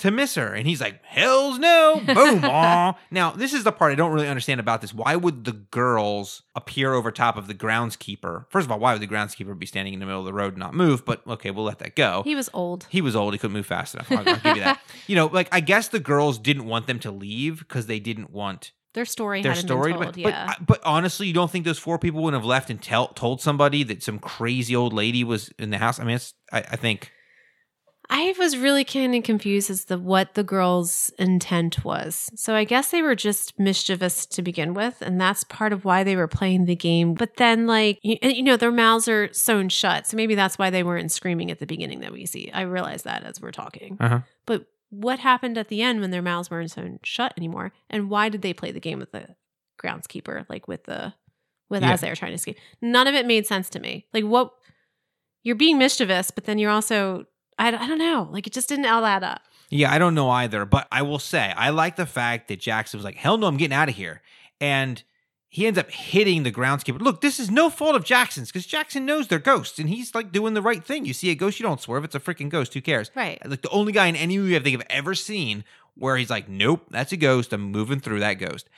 to 0.04 0.10
miss 0.10 0.34
her. 0.34 0.52
And 0.52 0.66
he's 0.66 0.80
like, 0.80 1.02
Hell's 1.04 1.58
no. 1.58 2.00
Boom. 2.06 2.44
aw. 2.44 2.96
now, 3.10 3.30
this 3.32 3.52
is 3.52 3.64
the 3.64 3.72
part 3.72 3.90
I 3.90 3.94
don't 3.94 4.12
really 4.12 4.28
understand 4.28 4.60
about 4.60 4.80
this. 4.80 4.92
Why 4.92 5.16
would 5.16 5.44
the 5.44 5.52
girls 5.52 6.42
appear 6.54 6.92
over 6.92 7.10
top 7.10 7.36
of 7.36 7.46
the 7.46 7.54
groundskeeper? 7.54 8.44
First 8.50 8.66
of 8.66 8.72
all, 8.72 8.78
why 8.78 8.92
would 8.92 9.02
the 9.02 9.06
groundskeeper 9.06 9.58
be 9.58 9.66
standing 9.66 9.94
in 9.94 10.00
the 10.00 10.06
middle 10.06 10.20
of 10.20 10.26
the 10.26 10.32
road 10.32 10.52
and 10.52 10.58
not 10.58 10.74
move? 10.74 11.04
But 11.04 11.26
okay, 11.26 11.50
we'll 11.50 11.64
let 11.64 11.78
that 11.78 11.96
go. 11.96 12.22
He 12.24 12.34
was 12.34 12.50
old. 12.52 12.86
He 12.90 13.00
was 13.00 13.16
old. 13.16 13.32
He 13.34 13.38
couldn't 13.38 13.54
move 13.54 13.66
fast 13.66 13.94
enough. 13.94 14.12
I'll, 14.12 14.18
I'll 14.18 14.24
give 14.36 14.56
you 14.56 14.62
that. 14.62 14.80
You 15.06 15.16
know, 15.16 15.26
like 15.26 15.48
I 15.52 15.60
guess 15.60 15.88
the 15.88 16.00
girls 16.00 16.38
didn't 16.38 16.64
want 16.66 16.86
them 16.86 16.98
to 17.00 17.10
leave 17.10 17.58
because 17.58 17.86
they 17.86 17.98
didn't 18.00 18.30
want 18.30 18.72
Their 18.94 19.04
story 19.04 19.42
their 19.42 19.54
story. 19.54 19.92
been 19.92 20.02
told. 20.02 20.14
but, 20.14 20.20
yeah. 20.20 20.46
but 20.58 20.66
but 20.66 20.80
honestly, 20.84 21.26
you 21.26 21.34
don't 21.34 21.50
think 21.50 21.64
those 21.66 21.78
four 21.78 21.98
people 21.98 22.22
would 22.22 22.32
have 22.34 22.44
left 22.44 22.70
and 22.70 22.80
tell 22.80 23.08
told 23.08 23.40
somebody 23.42 23.82
that 23.84 24.02
some 24.02 24.18
crazy 24.18 24.74
old 24.76 24.92
lady 24.94 25.24
was 25.24 25.50
in 25.58 25.70
the 25.70 25.78
house? 25.78 25.98
I 26.00 26.04
mean, 26.04 26.16
it's, 26.16 26.32
I, 26.52 26.58
I 26.58 26.76
think 26.76 27.10
I 28.10 28.34
was 28.38 28.56
really 28.56 28.84
kind 28.84 29.14
of 29.14 29.22
confused 29.24 29.70
as 29.70 29.86
to 29.86 29.96
what 29.98 30.34
the 30.34 30.44
girls' 30.44 31.10
intent 31.18 31.84
was. 31.84 32.30
So 32.34 32.54
I 32.54 32.64
guess 32.64 32.90
they 32.90 33.02
were 33.02 33.14
just 33.14 33.58
mischievous 33.58 34.26
to 34.26 34.42
begin 34.42 34.74
with, 34.74 35.00
and 35.00 35.20
that's 35.20 35.44
part 35.44 35.72
of 35.72 35.84
why 35.84 36.04
they 36.04 36.14
were 36.14 36.28
playing 36.28 36.66
the 36.66 36.76
game. 36.76 37.14
But 37.14 37.36
then, 37.36 37.66
like, 37.66 37.98
you, 38.02 38.16
you 38.22 38.42
know, 38.42 38.56
their 38.56 38.70
mouths 38.70 39.08
are 39.08 39.32
sewn 39.32 39.68
shut. 39.68 40.06
So 40.06 40.16
maybe 40.16 40.34
that's 40.34 40.58
why 40.58 40.70
they 40.70 40.82
weren't 40.82 41.12
screaming 41.12 41.50
at 41.50 41.58
the 41.60 41.66
beginning 41.66 42.00
that 42.00 42.12
we 42.12 42.26
see. 42.26 42.50
I 42.52 42.62
realize 42.62 43.02
that 43.04 43.24
as 43.24 43.40
we're 43.40 43.50
talking. 43.52 43.96
Uh-huh. 43.98 44.20
But 44.46 44.66
what 44.90 45.18
happened 45.18 45.56
at 45.58 45.68
the 45.68 45.82
end 45.82 46.00
when 46.00 46.10
their 46.10 46.22
mouths 46.22 46.50
weren't 46.50 46.70
sewn 46.70 47.00
shut 47.02 47.32
anymore? 47.36 47.72
And 47.90 48.10
why 48.10 48.28
did 48.28 48.42
they 48.42 48.52
play 48.52 48.70
the 48.70 48.80
game 48.80 48.98
with 48.98 49.12
the 49.12 49.28
groundskeeper, 49.82 50.46
like 50.48 50.68
with 50.68 50.84
the, 50.84 51.14
with 51.70 51.82
Yeah. 51.82 51.92
as 51.92 52.00
they 52.02 52.10
were 52.10 52.16
trying 52.16 52.32
to 52.32 52.36
escape? 52.36 52.58
None 52.82 53.06
of 53.06 53.14
it 53.14 53.26
made 53.26 53.46
sense 53.46 53.70
to 53.70 53.80
me. 53.80 54.06
Like, 54.12 54.24
what? 54.24 54.52
You're 55.42 55.56
being 55.56 55.78
mischievous, 55.78 56.30
but 56.30 56.44
then 56.44 56.58
you're 56.58 56.70
also 56.70 57.24
I, 57.58 57.68
I 57.68 57.86
don't 57.86 57.98
know. 57.98 58.28
Like 58.30 58.46
it 58.46 58.52
just 58.52 58.68
didn't 58.68 58.86
all 58.86 59.04
add 59.04 59.22
up. 59.22 59.42
Yeah, 59.70 59.92
I 59.92 59.98
don't 59.98 60.14
know 60.14 60.30
either, 60.30 60.64
but 60.64 60.86
I 60.92 61.02
will 61.02 61.18
say 61.18 61.52
I 61.56 61.70
like 61.70 61.96
the 61.96 62.06
fact 62.06 62.48
that 62.48 62.60
Jackson 62.60 62.98
was 62.98 63.04
like, 63.04 63.16
"Hell 63.16 63.38
no, 63.38 63.46
I'm 63.46 63.56
getting 63.56 63.74
out 63.74 63.88
of 63.88 63.94
here," 63.94 64.22
and 64.60 65.02
he 65.48 65.66
ends 65.66 65.78
up 65.78 65.90
hitting 65.90 66.42
the 66.42 66.52
groundskeeper. 66.52 67.00
Look, 67.00 67.20
this 67.20 67.38
is 67.38 67.50
no 67.50 67.70
fault 67.70 67.94
of 67.94 68.04
Jackson's 68.04 68.48
because 68.48 68.66
Jackson 68.66 69.06
knows 69.06 69.28
they're 69.28 69.38
ghosts, 69.38 69.78
and 69.78 69.88
he's 69.88 70.14
like 70.14 70.32
doing 70.32 70.54
the 70.54 70.62
right 70.62 70.84
thing. 70.84 71.04
You 71.04 71.14
see 71.14 71.30
a 71.30 71.34
ghost, 71.34 71.58
you 71.58 71.64
don't 71.64 71.80
swerve. 71.80 72.04
It's 72.04 72.14
a 72.14 72.20
freaking 72.20 72.48
ghost. 72.48 72.74
Who 72.74 72.80
cares? 72.80 73.10
Right. 73.14 73.38
Like 73.48 73.62
the 73.62 73.70
only 73.70 73.92
guy 73.92 74.06
in 74.06 74.16
any 74.16 74.36
movie 74.36 74.56
I 74.56 74.60
think 74.60 74.80
I've 74.80 74.86
ever 74.90 75.14
seen 75.14 75.64
where 75.94 76.16
he's 76.16 76.30
like, 76.30 76.48
"Nope, 76.48 76.86
that's 76.90 77.12
a 77.12 77.16
ghost. 77.16 77.52
I'm 77.52 77.70
moving 77.70 78.00
through 78.00 78.20
that 78.20 78.34
ghost," 78.34 78.68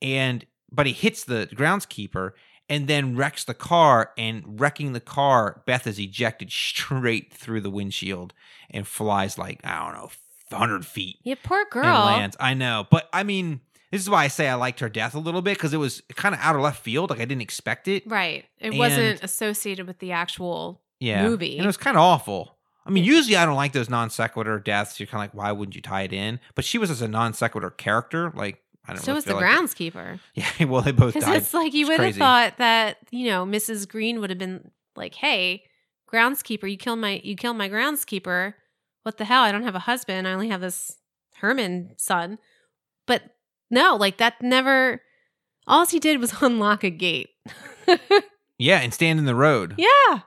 and 0.00 0.44
but 0.70 0.86
he 0.86 0.92
hits 0.92 1.24
the 1.24 1.48
groundskeeper 1.52 2.32
and 2.68 2.88
then 2.88 3.16
wrecks 3.16 3.44
the 3.44 3.54
car 3.54 4.10
and 4.18 4.58
wrecking 4.60 4.92
the 4.92 5.00
car 5.00 5.62
beth 5.66 5.86
is 5.86 5.98
ejected 5.98 6.50
straight 6.50 7.32
through 7.32 7.60
the 7.60 7.70
windshield 7.70 8.32
and 8.70 8.86
flies 8.86 9.38
like 9.38 9.60
i 9.64 9.84
don't 9.84 9.94
know 9.94 10.10
100 10.50 10.86
feet 10.86 11.16
Yeah, 11.24 11.34
poor 11.42 11.64
girl. 11.70 11.84
and 11.84 12.04
lands 12.16 12.36
i 12.40 12.54
know 12.54 12.86
but 12.90 13.08
i 13.12 13.22
mean 13.22 13.60
this 13.90 14.00
is 14.02 14.10
why 14.10 14.24
i 14.24 14.28
say 14.28 14.48
i 14.48 14.54
liked 14.54 14.80
her 14.80 14.88
death 14.88 15.14
a 15.14 15.18
little 15.18 15.42
bit 15.42 15.56
because 15.56 15.72
it 15.72 15.78
was 15.78 16.02
kind 16.14 16.34
of 16.34 16.40
out 16.40 16.54
of 16.56 16.62
left 16.62 16.82
field 16.82 17.10
like 17.10 17.20
i 17.20 17.24
didn't 17.24 17.42
expect 17.42 17.88
it 17.88 18.04
Right. 18.06 18.44
It 18.58 18.68
And- 18.70 18.78
wasn't 18.78 19.22
associated 19.22 19.86
with 19.86 19.98
the 19.98 20.12
actual 20.12 20.80
yeah 21.00 21.22
movie. 21.28 21.56
and 21.56 21.64
it 21.64 21.66
was 21.66 21.76
kind 21.76 21.96
of 21.96 22.02
awful 22.02 22.56
i 22.86 22.90
mean 22.90 23.04
usually 23.04 23.36
i 23.36 23.44
don't 23.44 23.56
like 23.56 23.72
those 23.72 23.90
non 23.90 24.08
sequitur 24.10 24.58
deaths 24.60 24.98
you're 25.00 25.06
kind 25.08 25.24
of 25.24 25.34
like 25.34 25.34
why 25.44 25.52
wouldn't 25.52 25.74
you 25.74 25.82
tie 25.82 26.02
it 26.02 26.12
in 26.12 26.38
but 26.54 26.64
she 26.64 26.78
was 26.78 26.90
as 26.90 27.02
a 27.02 27.08
non 27.08 27.32
sequitur 27.34 27.70
character 27.70 28.32
like 28.34 28.62
i 28.88 28.92
don't 28.94 29.02
so 29.02 29.08
really 29.12 29.16
was 29.16 29.24
the 29.24 29.34
like- 29.34 29.44
groundskeeper. 29.44 30.18
yeah 30.34 30.64
well 30.64 30.82
they 30.82 30.92
both 30.92 31.14
Because 31.14 31.28
it's 31.36 31.54
like 31.54 31.74
you 31.74 31.86
would 31.88 32.00
have 32.00 32.16
thought 32.16 32.58
that, 32.58 32.98
you 33.10 33.26
know, 33.26 33.44
Mrs. 33.44 33.88
Green 33.88 34.20
would 34.20 34.30
have 34.30 34.38
been 34.38 34.70
like, 34.94 35.14
Hey, 35.14 35.64
groundskeeper, 36.12 36.70
you 36.70 36.76
killed 36.76 36.98
my 37.00 37.20
you 37.24 37.36
killed 37.36 37.56
my 37.56 37.68
groundskeeper. 37.68 38.54
What 39.02 39.18
the 39.18 39.24
hell? 39.24 39.42
I 39.42 39.52
don't 39.52 39.62
have 39.64 39.74
a 39.74 39.80
husband. 39.80 40.26
I 40.26 40.32
only 40.32 40.48
have 40.48 40.60
this 40.60 40.96
Herman 41.36 41.92
son. 41.96 42.38
But 43.06 43.22
no, 43.70 43.96
like 43.96 44.16
that 44.18 44.40
never 44.42 45.02
all 45.66 45.84
he 45.86 45.98
did 45.98 46.20
was 46.20 46.34
unlock 46.42 46.84
a 46.84 46.90
gate. 46.90 47.30
yeah 48.58 48.80
and 48.80 48.92
stand 48.94 49.18
in 49.18 49.24
the 49.26 49.34
road 49.34 49.74
yeah. 49.76 50.20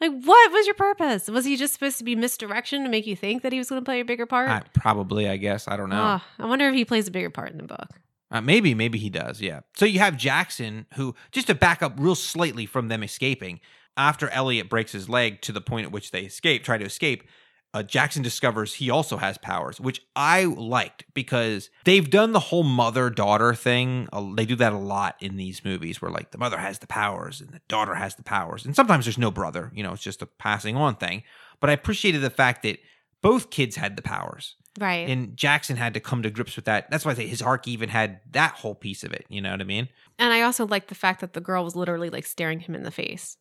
Like 0.00 0.12
what 0.12 0.52
was 0.52 0.66
your 0.66 0.74
purpose? 0.74 1.28
Was 1.28 1.44
he 1.44 1.56
just 1.56 1.74
supposed 1.74 1.98
to 1.98 2.04
be 2.04 2.16
misdirection 2.16 2.82
to 2.84 2.88
make 2.88 3.06
you 3.06 3.16
think 3.16 3.42
that 3.42 3.52
he 3.52 3.58
was 3.58 3.68
going 3.68 3.80
to 3.80 3.84
play 3.84 4.00
a 4.00 4.04
bigger 4.04 4.26
part? 4.26 4.48
I, 4.48 4.62
probably 4.74 5.28
i 5.28 5.36
guess 5.36 5.68
i 5.68 5.76
don't 5.76 5.90
know 5.90 6.20
Oh, 6.20 6.42
I 6.44 6.46
wonder 6.46 6.68
if 6.68 6.74
he 6.74 6.84
plays 6.84 7.08
a 7.08 7.10
bigger 7.10 7.30
part 7.30 7.50
in 7.52 7.58
the 7.58 7.64
book. 7.64 7.88
Uh, 8.32 8.40
maybe, 8.40 8.74
maybe 8.74 8.96
he 8.96 9.10
does. 9.10 9.40
Yeah. 9.40 9.60
So 9.74 9.84
you 9.84 9.98
have 9.98 10.16
Jackson, 10.16 10.86
who 10.94 11.16
just 11.32 11.48
to 11.48 11.54
back 11.54 11.82
up 11.82 11.94
real 11.98 12.14
slightly 12.14 12.64
from 12.64 12.86
them 12.86 13.02
escaping, 13.02 13.58
after 13.96 14.28
Elliot 14.30 14.70
breaks 14.70 14.92
his 14.92 15.08
leg 15.08 15.40
to 15.42 15.52
the 15.52 15.60
point 15.60 15.84
at 15.86 15.92
which 15.92 16.12
they 16.12 16.22
escape, 16.22 16.62
try 16.62 16.78
to 16.78 16.84
escape. 16.84 17.24
Uh, 17.72 17.84
Jackson 17.84 18.22
discovers 18.22 18.74
he 18.74 18.90
also 18.90 19.16
has 19.16 19.38
powers, 19.38 19.80
which 19.80 20.02
I 20.16 20.44
liked 20.44 21.04
because 21.14 21.70
they've 21.84 22.10
done 22.10 22.32
the 22.32 22.40
whole 22.40 22.64
mother 22.64 23.10
daughter 23.10 23.54
thing. 23.54 24.08
Uh, 24.12 24.34
they 24.34 24.44
do 24.44 24.56
that 24.56 24.72
a 24.72 24.78
lot 24.78 25.14
in 25.20 25.36
these 25.36 25.64
movies 25.64 26.02
where, 26.02 26.10
like, 26.10 26.32
the 26.32 26.38
mother 26.38 26.58
has 26.58 26.80
the 26.80 26.88
powers 26.88 27.40
and 27.40 27.50
the 27.50 27.60
daughter 27.68 27.94
has 27.94 28.16
the 28.16 28.24
powers. 28.24 28.64
And 28.66 28.74
sometimes 28.74 29.04
there's 29.04 29.18
no 29.18 29.30
brother, 29.30 29.70
you 29.72 29.84
know, 29.84 29.92
it's 29.92 30.02
just 30.02 30.20
a 30.22 30.26
passing 30.26 30.76
on 30.76 30.96
thing. 30.96 31.22
But 31.60 31.70
I 31.70 31.74
appreciated 31.74 32.22
the 32.22 32.30
fact 32.30 32.62
that 32.64 32.80
both 33.22 33.50
kids 33.50 33.76
had 33.76 33.94
the 33.96 34.02
powers 34.02 34.56
Right. 34.78 35.08
and 35.08 35.36
Jackson 35.36 35.76
had 35.76 35.94
to 35.94 36.00
come 36.00 36.22
to 36.24 36.30
grips 36.30 36.56
with 36.56 36.64
that. 36.64 36.90
That's 36.90 37.04
why 37.04 37.12
I 37.12 37.14
say 37.14 37.26
his 37.28 37.42
arc 37.42 37.68
even 37.68 37.88
had 37.88 38.20
that 38.32 38.54
whole 38.54 38.74
piece 38.74 39.04
of 39.04 39.12
it. 39.12 39.26
You 39.28 39.42
know 39.42 39.50
what 39.52 39.60
I 39.60 39.64
mean? 39.64 39.88
And 40.18 40.32
I 40.32 40.42
also 40.42 40.66
liked 40.66 40.88
the 40.88 40.94
fact 40.94 41.20
that 41.20 41.34
the 41.34 41.40
girl 41.40 41.62
was 41.62 41.76
literally 41.76 42.10
like 42.10 42.26
staring 42.26 42.60
him 42.60 42.74
in 42.74 42.82
the 42.82 42.90
face. 42.90 43.36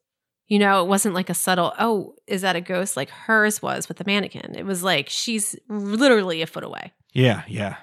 You 0.49 0.59
know, 0.59 0.83
it 0.83 0.87
wasn't 0.87 1.15
like 1.15 1.29
a 1.29 1.33
subtle, 1.35 1.73
oh, 1.79 2.15
is 2.27 2.41
that 2.41 2.55
a 2.55 2.61
ghost? 2.61 2.97
Like 2.97 3.09
hers 3.11 3.61
was 3.61 3.87
with 3.87 3.97
the 3.97 4.03
mannequin. 4.05 4.55
It 4.57 4.65
was 4.65 4.83
like 4.83 5.07
she's 5.07 5.55
literally 5.69 6.41
a 6.41 6.47
foot 6.47 6.63
away. 6.63 6.91
Yeah, 7.13 7.43
yeah. 7.47 7.77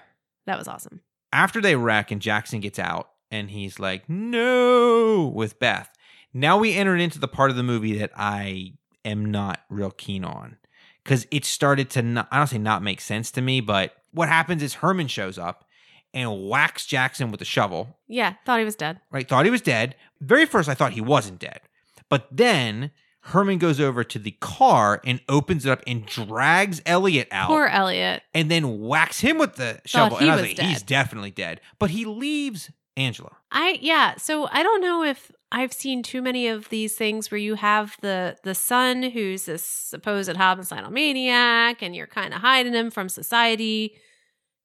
That 0.47 0.59
was 0.59 0.69
awesome. 0.69 1.01
After 1.33 1.61
they 1.61 1.77
wreck 1.77 2.11
and 2.11 2.21
Jackson 2.21 2.61
gets 2.61 2.79
out 2.79 3.09
and 3.31 3.51
he's 3.51 3.79
like, 3.79 4.09
no, 4.09 5.33
with 5.35 5.59
Beth. 5.59 5.91
Now 6.35 6.59
we 6.59 6.75
entered 6.75 7.01
into 7.01 7.19
the 7.19 7.29
part 7.29 7.51
of 7.51 7.57
the 7.57 7.63
movie 7.63 7.99
that 7.99 8.11
I 8.17 8.75
am 9.05 9.25
not 9.25 9.61
real 9.71 9.91
keen 9.91 10.25
on 10.25 10.57
because 11.05 11.27
it 11.31 11.45
started 11.45 11.89
to 11.91 12.03
not, 12.03 12.29
I 12.31 12.39
don't 12.39 12.47
say 12.49 12.59
not 12.59 12.83
make 12.83 13.01
sense 13.01 13.31
to 13.33 13.41
me, 13.43 13.61
but 13.61 13.93
what 14.11 14.29
happens 14.29 14.63
is 14.63 14.75
Herman 14.75 15.09
shows 15.09 15.39
up 15.39 15.65
and 16.13 16.49
whacks 16.49 16.85
Jackson 16.87 17.31
with 17.31 17.41
a 17.41 17.45
shovel 17.47 17.97
Yeah, 18.09 18.35
thought 18.45 18.59
he 18.59 18.65
was 18.65 18.77
dead. 18.77 19.01
right? 19.11 19.29
Thought 19.29 19.45
he 19.45 19.51
was 19.51 19.61
dead. 19.63 19.95
Very 20.21 20.47
first, 20.47 20.69
I 20.69 20.75
thought 20.75 20.93
he 20.93 21.01
wasn't 21.01 21.39
dead. 21.39 21.61
But 22.09 22.29
then 22.31 22.91
Herman 23.21 23.59
goes 23.59 23.81
over 23.81 24.05
to 24.05 24.19
the 24.19 24.31
car 24.33 25.01
and 25.05 25.21
opens 25.29 25.67
it 25.67 25.71
up 25.71 25.83
and 25.87 26.07
drags 26.07 26.81
Elliot 26.87 27.29
out 27.33 27.49
Poor 27.49 27.67
Elliot. 27.67 28.23
and 28.33 28.51
then 28.51 28.81
whacks 28.81 29.21
him 29.21 29.39
with 29.39 29.57
the 29.57 29.81
shovel. 29.85 30.19
he 30.19 30.25
and 30.25 30.33
I 30.33 30.37
was, 30.37 30.43
was 30.43 30.51
like, 30.51 30.57
dead. 30.59 30.67
he's 30.67 30.83
definitely 30.83 31.33
dead. 31.33 31.61
But 31.79 31.91
he 31.91 32.05
leaves 32.05 32.71
Angela. 32.97 33.33
I 33.51 33.79
yeah, 33.81 34.15
so 34.17 34.49
I 34.53 34.63
don't 34.63 34.81
know 34.81 35.03
if 35.03 35.33
I've 35.53 35.73
seen 35.73 36.03
too 36.03 36.23
many 36.23 36.49
of 36.49 36.69
these 36.69 36.95
things 36.95 37.31
where 37.31 37.39
you 37.39 37.55
have 37.57 37.97
the 38.01 38.37
the 38.43 38.55
son 38.55 39.03
who's 39.03 39.47
this 39.47 39.65
supposed 39.65 40.35
homicidal 40.37 40.91
maniac 40.91 41.83
and 41.83 41.95
you're 41.95 42.07
kind 42.07 42.33
of 42.33 42.41
hiding 42.41 42.75
him 42.75 42.91
from 42.91 43.09
society 43.09 43.97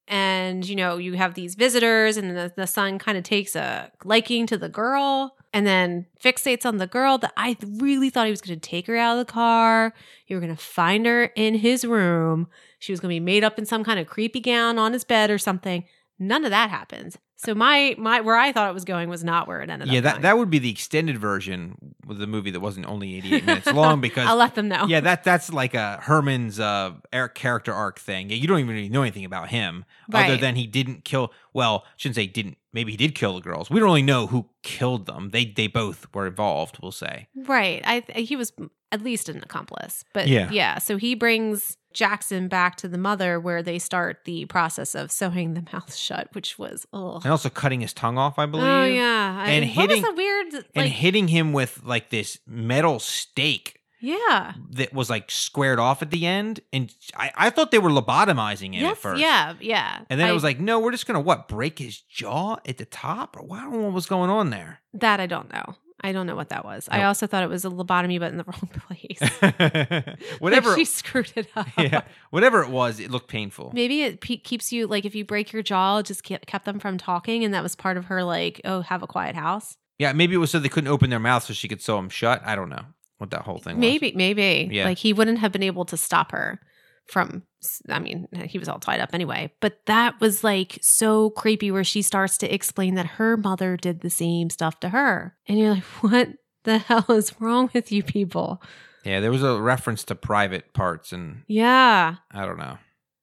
and 0.08 0.68
you 0.68 0.76
know 0.76 0.98
you 0.98 1.14
have 1.14 1.34
these 1.34 1.56
visitors 1.56 2.18
and 2.18 2.36
the, 2.36 2.52
the 2.56 2.68
son 2.68 3.00
kind 3.00 3.18
of 3.18 3.24
takes 3.24 3.56
a 3.56 3.92
liking 4.04 4.48
to 4.48 4.58
the 4.58 4.70
girl 4.70 5.36
and 5.54 5.68
then 5.68 6.06
fixates 6.24 6.66
on 6.66 6.78
the 6.78 6.88
girl 6.88 7.18
that 7.18 7.34
i 7.36 7.58
really 7.62 8.10
thought 8.10 8.26
he 8.26 8.32
was 8.32 8.41
going 8.41 8.60
to 8.60 8.70
take 8.70 8.88
her 8.88 8.95
out 8.95 9.18
of 9.18 9.26
the 9.26 9.32
car. 9.32 9.93
You 10.28 10.36
were 10.36 10.41
going 10.41 10.56
to 10.56 10.62
find 10.62 11.06
her 11.06 11.26
in 11.36 11.56
his 11.56 11.86
room. 11.86 12.47
She 12.80 12.91
was 12.91 12.99
going 12.99 13.10
to 13.10 13.20
be 13.20 13.26
made 13.26 13.43
up 13.43 13.60
in 13.60 13.66
some 13.66 13.84
kind 13.84 13.99
of 13.99 14.08
creepy 14.08 14.39
gown 14.39 14.78
on 14.78 14.93
his 14.93 15.04
bed 15.04 15.30
or 15.30 15.38
something. 15.38 15.86
None 16.20 16.45
of 16.45 16.52
that 16.52 16.70
happens 16.70 17.18
so 17.44 17.56
my 17.56 17.96
my 17.98 18.22
where 18.22 18.38
i 18.38 18.52
thought 18.52 18.70
it 18.70 18.74
was 18.74 18.86
going 18.86 19.10
was 19.10 19.24
not 19.24 19.48
where 19.48 19.62
it 19.62 19.70
ended 19.70 19.88
yeah, 19.88 20.00
up 20.00 20.04
Yeah, 20.04 20.12
that, 20.12 20.22
that 20.22 20.38
would 20.38 20.50
be 20.50 20.60
the 20.60 20.70
extended 20.70 21.18
version 21.18 21.96
of 22.10 22.18
the 22.18 22.28
movie 22.28 22.52
that 22.52 22.60
wasn't 22.60 22.88
only 22.88 23.16
88 23.18 23.46
minutes 23.46 23.68
long 23.74 24.02
because 24.02 24.28
i'll 24.28 24.36
let 24.36 24.56
them 24.56 24.68
know 24.68 24.86
yeah, 24.88 25.00
that 25.00 25.24
that's 25.24 25.52
like 25.52 25.74
a 25.74 26.00
Herman's 26.02 26.60
uh 26.60 26.94
Eric 27.14 27.36
character 27.36 27.74
arc 27.74 28.00
thing. 28.00 28.30
Yeah, 28.30 28.36
you 28.36 28.48
don't 28.48 28.60
even 28.60 28.74
really 28.76 28.89
know 28.89 29.02
anything 29.02 29.26
about 29.26 29.50
him 29.50 29.86
other 30.14 30.38
than 30.38 30.56
he 30.56 30.68
didn't 30.68 31.04
kill. 31.06 31.32
Well, 31.54 31.86
shouldn't 31.98 32.16
say 32.16 32.28
didn't. 32.28 32.58
Maybe 32.74 32.92
he 32.92 32.98
did 32.98 33.16
kill 33.16 33.36
the 33.36 33.42
girls. 33.42 33.70
We 33.70 33.80
don't 33.80 33.88
really 33.88 34.02
know 34.02 34.28
who 34.28 34.50
killed 34.64 35.06
them. 35.06 35.30
They 35.30 35.46
they 35.46 35.68
both 35.68 36.08
were 36.14 36.28
involved. 36.28 36.80
We'll 36.82 36.92
say. 36.92 37.28
Right. 37.36 37.82
I 37.86 38.04
he 38.20 38.36
was 38.36 38.54
at 38.92 39.02
least 39.02 39.30
an 39.30 39.38
accomplice. 39.38 40.04
But 40.14 40.28
Yeah. 40.28 40.50
yeah, 40.52 40.78
so 40.80 40.98
he 40.98 41.16
brings 41.16 41.78
Jackson 41.94 42.48
back 42.48 42.76
to 42.78 42.88
the 42.88 42.98
mother 42.98 43.39
where 43.39 43.62
they 43.64 43.80
start 43.80 44.20
the 44.26 44.46
process 44.46 44.96
of 44.96 45.12
sewing 45.12 45.54
the 45.54 45.64
mouth 45.74 45.94
shut, 45.96 46.30
which 46.34 46.58
was 46.60 46.86
oh. 46.94 47.16
And 47.24 47.28
also 47.32 47.50
cutting 47.50 47.82
his 47.82 47.94
tongue 47.94 48.18
off, 48.18 48.38
I 48.39 48.44
oh, 48.44 48.48
believe. 48.48 48.66
Oh 48.66 48.86
yeah. 48.86 49.44
And 49.46 49.64
I, 49.66 49.68
hitting- 49.68 49.76
what 49.76 49.89
was 49.89 50.02
the 50.02 50.14
weird 50.16 50.66
And 50.76 50.88
hitting 50.89 51.28
him 51.28 51.54
with 51.54 51.82
like 51.84 52.10
this 52.10 52.39
metal 52.48 53.00
stake 53.00 53.80
Yeah. 54.00 54.54
that 54.72 54.94
was 54.94 55.10
like 55.10 55.30
squared 55.32 55.80
off 55.80 56.02
at 56.02 56.10
the 56.12 56.26
end. 56.26 56.60
And 56.74 56.94
I, 57.16 57.32
I 57.36 57.50
thought 57.50 57.72
they 57.72 57.80
were 57.80 57.89
lobotomizing 57.92 58.74
him 58.74 58.86
at 58.86 58.89
Yes, 58.89 58.98
first. 58.98 59.22
yeah, 59.22 59.54
yeah. 59.60 60.00
And 60.10 60.20
then 60.20 60.28
I, 60.28 60.32
it 60.32 60.34
was 60.34 60.44
like, 60.44 60.60
no, 60.60 60.80
we're 60.80 60.92
just 60.92 61.06
gonna 61.08 61.20
what 61.20 61.48
break 61.48 61.80
his 61.80 62.00
jaw 62.02 62.58
at 62.68 62.78
the 62.78 62.86
top, 62.86 63.38
or 63.38 63.46
I 63.56 63.62
don't 63.62 63.74
know 63.74 63.80
what 63.82 63.94
was 63.94 64.06
going 64.08 64.30
on 64.30 64.50
there. 64.50 64.80
that 64.94 65.20
I 65.20 65.26
don't 65.28 65.52
know. 65.54 65.76
I 66.04 66.12
don't 66.12 66.26
know 66.28 66.36
what 66.36 66.49
that 66.49 66.66
was. 66.66 66.88
I 66.91 67.04
also 67.04 67.28
thought 67.28 67.43
it 67.43 67.49
was 67.49 67.64
a 67.66 67.70
lobotomy, 67.70 68.20
but 68.20 68.32
in 68.32 68.38
the 68.38 68.43
wrong 68.47 68.70
place. 68.88 70.18
whatever, 70.39 70.70
Like, 70.70 70.78
she 70.78 70.86
screwed 70.86 71.32
it 71.36 71.47
up. 71.56 71.68
yeah, 71.78 72.02
whatever 72.32 72.62
it 72.64 72.70
was, 72.70 72.99
it 72.99 73.12
looked 73.12 73.28
painful. 73.28 73.72
Maybe 73.74 74.02
it 74.04 74.22
pe- 74.22 74.38
keeps 74.38 74.72
you 74.72 74.88
like 74.88 75.06
if 75.06 75.16
you 75.16 75.26
break 75.26 75.54
your 75.54 75.64
jaw, 75.64 75.99
it 75.99 76.06
just 76.06 76.24
kept 76.24 76.45
kept 76.47 76.66
them 76.66 76.80
from 76.80 76.97
talking, 76.97 77.43
and 77.43 77.54
that 77.54 77.64
was 77.64 77.76
part 77.76 77.97
of 77.97 78.06
her 78.06 78.24
like, 78.24 78.62
oh, 78.66 78.82
have 78.82 79.04
a 79.04 79.08
quiet 79.08 79.36
house. 79.36 79.78
Yeah, 79.99 80.14
maybe 80.14 80.34
it 80.34 80.39
was 80.39 80.49
so 80.52 80.60
they 80.60 80.70
couldn't 80.70 80.89
open 80.89 81.10
their 81.10 81.20
mouth 81.20 81.43
so 81.43 81.54
she 81.54 81.68
could 81.68 81.82
sew 81.82 81.95
them 81.97 82.10
shut. 82.10 82.41
I 82.43 82.56
don't 82.56 82.70
know 82.70 82.86
what 83.20 83.30
that 83.32 83.41
whole 83.43 83.60
thing 83.60 83.76
was. 83.76 83.82
Maybe, 83.82 84.14
maybe. 84.16 84.68
Yeah. 84.72 84.86
Like 84.86 84.97
he 84.97 85.14
wouldn't 85.14 85.38
have 85.38 85.52
been 85.52 85.62
able 85.64 85.86
to 85.86 85.97
stop 85.97 86.32
her 86.32 86.60
from. 87.08 87.43
I 87.89 87.99
mean, 87.99 88.28
he 88.45 88.58
was 88.58 88.68
all 88.68 88.80
tied 88.80 88.99
up 88.99 89.10
anyway. 89.14 89.54
But 89.60 89.86
that 89.86 90.20
was 90.20 90.43
like 90.43 90.80
so 90.82 91.30
creepy, 91.30 91.72
where 91.72 91.84
she 91.84 92.02
starts 92.02 92.38
to 92.39 92.54
explain 92.54 92.95
that 92.95 93.06
her 93.06 93.38
mother 93.38 93.78
did 93.78 94.02
the 94.02 94.10
same 94.10 94.49
stuff 94.49 94.80
to 94.82 94.89
her, 94.89 95.36
and 95.47 95.60
you're 95.60 95.76
like, 95.76 95.84
what 96.02 96.30
the 96.64 96.78
hell 96.80 97.06
is 97.10 97.39
wrong 97.39 97.70
with 97.74 97.91
you 97.91 98.04
people? 98.04 98.62
Yeah, 99.04 99.20
there 99.20 99.32
was 99.32 99.43
a 99.43 99.60
reference 99.60 100.04
to 100.06 100.16
private 100.16 100.74
parts, 100.74 101.12
and 101.12 101.43
Yeah, 101.47 102.16
I 102.32 102.45
don't 102.45 102.60
know. 102.60 102.78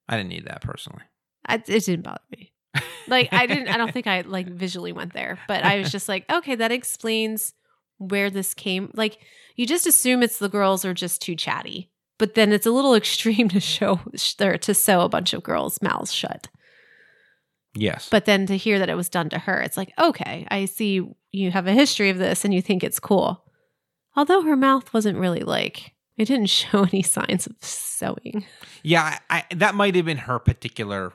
I 0.08 0.16
didn't 0.16 0.30
need 0.30 0.46
that 0.46 0.62
personally. 0.62 1.02
I, 1.46 1.56
it 1.56 1.84
didn't 1.84 2.02
bother 2.02 2.20
me. 2.30 2.52
Like 3.08 3.32
I 3.32 3.46
didn't. 3.46 3.68
I 3.68 3.76
don't 3.76 3.92
think 3.92 4.06
I 4.06 4.20
like 4.20 4.46
visually 4.46 4.92
went 4.92 5.14
there, 5.14 5.38
but 5.48 5.64
I 5.64 5.78
was 5.78 5.90
just 5.90 6.08
like, 6.08 6.30
okay, 6.30 6.54
that 6.54 6.70
explains 6.70 7.54
where 7.96 8.30
this 8.30 8.54
came. 8.54 8.90
Like 8.94 9.18
you 9.56 9.66
just 9.66 9.86
assume 9.86 10.22
it's 10.22 10.38
the 10.38 10.48
girls 10.48 10.84
are 10.84 10.94
just 10.94 11.22
too 11.22 11.34
chatty, 11.34 11.90
but 12.18 12.34
then 12.34 12.52
it's 12.52 12.66
a 12.66 12.70
little 12.70 12.94
extreme 13.02 13.48
to 13.50 13.60
show 13.60 14.00
or 14.40 14.58
to 14.58 14.74
sew 14.74 15.00
a 15.00 15.08
bunch 15.08 15.32
of 15.32 15.42
girls' 15.42 15.80
mouths 15.82 16.12
shut. 16.12 16.48
Yes, 17.74 18.08
But 18.10 18.24
then 18.24 18.46
to 18.46 18.56
hear 18.56 18.78
that 18.80 18.88
it 18.88 18.96
was 18.96 19.08
done 19.08 19.28
to 19.28 19.38
her, 19.38 19.60
it's 19.60 19.76
like, 19.76 19.92
okay, 20.00 20.46
I 20.50 20.64
see 20.64 21.06
you 21.30 21.50
have 21.52 21.66
a 21.68 21.72
history 21.72 22.10
of 22.10 22.18
this 22.18 22.44
and 22.44 22.52
you 22.52 22.60
think 22.60 22.82
it's 22.82 22.98
cool. 22.98 23.44
Although 24.16 24.42
her 24.42 24.56
mouth 24.56 24.92
wasn't 24.92 25.18
really 25.18 25.40
like 25.40 25.92
It 26.16 26.24
didn't 26.24 26.46
show 26.50 26.82
any 26.84 27.02
signs 27.02 27.46
of 27.46 27.54
sewing. 27.60 28.44
Yeah, 28.82 29.18
I, 29.30 29.44
I, 29.50 29.54
that 29.54 29.76
might 29.76 29.94
have 29.94 30.06
been 30.06 30.16
her 30.18 30.38
particular 30.40 31.12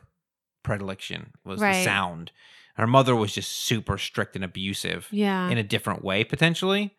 predilection 0.64 1.32
was 1.44 1.60
the 1.60 1.84
sound. 1.84 2.32
Her 2.76 2.88
mother 2.88 3.14
was 3.16 3.34
just 3.34 3.52
super 3.52 3.98
strict 3.98 4.36
and 4.38 4.46
abusive 4.46 5.08
Yeah. 5.12 5.50
in 5.50 5.58
a 5.58 5.64
different 5.64 6.04
way 6.04 6.24
potentially. 6.24 6.96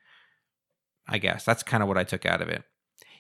I 1.09 1.17
guess 1.19 1.45
that's 1.45 1.63
kind 1.63 1.83
of 1.83 1.89
what 1.89 1.97
I 1.99 2.05
took 2.05 2.27
out 2.27 2.43
of 2.43 2.49
it. 2.49 2.65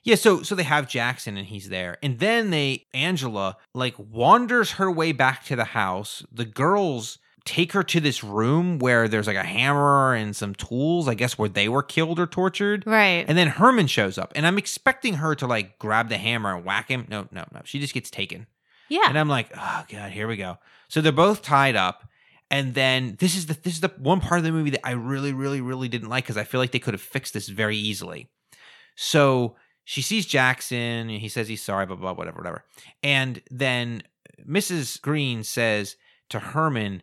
Yeah, 0.04 0.14
so 0.16 0.42
so 0.42 0.54
they 0.54 0.62
have 0.64 0.88
Jackson 0.88 1.36
and 1.36 1.46
he's 1.46 1.68
there. 1.70 1.96
And 2.02 2.18
then 2.18 2.50
they 2.50 2.86
Angela 2.94 3.56
like 3.74 3.94
wanders 3.98 4.72
her 4.72 4.90
way 4.90 5.12
back 5.12 5.44
to 5.46 5.56
the 5.56 5.64
house. 5.64 6.22
The 6.30 6.44
girls 6.44 7.18
take 7.46 7.72
her 7.72 7.82
to 7.82 8.00
this 8.00 8.24
room 8.24 8.78
where 8.78 9.06
there's 9.08 9.26
like 9.26 9.36
a 9.36 9.42
hammer 9.44 10.14
and 10.14 10.34
some 10.34 10.54
tools, 10.54 11.08
I 11.08 11.14
guess 11.14 11.36
where 11.36 11.48
they 11.48 11.68
were 11.68 11.82
killed 11.82 12.18
or 12.18 12.26
tortured. 12.26 12.84
right. 12.86 13.24
And 13.28 13.36
then 13.36 13.48
Herman 13.48 13.86
shows 13.86 14.16
up, 14.16 14.32
and 14.34 14.46
I'm 14.46 14.56
expecting 14.56 15.14
her 15.14 15.34
to 15.34 15.46
like 15.46 15.78
grab 15.78 16.08
the 16.08 16.16
hammer 16.16 16.54
and 16.56 16.64
whack 16.64 16.88
him. 16.88 17.06
No, 17.10 17.26
no, 17.32 17.44
no. 17.52 17.60
She 17.64 17.78
just 17.80 17.92
gets 17.94 18.10
taken. 18.10 18.46
yeah. 18.88 19.04
And 19.08 19.18
I'm 19.18 19.28
like, 19.28 19.50
oh 19.56 19.84
god, 19.88 20.10
here 20.12 20.28
we 20.28 20.36
go. 20.36 20.58
So 20.88 21.00
they're 21.00 21.12
both 21.12 21.42
tied 21.42 21.76
up, 21.76 22.08
and 22.50 22.74
then 22.74 23.16
this 23.20 23.36
is 23.36 23.46
the 23.46 23.54
this 23.54 23.74
is 23.74 23.80
the 23.80 23.92
one 23.98 24.20
part 24.20 24.38
of 24.38 24.44
the 24.44 24.52
movie 24.52 24.70
that 24.70 24.86
I 24.86 24.92
really, 24.92 25.32
really, 25.32 25.60
really 25.62 25.88
didn't 25.88 26.08
like 26.10 26.24
because 26.24 26.36
I 26.36 26.44
feel 26.44 26.60
like 26.60 26.72
they 26.72 26.78
could 26.78 26.94
have 26.94 27.00
fixed 27.00 27.34
this 27.34 27.48
very 27.48 27.76
easily. 27.76 28.28
So 28.96 29.56
she 29.84 30.02
sees 30.02 30.26
Jackson, 30.26 30.78
and 31.10 31.20
he 31.20 31.28
says 31.28 31.48
he's 31.48 31.62
sorry, 31.62 31.86
blah 31.86 31.96
blah, 31.96 32.12
blah 32.12 32.18
whatever, 32.18 32.38
whatever. 32.38 32.64
And 33.02 33.42
then 33.50 34.02
Mrs. 34.48 35.00
Green 35.00 35.44
says 35.44 35.96
to 36.30 36.38
Herman, 36.38 37.02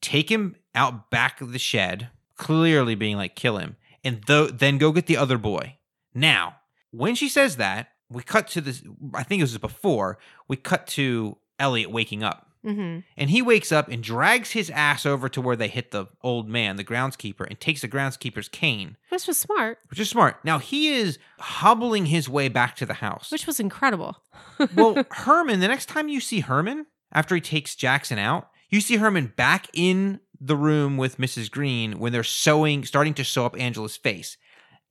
take 0.00 0.30
him 0.30 0.56
out 0.74 1.10
back 1.10 1.40
of 1.40 1.52
the 1.52 1.58
shed, 1.58 2.10
clearly 2.36 2.94
being 2.94 3.16
like, 3.16 3.36
kill 3.36 3.58
him, 3.58 3.76
and 4.02 4.26
th- 4.26 4.52
then 4.54 4.78
go 4.78 4.92
get 4.92 5.06
the 5.06 5.16
other 5.16 5.38
boy. 5.38 5.76
Now, 6.14 6.56
when 6.90 7.14
she 7.14 7.28
says 7.28 7.56
that, 7.56 7.88
we 8.10 8.22
cut 8.22 8.48
to 8.48 8.60
this. 8.60 8.82
I 9.14 9.22
think 9.22 9.40
it 9.40 9.44
was 9.44 9.56
before 9.58 10.18
we 10.48 10.56
cut 10.56 10.86
to 10.88 11.38
Elliot 11.58 11.90
waking 11.90 12.22
up. 12.22 12.48
Hmm 12.62 13.00
And 13.16 13.30
he 13.30 13.42
wakes 13.42 13.72
up 13.72 13.88
and 13.88 14.02
drags 14.02 14.52
his 14.52 14.70
ass 14.70 15.04
over 15.04 15.28
to 15.28 15.40
where 15.40 15.56
they 15.56 15.68
hit 15.68 15.90
the 15.90 16.06
old 16.22 16.48
man, 16.48 16.76
the 16.76 16.84
groundskeeper, 16.84 17.46
and 17.46 17.58
takes 17.58 17.80
the 17.82 17.88
groundskeeper's 17.88 18.48
cane, 18.48 18.96
Which 19.10 19.26
was 19.26 19.38
smart, 19.38 19.78
which 19.90 20.00
is 20.00 20.08
smart. 20.08 20.36
Now 20.44 20.58
he 20.58 20.88
is 20.88 21.18
hobbling 21.38 22.06
his 22.06 22.28
way 22.28 22.48
back 22.48 22.76
to 22.76 22.86
the 22.86 22.94
house. 22.94 23.30
which 23.30 23.46
was 23.46 23.60
incredible. 23.60 24.16
well, 24.76 25.04
Herman, 25.10 25.60
the 25.60 25.68
next 25.68 25.86
time 25.86 26.08
you 26.08 26.20
see 26.20 26.40
Herman 26.40 26.86
after 27.12 27.34
he 27.34 27.40
takes 27.40 27.74
Jackson 27.74 28.18
out, 28.18 28.48
you 28.70 28.80
see 28.80 28.96
Herman 28.96 29.32
back 29.36 29.66
in 29.74 30.20
the 30.40 30.56
room 30.56 30.96
with 30.96 31.18
Mrs. 31.18 31.50
Green 31.50 31.98
when 31.98 32.12
they're 32.12 32.24
sewing, 32.24 32.84
starting 32.84 33.14
to 33.14 33.24
sew 33.24 33.46
up 33.46 33.58
Angela's 33.60 33.96
face. 33.96 34.36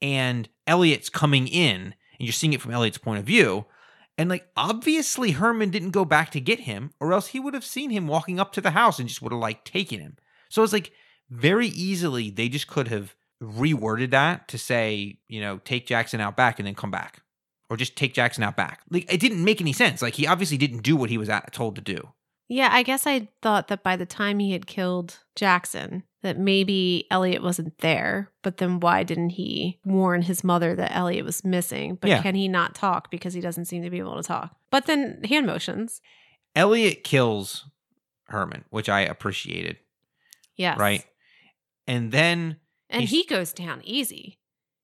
And 0.02 0.48
Elliot's 0.68 1.10
coming 1.10 1.48
in, 1.48 1.82
and 1.82 1.94
you're 2.20 2.32
seeing 2.32 2.54
it 2.54 2.62
from 2.62 2.72
Elliot's 2.72 2.98
point 2.98 3.20
of 3.20 3.26
view. 3.26 3.66
And 4.18 4.30
like 4.30 4.48
obviously 4.56 5.32
Herman 5.32 5.70
didn't 5.70 5.92
go 5.92 6.06
back 6.06 6.32
to 6.32 6.40
get 6.40 6.62
him, 6.62 6.92
or 7.00 7.14
else 7.14 7.28
he 7.28 7.40
would 7.40 7.54
have 7.54 7.66
seen 7.66 7.90
him 7.90 8.08
walking 8.08 8.40
up 8.40 8.52
to 8.54 8.62
the 8.62 8.72
house 8.72 9.00
and 9.00 9.08
just 9.08 9.22
would 9.22 9.32
have 9.32 9.42
like 9.42 9.64
taken 9.66 10.00
him. 10.00 10.18
So 10.50 10.64
it's 10.64 10.74
like 10.74 10.92
very 11.30 11.68
easily 11.68 12.30
they 12.30 12.50
just 12.50 12.68
could 12.68 12.90
have 12.90 13.16
reworded 13.42 14.12
that 14.12 14.48
to 14.50 14.58
say, 14.58 15.20
you 15.28 15.42
know, 15.42 15.60
take 15.64 15.88
Jackson 15.88 16.20
out 16.20 16.38
back 16.38 16.60
and 16.60 16.68
then 16.68 16.76
come 16.76 16.92
back. 16.92 17.22
Or 17.70 17.78
just 17.78 17.96
take 17.96 18.14
Jackson 18.14 18.44
out 18.44 18.58
back. 18.58 18.82
Like 18.90 19.12
it 19.12 19.22
didn't 19.22 19.46
make 19.46 19.62
any 19.62 19.72
sense. 19.72 20.02
Like 20.02 20.16
he 20.16 20.28
obviously 20.28 20.58
didn't 20.58 20.84
do 20.84 20.98
what 20.98 21.10
he 21.10 21.18
was 21.18 21.30
at, 21.30 21.54
told 21.54 21.76
to 21.76 21.82
do. 21.82 22.10
Yeah, 22.54 22.68
I 22.72 22.84
guess 22.84 23.08
I 23.08 23.30
thought 23.42 23.70
that 23.70 23.82
by 23.82 23.96
the 23.96 24.06
time 24.06 24.40
he 24.40 24.52
had 24.52 24.68
killed 24.68 25.20
Jackson, 25.38 26.04
that 26.22 26.38
maybe 26.38 27.08
Elliot 27.10 27.42
wasn't 27.42 27.78
there. 27.78 28.30
But 28.42 28.58
then 28.58 28.82
why 28.82 29.04
didn't 29.04 29.30
he 29.32 29.80
warn 29.86 30.24
his 30.24 30.44
mother 30.44 30.76
that 30.76 30.94
Elliot 30.94 31.24
was 31.24 31.46
missing? 31.46 31.96
But 31.96 32.10
Yeah. 32.10 32.22
can 32.22 32.36
he 32.36 32.50
not 32.50 32.76
talk 32.76 33.10
because 33.10 33.34
he 33.34 33.40
doesn't 33.40 33.66
seem 33.66 33.84
to 33.84 33.90
be 33.90 34.00
able 34.00 34.18
to 34.18 34.24
talk? 34.24 34.54
But 34.70 34.86
then 34.86 35.22
hand 35.24 35.46
motions. 35.48 36.02
Elliot 36.54 37.06
kills 37.06 37.68
Herman, 38.26 38.66
which 38.70 38.90
I 38.90 39.00
appreciated, 39.02 39.78
Yes. 40.58 40.78
right? 40.78 41.06
And 41.88 42.12
then 42.12 42.58
And 42.90 43.04
He's- 43.04 43.12
he 43.12 43.24
goes 43.34 43.54
down 43.54 43.80
easy. 43.86 44.38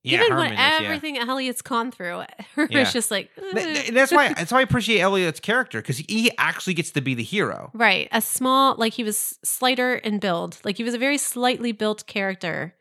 Yeah, 0.08 0.20
Even 0.20 0.32
Herman 0.32 0.44
when 0.46 0.54
is, 0.54 0.60
yeah. 0.60 0.80
everything 0.86 1.18
Elliot's 1.18 1.62
gone 1.62 1.92
through, 1.92 2.24
Herman's 2.56 2.74
Yeah. 2.74 2.92
just 2.92 3.12
like, 3.12 3.30
Th- 3.36 3.54
th- 3.54 3.92
that's 3.92 4.12
why 4.12 4.34
that's 4.34 4.52
why 4.52 4.60
I 4.60 4.62
appreciate 4.62 5.00
Elliot's 5.02 5.40
character 5.40 5.80
because 5.82 5.98
he 5.98 6.32
actually 6.38 6.74
gets 6.74 6.92
to 6.92 7.02
be 7.02 7.14
the 7.14 7.24
hero. 7.24 7.72
Right. 7.74 8.08
A 8.12 8.22
small, 8.22 8.76
like 8.78 8.94
he 8.94 9.04
was 9.04 9.38
slighter 9.44 9.96
in 9.96 10.20
build. 10.20 10.58
Like 10.64 10.78
he 10.78 10.84
was 10.84 10.94
a 10.94 10.98
very 11.00 11.18
slightly 11.18 11.72
built 11.72 12.06
character 12.08 12.76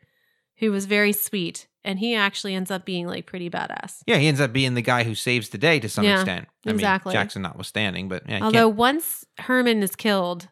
who 0.57 0.71
was 0.71 0.85
very 0.85 1.11
sweet. 1.13 1.67
And 1.83 1.99
he 1.99 2.15
actually 2.15 2.53
ends 2.53 2.69
up 2.69 2.83
being 2.83 3.07
like 3.07 3.25
pretty 3.27 3.49
badass. 3.49 4.01
Yeah, 4.05 4.17
he 4.17 4.27
ends 4.27 4.41
up 4.41 4.51
being 4.51 4.73
the 4.73 4.81
guy 4.81 5.03
who 5.05 5.15
saves 5.15 5.49
the 5.49 5.57
day 5.57 5.79
to 5.79 5.87
some 5.87 6.03
Yeah, 6.03 6.15
extent. 6.15 6.47
I 6.65 6.71
exactly. 6.71 7.11
mean, 7.13 7.21
Jackson 7.21 7.43
notwithstanding, 7.43 8.09
but 8.09 8.23
yeah, 8.27 8.43
Although 8.43 8.67
can't- 8.67 8.75
once 8.77 9.25
Herman 9.37 9.81
is 9.81 9.95
killed, 9.95 10.49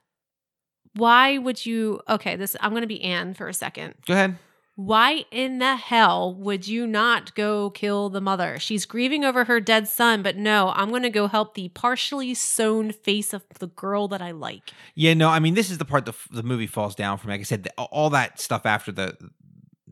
why 0.96 1.38
would 1.38 1.66
you? 1.66 2.00
Okay, 2.08 2.38
this 2.38 2.56
I'm 2.62 2.72
going 2.72 2.84
to 2.84 2.88
be 2.88 3.02
Anne 3.02 3.34
for 3.34 3.50
a 3.50 3.54
second. 3.54 3.96
go 4.06 4.14
ahead. 4.14 4.38
Why 4.76 5.24
in 5.32 5.60
the 5.60 5.78
hell 5.78 6.36
would 6.36 6.68
you 6.68 6.86
not 6.86 7.34
go 7.34 7.70
kill 7.70 8.10
the 8.10 8.20
mother? 8.20 8.60
She's 8.60 8.86
grieving 8.86 9.24
over 9.24 9.46
her 9.46 9.62
dead 9.62 9.88
son, 9.88 10.22
but 10.22 10.36
no, 10.36 10.74
I'm 10.76 10.90
going 10.90 11.04
to 11.04 11.10
go 11.10 11.28
help 11.28 11.54
the 11.54 11.70
partially 11.70 12.34
sewn 12.34 12.92
face 12.92 13.34
of 13.34 13.44
the 13.60 13.68
girl 13.68 14.10
that 14.10 14.22
I 14.22 14.32
like. 14.32 14.72
Yeah, 14.94 15.14
no, 15.14 15.30
I 15.30 15.40
mean 15.40 15.54
this 15.54 15.72
is 15.72 15.78
the 15.78 15.86
part 15.86 16.06
the 16.06 16.14
the 16.30 16.44
movie 16.44 16.68
falls 16.68 16.94
down 16.94 17.18
from. 17.18 17.30
Like 17.32 17.40
I 17.40 17.44
said, 17.44 17.64
the, 17.64 17.72
all 17.84 18.10
that 18.10 18.40
stuff 18.40 18.66
after 18.66 18.92
the 18.92 19.18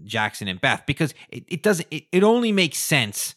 Jackson 0.04 0.50
and 0.50 0.60
Beth 0.60 0.84
because 0.86 1.14
it, 1.30 1.46
it 1.48 1.64
doesn't. 1.64 1.88
It, 1.90 2.04
it 2.12 2.24
only 2.24 2.52
makes 2.52 2.78
sense 2.78 3.36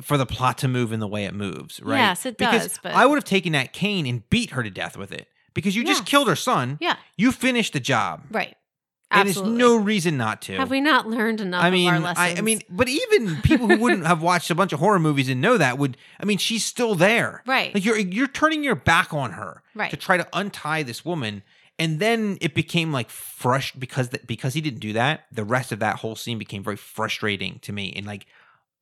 for 0.00 0.16
the 0.16 0.26
plot 0.26 0.58
to 0.58 0.68
move 0.68 0.92
in 0.92 0.98
the 0.98 1.06
way 1.08 1.26
it 1.26 1.34
moves, 1.34 1.80
right? 1.80 1.98
Yes, 1.98 2.26
it 2.26 2.36
because 2.38 2.62
does, 2.68 2.78
but- 2.82 2.92
I 2.94 3.06
would 3.06 3.16
have 3.16 3.24
taken 3.24 3.52
that 3.52 3.72
cane 3.72 4.04
and 4.06 4.28
beat 4.30 4.50
her 4.50 4.64
to 4.64 4.70
death 4.70 4.96
with 4.96 5.12
it 5.12 5.28
because 5.54 5.76
you 5.76 5.84
just 5.84 6.06
killed 6.06 6.26
her 6.28 6.36
son. 6.36 6.78
Yeah, 6.80 6.96
You 7.16 7.30
finished 7.30 7.72
the 7.72 7.80
job. 7.80 8.22
right. 8.32 8.56
And 9.14 9.26
there's 9.26 9.36
Absolutely. 9.36 9.58
no 9.58 9.76
reason 9.76 10.16
not 10.16 10.40
to. 10.42 10.56
Have 10.56 10.70
we 10.70 10.80
not 10.80 11.06
learned 11.08 11.40
enough 11.40 11.62
I 11.62 11.70
mean, 11.70 11.88
of 11.88 11.94
our 11.94 12.00
I, 12.00 12.12
lessons? 12.14 12.38
I 12.38 12.42
mean, 12.42 12.62
but 12.70 12.88
even 12.88 13.36
people 13.42 13.68
who 13.68 13.76
wouldn't 13.78 14.06
have 14.06 14.22
watched 14.22 14.50
a 14.50 14.54
bunch 14.54 14.72
of 14.72 14.80
horror 14.80 14.98
movies 14.98 15.28
and 15.28 15.40
know 15.40 15.58
that 15.58 15.76
would. 15.78 15.96
I 16.18 16.24
mean, 16.24 16.38
she's 16.38 16.64
still 16.64 16.94
there, 16.94 17.42
Right. 17.46 17.74
Like 17.74 17.84
you're 17.84 17.98
you're 17.98 18.26
turning 18.26 18.64
your 18.64 18.74
back 18.74 19.12
on 19.12 19.32
her, 19.32 19.62
Right. 19.74 19.90
To 19.90 19.96
try 19.96 20.16
to 20.16 20.26
untie 20.32 20.82
this 20.82 21.04
woman, 21.04 21.42
and 21.78 22.00
then 22.00 22.38
it 22.40 22.54
became 22.54 22.90
like 22.92 23.10
fresh 23.10 23.72
because 23.72 24.08
that 24.10 24.26
because 24.26 24.54
he 24.54 24.60
didn't 24.60 24.80
do 24.80 24.94
that. 24.94 25.24
The 25.30 25.44
rest 25.44 25.72
of 25.72 25.78
that 25.80 25.96
whole 25.96 26.16
scene 26.16 26.38
became 26.38 26.62
very 26.62 26.76
frustrating 26.76 27.58
to 27.60 27.72
me, 27.72 27.92
and 27.94 28.06
like 28.06 28.26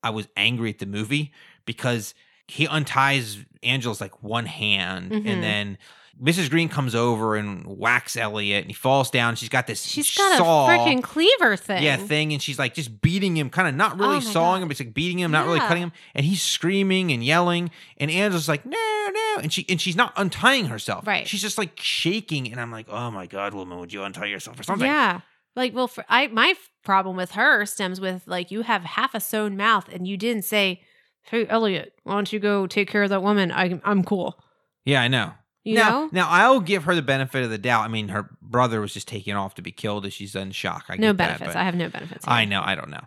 I 0.03 0.11
was 0.11 0.27
angry 0.37 0.69
at 0.69 0.79
the 0.79 0.85
movie 0.85 1.31
because 1.65 2.13
he 2.47 2.67
unties 2.67 3.43
Angela's 3.63 4.01
like 4.01 4.23
one 4.23 4.45
hand, 4.45 5.11
Mhm. 5.11 5.27
and 5.27 5.43
then. 5.43 5.77
Mrs. 6.21 6.49
Green 6.49 6.69
comes 6.69 6.95
over 6.95 7.35
and 7.35 7.65
whacks 7.65 8.17
Elliot, 8.17 8.63
and 8.63 8.69
he 8.71 8.73
falls 8.73 9.09
down. 9.09 9.35
She's 9.35 9.49
got 9.49 9.67
this 9.67 9.83
she's 9.83 10.15
got 10.15 10.37
saw. 10.37 10.65
a 10.65 10.69
freaking 10.69 11.01
cleaver 11.01 11.55
thing. 11.55 11.83
Yeah, 11.83 11.97
thing, 11.97 12.33
and 12.33 12.41
she's 12.41 12.59
like 12.59 12.73
just 12.73 13.01
beating 13.01 13.35
him, 13.37 13.49
kind 13.49 13.67
of 13.67 13.75
not 13.75 13.97
really 13.99 14.17
Oh 14.17 14.19
sawing 14.19 14.59
God. 14.59 14.61
him, 14.63 14.67
but 14.67 14.71
it's 14.71 14.79
like 14.81 14.93
beating 14.93 15.19
him, 15.19 15.31
not 15.31 15.45
really 15.45 15.59
cutting 15.59 15.83
him, 15.83 15.91
and 16.13 16.25
he's 16.25 16.41
screaming 16.41 17.11
and 17.11 17.23
yelling, 17.23 17.71
and 17.97 18.11
Angela's 18.11 18.47
like, 18.47 18.65
no, 18.65 19.09
no, 19.13 19.37
and 19.41 19.51
she 19.53 19.65
and 19.69 19.79
she's 19.79 19.95
not 19.95 20.13
untying 20.15 20.65
herself, 20.65 21.07
Right. 21.07 21.27
She's 21.27 21.41
just 21.41 21.57
like 21.57 21.79
shaking, 21.79 22.51
and 22.51 22.59
I'm 22.59 22.71
like, 22.71 22.87
oh 22.89 23.11
my 23.11 23.25
god, 23.27 23.53
woman, 23.53 23.79
would 23.79 23.93
you 23.93 24.03
untie 24.03 24.25
yourself 24.25 24.59
or 24.59 24.63
something? 24.63 24.87
Yeah. 24.87 25.21
Like, 25.55 25.73
well, 25.75 25.87
for, 25.87 26.05
I 26.07 26.27
my 26.27 26.53
problem 26.83 27.15
with 27.17 27.31
her 27.31 27.65
stems 27.65 27.99
with 27.99 28.23
like 28.25 28.51
you 28.51 28.61
have 28.61 28.83
half 28.83 29.13
a 29.13 29.19
sewn 29.19 29.57
mouth 29.57 29.89
and 29.91 30.07
you 30.07 30.15
didn't 30.17 30.43
say, 30.45 30.81
"Hey, 31.23 31.45
Elliot, 31.47 31.93
why 32.03 32.13
don't 32.13 32.31
you 32.31 32.39
go 32.39 32.67
take 32.67 32.89
care 32.89 33.03
of 33.03 33.09
that 33.09 33.21
woman? 33.23 33.51
I, 33.51 33.81
I'm 33.83 34.03
cool." 34.03 34.37
yeah, 34.85 35.01
I 35.01 35.07
know. 35.09 35.33
You 35.63 35.75
now, 35.75 35.89
know, 35.89 36.09
now 36.11 36.27
I'll 36.29 36.59
give 36.59 36.85
her 36.85 36.95
the 36.95 37.01
benefit 37.03 37.43
of 37.43 37.51
the 37.51 37.57
doubt. 37.57 37.83
I 37.83 37.87
mean, 37.87 38.07
her 38.07 38.29
brother 38.41 38.81
was 38.81 38.93
just 38.93 39.07
taken 39.07 39.35
off 39.35 39.55
to 39.55 39.61
be 39.61 39.71
killed, 39.71 40.05
as 40.05 40.13
she's 40.13 40.35
in 40.35 40.51
shock. 40.51 40.85
I 40.89 40.95
no 40.95 41.09
get 41.09 41.17
that, 41.17 41.27
benefits. 41.27 41.53
but- 41.53 41.59
I 41.59 41.63
have 41.63 41.75
no 41.75 41.89
benefits. 41.89 42.25
I 42.27 42.45
know, 42.45 42.61
I 42.63 42.75
don't 42.75 42.89
know. 42.89 43.05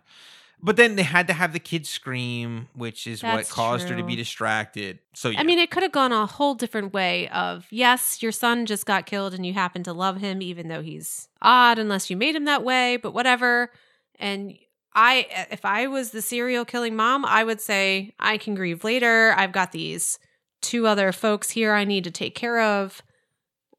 But 0.64 0.76
then 0.76 0.96
they 0.96 1.02
had 1.02 1.26
to 1.26 1.34
have 1.34 1.52
the 1.52 1.58
kid 1.58 1.86
scream, 1.86 2.68
which 2.74 3.06
is 3.06 3.22
what 3.22 3.36
That's 3.36 3.52
caused 3.52 3.90
her 3.90 3.96
to 3.96 4.02
be 4.02 4.16
distracted. 4.16 4.98
So 5.12 5.28
yeah. 5.28 5.40
I 5.40 5.42
mean, 5.42 5.58
it 5.58 5.70
could 5.70 5.82
have 5.82 5.92
gone 5.92 6.10
a 6.10 6.24
whole 6.24 6.54
different 6.54 6.94
way. 6.94 7.28
Of 7.28 7.66
yes, 7.70 8.22
your 8.22 8.32
son 8.32 8.64
just 8.64 8.86
got 8.86 9.04
killed 9.04 9.34
and 9.34 9.44
you 9.44 9.52
happen 9.52 9.82
to 9.82 9.92
love 9.92 10.22
him, 10.22 10.40
even 10.40 10.68
though 10.68 10.80
he's 10.80 11.28
odd, 11.42 11.78
unless 11.78 12.08
you 12.08 12.16
made 12.16 12.34
him 12.34 12.46
that 12.46 12.64
way. 12.64 12.96
But 12.96 13.12
whatever. 13.12 13.72
And 14.18 14.56
I, 14.94 15.46
if 15.50 15.66
I 15.66 15.86
was 15.86 16.12
the 16.12 16.22
serial 16.22 16.64
killing 16.64 16.96
mom, 16.96 17.26
I 17.26 17.44
would 17.44 17.60
say 17.60 18.14
I 18.18 18.38
can 18.38 18.54
grieve 18.54 18.84
later. 18.84 19.34
I've 19.36 19.52
got 19.52 19.72
these 19.72 20.18
two 20.64 20.86
other 20.86 21.12
folks 21.12 21.50
here 21.50 21.72
I 21.72 21.84
need 21.84 22.04
to 22.04 22.10
take 22.10 22.34
care 22.34 22.60
of. 22.60 23.02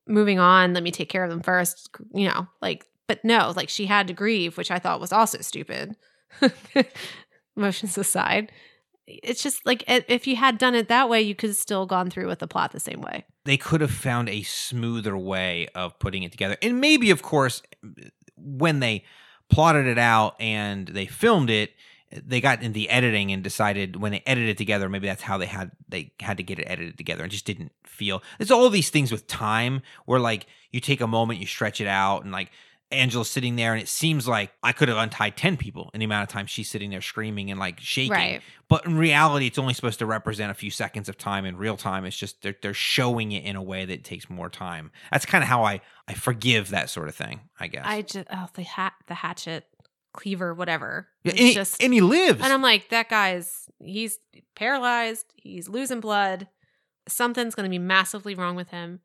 Moving 0.08 0.40
on, 0.40 0.74
let 0.74 0.84
me 0.84 0.92
take 0.92 1.10
care 1.10 1.24
of 1.24 1.30
them 1.30 1.42
first. 1.42 1.90
You 2.14 2.30
know, 2.30 2.48
like, 2.62 2.86
but 3.08 3.24
no, 3.26 3.54
like 3.56 3.70
she 3.70 3.88
had 3.88 4.08
to 4.08 4.14
grieve, 4.14 4.58
which 4.58 4.72
I 4.72 4.80
thought 4.80 5.02
was 5.02 5.12
also 5.12 5.40
stupid. 5.42 5.96
Emotions 7.58 7.98
aside 7.98 8.52
it's 9.08 9.44
just 9.44 9.66
like 9.66 9.84
if 9.88 10.26
you 10.28 10.36
had 10.36 10.58
done 10.58 10.76
it 10.76 10.88
that 10.88 11.10
way, 11.10 11.22
you 11.22 11.36
could 11.36 11.56
still 11.56 11.86
gone 11.86 12.10
through 12.10 12.28
with 12.28 12.40
the 12.40 12.48
plot 12.48 12.72
the 12.72 12.80
same 12.80 13.02
way. 13.02 13.26
they 13.46 13.58
could 13.58 13.82
have 13.82 13.92
found 13.92 14.30
a 14.30 14.42
smoother 14.44 15.16
way 15.18 15.68
of 15.76 15.98
putting 16.00 16.24
it 16.24 16.32
together. 16.32 16.58
And 16.62 16.82
maybe, 16.82 17.12
of 17.12 17.22
course, 17.22 17.62
when 18.36 18.80
they 18.80 19.04
plotted 19.50 19.86
it 19.86 20.00
out 20.00 20.36
and 20.40 20.88
they 20.88 21.06
filmed 21.06 21.50
it, 21.50 21.72
they 22.12 22.42
got 22.42 22.62
in 22.62 22.74
the 22.74 22.90
editing 22.90 23.32
and 23.32 23.44
decided 23.44 23.96
when 23.96 24.12
they 24.12 24.24
edited 24.26 24.58
together, 24.58 24.88
maybe 24.90 25.08
that's 25.08 25.24
how 25.24 25.38
they 25.38 25.46
had 25.46 25.72
they 25.90 26.12
had 26.20 26.38
to 26.38 26.44
get 26.44 26.60
it 26.60 26.64
edited 26.64 26.98
together 26.98 27.24
and 27.24 27.32
just 27.32 27.46
didn't 27.46 27.72
feel. 27.84 28.22
it's 28.40 28.52
all 28.52 28.70
these 28.70 28.90
things 28.90 29.12
with 29.12 29.28
time 29.28 29.82
where 30.06 30.20
like 30.20 30.48
you 30.72 30.80
take 30.80 31.02
a 31.02 31.08
moment, 31.08 31.40
you 31.40 31.46
stretch 31.46 31.82
it 31.82 31.88
out, 31.88 32.24
and 32.24 32.32
like 32.32 32.52
Angela's 32.92 33.30
sitting 33.30 33.56
there, 33.56 33.74
and 33.74 33.82
it 33.82 33.88
seems 33.88 34.28
like 34.28 34.52
I 34.62 34.72
could 34.72 34.90
have 34.90 34.98
untied 34.98 35.38
ten 35.38 35.58
people 35.58 35.90
in 35.94 36.00
the 36.00 36.06
amount 36.06 36.30
of 36.30 36.34
time 36.34 36.46
she's 36.46 36.70
sitting 36.70 36.92
there 36.92 37.02
screaming 37.02 37.50
and 37.50 37.60
like 37.60 37.80
shaking. 37.80 38.12
Right. 38.12 38.42
But 38.68 38.86
in 38.86 38.98
reality, 38.98 39.48
it's 39.48 39.58
only 39.58 39.74
supposed 39.74 40.00
to 40.00 40.06
represent 40.06 40.52
a 40.52 40.54
few 40.54 40.72
seconds 40.72 41.10
of 41.10 41.18
time. 41.18 41.46
In 41.46 41.58
real 41.58 41.78
time, 41.78 42.06
it's 42.06 42.18
just 42.18 42.42
they're 42.44 42.56
they're 42.62 42.74
showing 42.74 43.32
it 43.32 43.44
in 43.44 43.56
a 43.56 43.62
way 43.62 43.86
that 43.86 44.04
takes 44.04 44.30
more 44.30 44.50
time. 44.50 44.92
That's 45.12 45.26
kind 45.26 45.44
of 45.44 45.48
how 45.48 45.64
I 45.64 45.82
I 46.08 46.14
forgive 46.14 46.70
that 46.70 46.90
sort 46.90 47.10
of 47.10 47.16
thing. 47.16 47.42
I 47.60 47.68
guess. 47.68 47.84
I 47.86 48.02
just 48.04 48.28
oh 48.32 48.48
the 48.54 48.64
hat 48.64 48.94
the 49.08 49.16
hatchet 49.16 49.66
cleaver 50.16 50.54
whatever. 50.54 51.08
Yeah, 51.24 51.32
and, 51.32 51.40
he, 51.40 51.54
just 51.54 51.82
and 51.84 51.94
he 51.94 52.02
lives. 52.02 52.42
and 52.42 52.52
I'm 52.52 52.62
like 52.62 52.90
that 52.90 53.10
guy's 53.10 53.68
he's 53.84 54.18
paralyzed. 54.56 55.26
He's 55.36 55.70
losing 55.70 56.00
blood. 56.00 56.48
Something's 57.08 57.56
going 57.56 57.66
to 57.66 57.70
be 57.70 57.80
massively 57.80 58.34
wrong 58.34 58.56
with 58.56 58.70
him. 58.70 59.02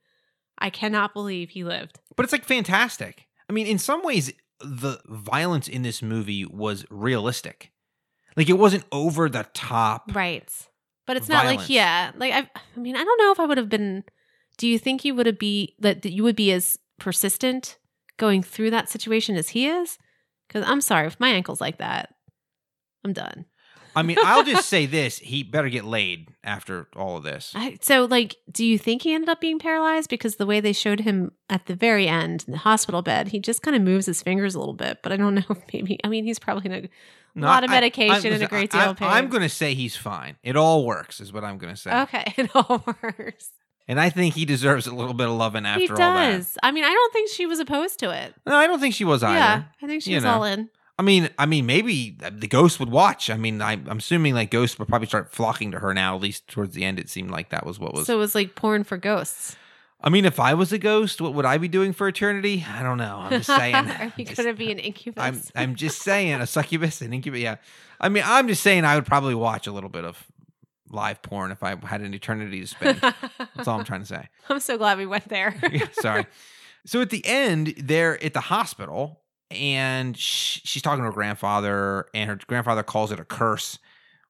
I 0.59 0.71
cannot 0.71 1.15
believe 1.15 1.51
he 1.51 1.65
lived. 1.65 1.99
but 2.17 2.25
it's 2.25 2.33
like 2.33 2.45
fantastic. 2.45 3.27
I 3.49 3.53
mean, 3.53 3.67
in 3.67 3.79
some 3.79 4.03
ways, 4.03 4.33
the 4.61 5.01
violence 5.07 5.69
in 5.69 5.83
this 5.83 6.03
movie 6.03 6.45
was 6.45 6.85
realistic. 6.91 7.73
Like 8.37 8.49
it 8.49 8.59
wasn't 8.59 8.85
over 8.93 9.29
the 9.29 9.47
top. 9.55 10.15
Right. 10.15 10.49
But 11.07 11.17
it's 11.17 11.29
not 11.29 11.47
like 11.47 11.69
yeah, 11.69 12.13
like 12.17 12.33
I 12.33 12.49
I 12.77 12.81
mean, 12.81 12.97
I 12.97 13.03
don't 13.03 13.19
know 13.19 13.33
if 13.33 13.41
I 13.41 13.47
would 13.47 13.59
have 13.59 13.69
been 13.69 14.05
do 14.59 14.69
you 14.69 14.79
think 14.79 15.05
you 15.05 15.15
would 15.15 15.27
have 15.27 15.39
be 15.39 15.75
that 15.81 16.03
that 16.03 16.13
you 16.13 16.23
would 16.23 16.37
be 16.37 16.53
as 16.53 16.79
persistent 16.99 17.79
going 18.19 18.43
through 18.43 18.71
that 18.71 18.89
situation 18.89 19.37
as 19.37 19.51
he 19.51 19.67
is? 19.67 19.99
Cuz 20.51 20.65
I'm 20.67 20.81
sorry 20.83 21.07
if 21.07 21.19
my 21.19 21.29
ankle's 21.31 21.61
like 21.61 21.79
that. 21.79 22.15
I'm 23.05 23.13
done. 23.15 23.47
I 23.97 24.03
mean, 24.03 24.19
I'll 24.23 24.45
just 24.45 24.69
say 24.69 24.87
this: 24.99 25.19
he 25.19 25.43
better 25.43 25.69
get 25.69 25.85
laid 25.85 26.29
after 26.45 26.87
all 26.95 27.17
of 27.17 27.23
this. 27.25 27.53
I, 27.57 27.79
so 27.81 28.05
like 28.05 28.37
do 28.51 28.65
you 28.65 28.79
think 28.79 29.03
he 29.03 29.15
ended 29.15 29.29
up 29.29 29.41
being 29.41 29.59
paralyzed 29.59 30.11
because 30.11 30.37
the 30.37 30.47
way 30.47 30.61
they 30.61 30.73
showed 30.73 31.01
him 31.01 31.33
at 31.49 31.67
the 31.67 31.75
very 31.75 32.07
end 32.07 32.45
in 32.47 32.53
the 32.53 32.59
hospital 32.59 33.03
bed, 33.03 33.29
he 33.29 33.41
just 33.41 33.63
kind 33.63 33.75
of 33.77 33.83
moves 33.83 34.07
his 34.07 34.23
fingers 34.23 34.55
a 34.55 34.59
little 34.61 34.75
bit, 34.75 34.99
but 35.03 35.11
I 35.13 35.17
don't 35.17 35.35
know 35.49 35.57
maybe 35.73 35.99
I 36.05 36.09
mean, 36.09 36.25
he's 36.25 36.39
probably 36.39 36.67
in 36.71 36.85
a 36.85 36.89
No, 37.35 37.47
lot 37.49 37.65
of 37.65 37.71
I- 37.71 37.75
medication 37.75 38.33
I- 38.33 38.35
and 38.35 38.43
a 38.45 38.47
great 38.49 38.71
deal 38.71 38.81
I, 38.81 38.87
of 38.87 38.97
pain. 38.97 39.09
I'm 39.09 39.29
going 39.29 39.43
to 39.43 39.49
say 39.49 39.75
he's 39.75 39.97
fine. 39.97 40.37
It 40.45 40.57
all 40.57 40.85
works, 40.87 41.21
is 41.21 41.33
what 41.33 41.43
I'm 41.45 41.59
going 41.59 41.75
to 41.75 41.81
say. 41.81 41.91
Okay, 42.03 42.33
it 42.37 42.51
all 42.55 42.85
works. 43.03 43.51
And 43.89 43.99
I 44.01 44.09
think 44.11 44.35
he 44.35 44.45
deserves 44.45 44.87
a 44.87 44.95
little 44.95 45.15
bit 45.15 45.27
of 45.29 45.35
loving 45.35 45.67
after 45.67 45.81
he 45.81 45.89
all 45.89 45.97
that. 45.97 46.31
does. 46.37 46.57
I 46.63 46.71
mean, 46.71 46.85
I 46.85 46.91
don't 46.91 47.13
think 47.13 47.29
she 47.31 47.47
was 47.47 47.59
opposed 47.59 47.99
to 48.01 48.11
it. 48.11 48.35
No, 48.47 48.55
I 48.55 48.67
don't 48.69 48.79
think 48.81 48.95
she 48.95 49.05
was 49.05 49.23
either. 49.23 49.37
Yeah, 49.37 49.63
I 49.83 49.87
think 49.87 50.03
she 50.03 50.11
You 50.11 50.17
was 50.19 50.25
know. 50.25 50.35
all 50.35 50.45
in. 50.45 50.69
I 50.99 51.03
mean, 51.03 51.31
I 51.39 51.47
mean, 51.47 51.65
maybe 51.67 52.11
the 52.31 52.47
ghost 52.47 52.79
would 52.79 52.91
watch. 52.91 53.31
I 53.31 53.37
mean, 53.37 53.63
I, 53.63 53.73
I'm 53.73 53.99
assuming 53.99 54.35
like 54.35 54.51
ghosts 54.51 54.79
would 54.79 54.87
probably 54.87 55.09
start 55.09 55.33
flocking 55.33 55.71
to 55.73 55.79
her 55.81 55.95
now. 55.95 56.15
At 56.15 56.21
least 56.21 56.47
towards 56.47 56.75
the 56.75 56.85
end, 56.85 57.01
it 57.01 57.09
seemed 57.09 57.31
like 57.31 57.49
that 57.51 57.65
was 57.67 57.79
what 57.81 57.95
was. 57.95 58.07
So 58.07 58.15
it 58.17 58.19
was 58.19 58.35
like 58.35 58.55
porn 58.55 58.85
for 58.85 58.97
ghosts. 58.99 59.57
I 60.03 60.09
mean, 60.09 60.25
if 60.25 60.39
I 60.39 60.55
was 60.55 60.73
a 60.73 60.79
ghost, 60.79 61.21
what 61.21 61.35
would 61.35 61.45
I 61.45 61.59
be 61.59 61.69
doing 61.69 61.93
for 61.93 62.07
eternity? 62.09 62.65
I 62.71 62.83
don't 62.83 62.97
know. 62.99 63.17
I'm 63.23 63.31
just 63.31 63.47
saying. 63.47 63.75
Are 63.77 64.13
you 64.17 64.25
Just- 64.25 64.37
going 64.37 64.49
to 64.49 64.55
be 64.59 64.71
an 64.71 64.79
incubus? 64.79 65.23
I'm 65.23 65.41
I'm 65.57 65.75
just 65.75 66.01
saying 66.03 66.35
a 66.41 66.47
succubus, 66.47 67.01
an 67.03 67.13
incubus. 67.13 67.41
Yeah, 67.41 67.57
I 68.01 68.09
mean, 68.09 68.23
I'm 68.27 68.47
just 68.47 68.63
saying 68.63 68.85
I 68.85 68.95
would 68.95 69.07
probably 69.07 69.35
watch 69.35 69.67
a 69.67 69.73
little 69.73 69.91
bit 69.91 70.05
of 70.05 70.23
live 70.91 71.23
porn 71.23 71.51
if 71.51 71.63
I 71.63 71.77
had 71.85 72.01
an 72.01 72.13
eternity 72.15 72.61
to 72.61 72.67
spend. 72.67 73.01
That's 73.01 73.69
all 73.69 73.79
I'm 73.79 73.85
trying 73.85 74.01
to 74.01 74.07
say. 74.07 74.29
I'm 74.49 74.61
so 74.61 74.77
glad 74.77 74.99
we 74.99 75.07
went 75.07 75.29
there. 75.29 75.55
Yeah, 75.73 75.87
sorry. 75.93 76.27
So 76.87 77.03
at 77.03 77.11
the 77.11 77.23
end, 77.27 77.75
they're 77.77 78.23
at 78.25 78.33
the 78.33 78.41
hospital, 78.41 79.21
and 79.51 80.17
sh- 80.17 80.61
she's 80.65 80.81
talking 80.81 81.01
to 81.03 81.11
her 81.11 81.13
grandfather, 81.13 82.07
and 82.15 82.31
her 82.31 82.39
grandfather 82.47 82.83
calls 82.83 83.13
it 83.13 83.21
a 83.21 83.25
curse, 83.27 83.79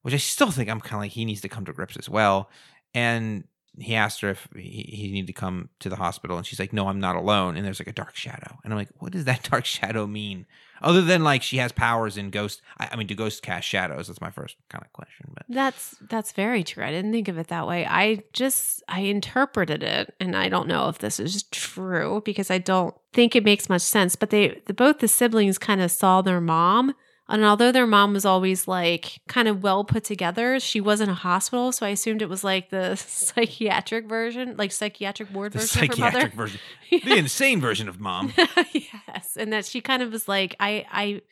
which 0.03 0.15
I 0.15 0.17
still 0.17 0.51
think 0.51 0.69
I'm 0.69 0.81
kind 0.81 0.95
of 0.95 1.01
like 1.03 1.13
he 1.13 1.25
needs 1.25 1.43
to 1.43 1.49
come 1.49 1.65
to 1.67 1.73
grips 1.73 1.97
as 1.97 2.09
well. 2.09 2.51
And 2.93 3.45
he 3.79 3.95
asked 3.95 4.21
her 4.21 4.31
if 4.31 4.49
he, 4.55 4.85
he 4.89 5.13
needed 5.13 5.29
to 5.29 5.33
come 5.33 5.69
to 5.79 5.89
the 5.89 5.97
hospital, 5.97 6.37
and 6.37 6.47
she's 6.47 6.59
like, 6.59 6.73
"No, 6.73 6.89
I'm 6.89 7.01
not 7.01 7.17
alone." 7.17 7.57
And 7.57 7.65
there's 7.65 7.81
like 7.81 7.89
a 7.89 7.93
dark 7.93 8.17
shadow, 8.17 8.59
and 8.65 8.73
I'm 8.73 8.79
like, 8.79 8.89
"What 8.99 9.13
does 9.13 9.25
that 9.25 9.43
dark 9.51 9.65
shadow 9.65 10.07
mean?" 10.07 10.47
Other 10.83 11.03
than 11.03 11.23
like 11.23 11.43
she 11.43 11.59
has 11.59 11.73
powers 11.73 12.17
in 12.17 12.31
ghost. 12.31 12.63
I, 12.79 12.89
I 12.93 12.97
mean, 12.97 13.07
do 13.07 13.15
ghosts 13.15 13.41
cast 13.41 13.69
shadows? 13.69 14.07
That's 14.07 14.21
my 14.21 14.31
first 14.31 14.57
kind 14.71 14.83
of 14.85 14.93
question. 14.93 15.31
But 15.35 15.45
That's 15.49 15.97
that's 16.09 16.33
very 16.33 16.65
true. 16.65 16.85
I 16.85 16.91
didn't 16.91 17.13
think 17.13 17.29
of 17.29 17.39
it 17.39 17.49
that 17.49 17.67
way. 17.67 17.87
I 17.87 18.23
just 18.33 18.83
I 18.89 19.01
interpreted 19.01 19.83
it, 19.83 20.15
and 20.19 20.35
I 20.37 20.49
don't 20.49 20.69
know 20.69 20.89
if 20.89 20.99
this 20.99 21.21
is 21.21 21.43
true 21.45 22.23
because 22.25 22.51
I 22.51 22.59
don't 22.59 22.95
think 23.13 23.37
it 23.37 23.45
makes 23.45 23.69
much 23.69 23.83
sense. 23.83 24.17
But 24.17 24.31
they 24.31 24.63
the, 24.67 24.75
both 24.75 24.99
the 24.99 25.09
siblings 25.09 25.59
kind 25.59 25.81
of 25.81 25.91
saw 25.91 26.23
their 26.23 26.41
mom, 26.41 26.95
and 27.31 27.45
although 27.45 27.73
their 27.73 27.87
mom 27.87 28.13
was 28.13 28.25
always 28.25 28.67
like 28.69 29.21
kind 29.29 29.49
of 29.49 29.63
well 29.63 29.85
put 29.85 30.05
together, 30.05 30.59
she 30.61 30.81
was 30.81 31.01
in 31.01 31.09
a 31.09 31.15
hospital, 31.15 31.73
so 31.73 31.87
I 31.87 31.91
assumed 31.91 32.23
it 32.23 32.29
was 32.29 32.45
like 32.45 32.71
the 32.71 32.97
psychiatric 32.97 34.07
version, 34.07 34.57
like 34.57 34.73
psychiatric 34.73 35.33
ward 35.33 35.53
the 35.53 35.61
version 35.61 35.89
psychiatric 35.89 36.37
mother. 36.37 36.37
version, 36.37 36.61
the 36.91 37.17
insane 37.17 37.61
version 37.61 37.89
of 37.89 38.01
mom. 38.01 38.33
yes, 38.73 39.37
and 39.37 39.53
that 39.53 39.65
she 39.65 39.81
kind 39.81 40.03
of 40.03 40.13
was 40.13 40.29
like, 40.29 40.57
I 40.61 40.85
I 40.91 41.23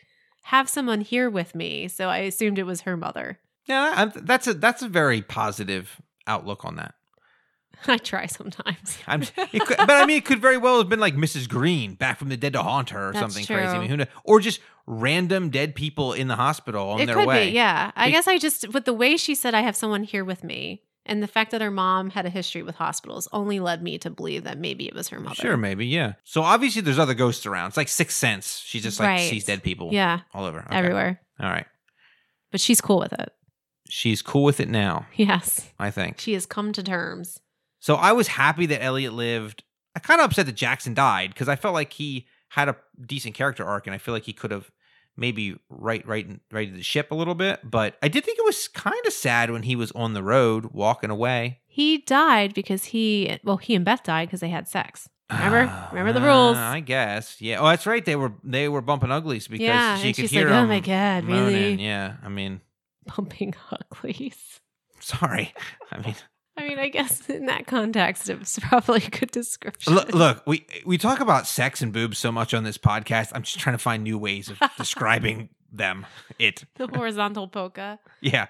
have 0.43 0.69
someone 0.69 1.01
here 1.01 1.29
with 1.29 1.55
me, 1.55 1.89
so 1.89 2.09
I 2.09 2.19
assumed 2.19 2.59
it 2.59 2.65
was 2.65 2.83
her 2.83 2.97
mother. 2.97 3.39
Yeah, 3.67 4.11
that's 4.15 4.47
a 4.47 4.55
that's 4.55 4.83
a 4.83 4.89
very 4.89 5.21
positive 5.21 6.01
outlook 6.27 6.65
on 6.65 6.77
that. 6.77 6.95
I 7.87 7.97
try 7.97 8.27
sometimes. 8.27 8.99
I'm, 9.07 9.23
it 9.23 9.65
could, 9.65 9.77
but 9.77 9.91
I 9.91 10.05
mean, 10.05 10.17
it 10.17 10.25
could 10.25 10.41
very 10.41 10.57
well 10.57 10.79
have 10.79 10.89
been 10.89 10.99
like 10.99 11.15
Mrs. 11.15 11.49
Green 11.49 11.95
back 11.95 12.19
from 12.19 12.29
the 12.29 12.37
dead 12.37 12.55
to 12.55 12.63
haunt 12.63 12.91
her 12.91 13.11
or 13.11 13.13
That's 13.13 13.21
something 13.35 13.47
crazy. 13.47 13.69
I 13.69 13.79
mean, 13.79 13.89
who 13.89 13.99
knows? 13.99 14.09
Or 14.25 14.41
just 14.41 14.61
random 14.91 15.51
dead 15.51 15.75
people 15.75 16.15
in 16.15 16.29
the 16.29 16.37
hospital 16.37 16.89
on 16.91 17.01
it 17.01 17.07
their 17.07 17.17
could 17.17 17.27
way. 17.27 17.49
be, 17.51 17.53
yeah. 17.55 17.93
I 17.95 18.11
guess 18.11 18.27
I 18.27 18.39
just 18.39 18.73
with 18.73 18.87
the 18.87 18.93
way 18.95 19.17
she 19.19 19.35
said 19.35 19.55
I 19.55 19.61
have 19.61 19.77
someone 19.77 20.03
here 20.03 20.25
with 20.25 20.43
me, 20.43 20.83
and 21.05 21.23
the 21.23 21.27
fact 21.27 21.51
that 21.51 21.61
her 21.61 21.71
mom 21.71 22.11
had 22.11 22.25
a 22.25 22.31
history 22.31 22.63
with 22.63 22.77
hospitals 22.77 23.29
only 23.33 23.61
led 23.61 23.83
me 23.83 23.99
to 23.99 24.09
believe 24.11 24.45
that 24.45 24.59
maybe 24.59 24.87
it 24.89 24.95
was 24.95 25.09
her 25.09 25.21
mother. 25.21 25.35
Sure, 25.35 25.57
maybe, 25.59 25.87
yeah. 25.87 26.15
So 26.25 26.43
obviously, 26.43 26.81
there's 26.83 26.99
other 26.99 27.15
ghosts 27.15 27.45
around. 27.45 27.69
It's 27.69 27.77
like 27.77 27.89
Sixth 27.89 28.17
Sense. 28.17 28.63
She 28.65 28.81
just 28.81 28.99
like 28.99 29.09
Right. 29.09 29.31
sees 29.31 29.45
dead 29.45 29.63
people, 29.63 29.91
Yeah, 29.93 30.21
all 30.33 30.45
over, 30.47 30.61
Okay. 30.61 30.77
everywhere. 30.77 31.21
All 31.39 31.51
right, 31.51 31.67
But 32.51 32.61
she's 32.61 32.81
cool 32.81 32.99
with 32.99 33.13
it. 33.13 33.31
she's 33.91 34.23
cool 34.23 34.45
with 34.45 34.59
it 34.61 34.69
now. 34.69 35.07
Yes, 35.15 35.71
I 35.79 35.91
think. 35.91 36.19
she 36.19 36.33
has 36.33 36.47
come 36.47 36.73
to 36.73 36.83
terms. 36.83 37.39
So 37.81 37.95
I 37.95 38.13
was 38.13 38.29
happy 38.29 38.67
that 38.67 38.83
Elliot 38.83 39.13
lived. 39.13 39.63
I 39.95 40.01
kind 40.01 40.21
of 40.21 40.27
upset 40.27 40.47
that 40.47 40.53
Jackson 40.57 40.95
died 40.95 41.31
because 41.35 41.49
I 41.49 41.57
felt 41.57 41.75
like 41.75 41.93
he 41.93 42.27
had 42.51 42.69
a 42.69 42.77
decent 43.07 43.35
character 43.35 43.65
arc, 43.65 43.87
and 43.87 43.95
I 43.95 43.99
feel 43.99 44.15
like 44.15 44.25
he 44.25 44.33
could 44.33 44.51
have 44.51 44.71
maybe 45.19 45.59
right, 45.69 46.07
right, 46.07 46.27
righted 46.51 46.77
the 46.77 46.83
ship 46.83 47.11
a 47.11 47.15
little 47.15 47.35
bit. 47.35 47.61
But 47.69 47.97
I 48.03 48.09
did 48.09 48.25
think 48.25 48.39
it 48.39 48.45
was 48.45 48.69
kind 48.69 49.05
of 49.07 49.13
sad 49.13 49.51
when 49.51 49.65
he 49.65 49.77
was 49.77 49.91
on 49.93 50.15
the 50.15 50.23
road 50.23 50.67
walking 50.73 51.11
away. 51.11 51.61
He 51.67 51.99
died 51.99 52.55
because 52.55 52.85
he, 52.85 53.39
well, 53.45 53.57
he 53.59 53.75
and 53.75 53.85
Beth 53.85 54.03
died 54.05 54.29
because 54.29 54.41
they 54.41 54.49
had 54.49 54.67
sex. 54.69 55.09
Remember? 55.31 55.89
Remember 55.93 56.13
the 56.19 56.25
rules. 56.25 56.57
Uh, 56.57 56.61
I 56.61 56.81
guess. 56.81 57.39
Yeah. 57.41 57.61
Oh, 57.61 57.67
that's 57.69 57.87
right. 57.87 58.03
They 58.03 58.17
were 58.17 58.33
they 58.43 58.67
were 58.71 58.81
bumping 58.81 59.11
uglies 59.11 59.47
because 59.47 59.67
Yeah, 59.67 59.99
she 59.99 60.15
could 60.15 60.31
hear 60.31 60.49
like, 60.49 60.55
"Oh 60.65 60.67
my 60.67 60.81
God, 60.81 61.25
moaning." 61.25 61.47
really?" 61.47 61.85
Yeah. 61.85 62.15
I 62.25 62.31
mean, 62.31 62.63
Bumping 63.15 63.55
uglies. 63.71 64.61
sorry. 65.01 65.53
I 65.93 65.99
mean, 65.99 66.15
I 66.59 66.69
mean, 66.69 66.79
I 66.79 66.89
guess 66.89 67.29
in 67.31 67.47
that 67.47 67.67
context, 67.67 68.29
it 68.29 68.39
was 68.39 68.59
probably 68.63 69.05
a 69.07 69.11
good 69.11 69.31
description. 69.31 69.95
look, 69.95 70.13
look. 70.15 70.43
We 70.47 70.67
we 70.85 70.99
talk 70.99 71.21
about 71.21 71.47
sex 71.47 71.81
and 71.83 71.93
boobs 71.93 72.19
so 72.19 72.31
much 72.33 72.53
on 72.55 72.65
this 72.65 72.77
podcast. 72.79 73.33
I'm 73.35 73.43
just 73.43 73.59
trying 73.59 73.75
to 73.75 73.83
find 73.83 74.03
new 74.03 74.19
ways 74.19 74.51
of 74.51 74.59
describing 74.77 75.49
them. 75.73 76.07
It. 76.39 76.65
the 76.77 76.87
horizontal 76.89 77.47
polka. 77.49 77.99
Yeah. 78.21 78.47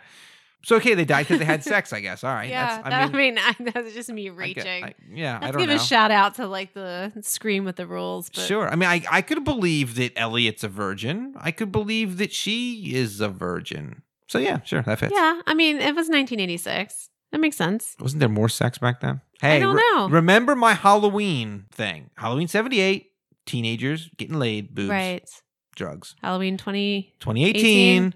So 0.65 0.75
okay, 0.77 0.95
they 0.95 1.05
died 1.05 1.23
because 1.27 1.39
they 1.39 1.45
had 1.45 1.63
sex. 1.63 1.93
I 1.93 2.01
guess. 2.01 2.25
All 2.25 2.35
right. 2.35 2.49
yeah, 2.51 2.77
That's, 2.83 2.87
I 2.87 2.91
that- 2.91 3.13
mean, 3.13 3.39
I 3.39 3.55
mean, 3.61 3.71
that's 3.73 3.95
just 3.95 4.09
me 4.11 4.29
I 4.29 4.33
reaching. 4.33 4.85
I- 4.85 4.95
yeah. 5.13 5.37
I 5.37 5.41
Let's 5.47 5.53
don't 5.53 5.61
give 5.61 5.71
know. 5.71 5.77
a 5.77 5.79
shout 5.79 6.11
out 6.11 6.35
to 6.37 6.47
like 6.49 6.75
the 6.75 7.13
scream 7.23 7.65
with 7.65 7.77
the 7.77 7.87
rules. 7.87 8.29
But 8.29 8.41
Sure. 8.45 8.69
I 8.69 8.75
mean, 8.75 8.89
I, 8.89 9.05
I 9.11 9.23
could 9.23 9.45
believe 9.45 9.95
that 9.97 10.13
Elliot's 10.17 10.65
a 10.65 10.69
virgin. 10.69 11.35
I 11.39 11.53
could 11.53 11.71
believe 11.71 12.17
that 12.19 12.33
she 12.33 12.95
is 12.95 13.21
a 13.21 13.29
virgin. 13.29 14.03
So 14.27 14.39
yeah, 14.39 14.61
sure, 14.63 14.83
that 14.83 14.99
fits. 14.99 15.13
Yeah, 15.15 15.41
I 15.47 15.55
mean, 15.55 15.77
it 15.77 15.95
was 15.95 16.09
1986. 16.09 17.09
That 17.33 17.41
makes 17.41 17.57
sense. 17.57 17.95
Wasn't 18.01 18.21
there 18.21 18.29
more 18.29 18.49
sex 18.49 18.79
back 18.79 19.01
then? 19.01 19.21
Hey, 19.41 19.61
don't 19.61 19.77
know. 19.77 20.09
Remember 20.09 20.57
my 20.57 20.75
Halloween 20.75 21.67
thing? 21.71 22.11
Halloween 22.17 22.49
'78. 22.49 23.07
Teenagers 23.47 24.11
getting 24.17 24.39
laid, 24.39 24.75
boobs, 24.75 24.91
Right. 24.91 25.31
drugs. 25.75 26.15
Halloween 26.23 26.57
20. 26.59 27.15
2018. 27.21 28.15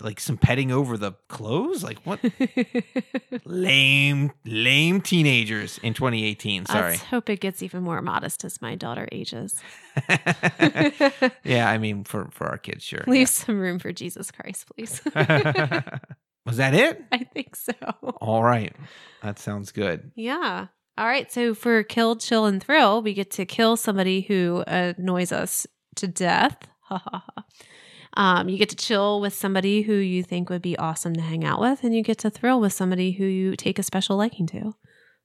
Like 0.00 0.20
some 0.20 0.36
petting 0.36 0.70
over 0.70 0.96
the 0.96 1.12
clothes. 1.28 1.82
Like 1.82 1.98
what? 2.06 2.20
lame, 3.44 4.30
lame 4.44 5.00
teenagers 5.00 5.78
in 5.82 5.94
2018. 5.94 6.66
Sorry. 6.66 6.90
Let's 6.92 7.02
hope 7.02 7.28
it 7.28 7.40
gets 7.40 7.62
even 7.62 7.82
more 7.82 8.00
modest 8.00 8.44
as 8.44 8.62
my 8.62 8.76
daughter 8.76 9.08
ages. 9.10 9.56
yeah, 11.42 11.68
I 11.68 11.78
mean 11.82 12.04
for 12.04 12.28
for 12.30 12.46
our 12.46 12.58
kids, 12.58 12.84
sure. 12.84 13.02
Leave 13.08 13.28
some 13.28 13.58
room 13.58 13.78
for 13.80 13.92
Jesus 13.92 14.30
Christ, 14.30 14.66
please. 14.74 15.00
Was 16.46 16.56
that 16.56 16.74
it? 16.74 17.04
I 17.12 17.24
think 17.24 17.56
so. 17.56 17.74
All 18.20 18.42
right. 18.42 18.74
That 19.22 19.38
sounds 19.38 19.72
good. 19.72 20.10
Yeah. 20.14 20.68
All 20.98 21.06
right. 21.06 21.30
So 21.30 21.54
for 21.54 21.82
kill, 21.82 22.16
chill, 22.16 22.46
and 22.46 22.62
thrill, 22.62 23.02
we 23.02 23.14
get 23.14 23.30
to 23.32 23.44
kill 23.44 23.76
somebody 23.76 24.22
who 24.22 24.64
annoys 24.66 25.32
us 25.32 25.66
to 25.96 26.08
death. 26.08 26.56
Um, 28.14 28.48
you 28.48 28.58
get 28.58 28.70
to 28.70 28.76
chill 28.76 29.20
with 29.20 29.34
somebody 29.34 29.82
who 29.82 29.94
you 29.94 30.22
think 30.22 30.50
would 30.50 30.62
be 30.62 30.76
awesome 30.76 31.14
to 31.14 31.20
hang 31.20 31.44
out 31.44 31.60
with, 31.60 31.84
and 31.84 31.94
you 31.94 32.02
get 32.02 32.18
to 32.18 32.30
thrill 32.30 32.60
with 32.60 32.72
somebody 32.72 33.12
who 33.12 33.24
you 33.24 33.56
take 33.56 33.78
a 33.78 33.82
special 33.82 34.16
liking 34.16 34.46
to. 34.48 34.74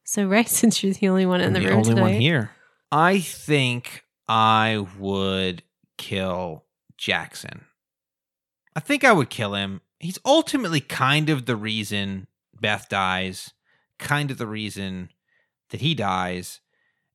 So, 0.04 0.26
right, 0.28 0.48
since 0.48 0.84
you're 0.84 0.94
the 0.94 1.10
only 1.10 1.26
one 1.26 1.42
in 1.42 1.48
I'm 1.48 1.54
the, 1.54 1.60
the 1.62 1.66
room 1.66 1.78
only 1.78 1.90
today, 1.90 2.02
one 2.02 2.14
here. 2.14 2.52
I 2.92 3.20
think 3.20 4.04
I 4.28 4.86
would 5.00 5.64
kill 5.98 6.66
Jackson. 6.98 7.66
I 8.76 8.82
think 8.82 9.04
I 9.04 9.14
would 9.14 9.30
kill 9.30 9.56
him. 9.56 9.82
He's 10.06 10.20
ultimately 10.26 10.80
kind 10.82 11.30
of 11.30 11.46
the 11.46 11.56
reason 11.56 12.28
Beth 12.60 12.88
dies, 12.90 13.52
kind 14.00 14.32
of 14.32 14.38
the 14.38 14.48
reason 14.48 15.10
that 15.72 15.82
he 15.82 15.94
dies. 15.96 16.62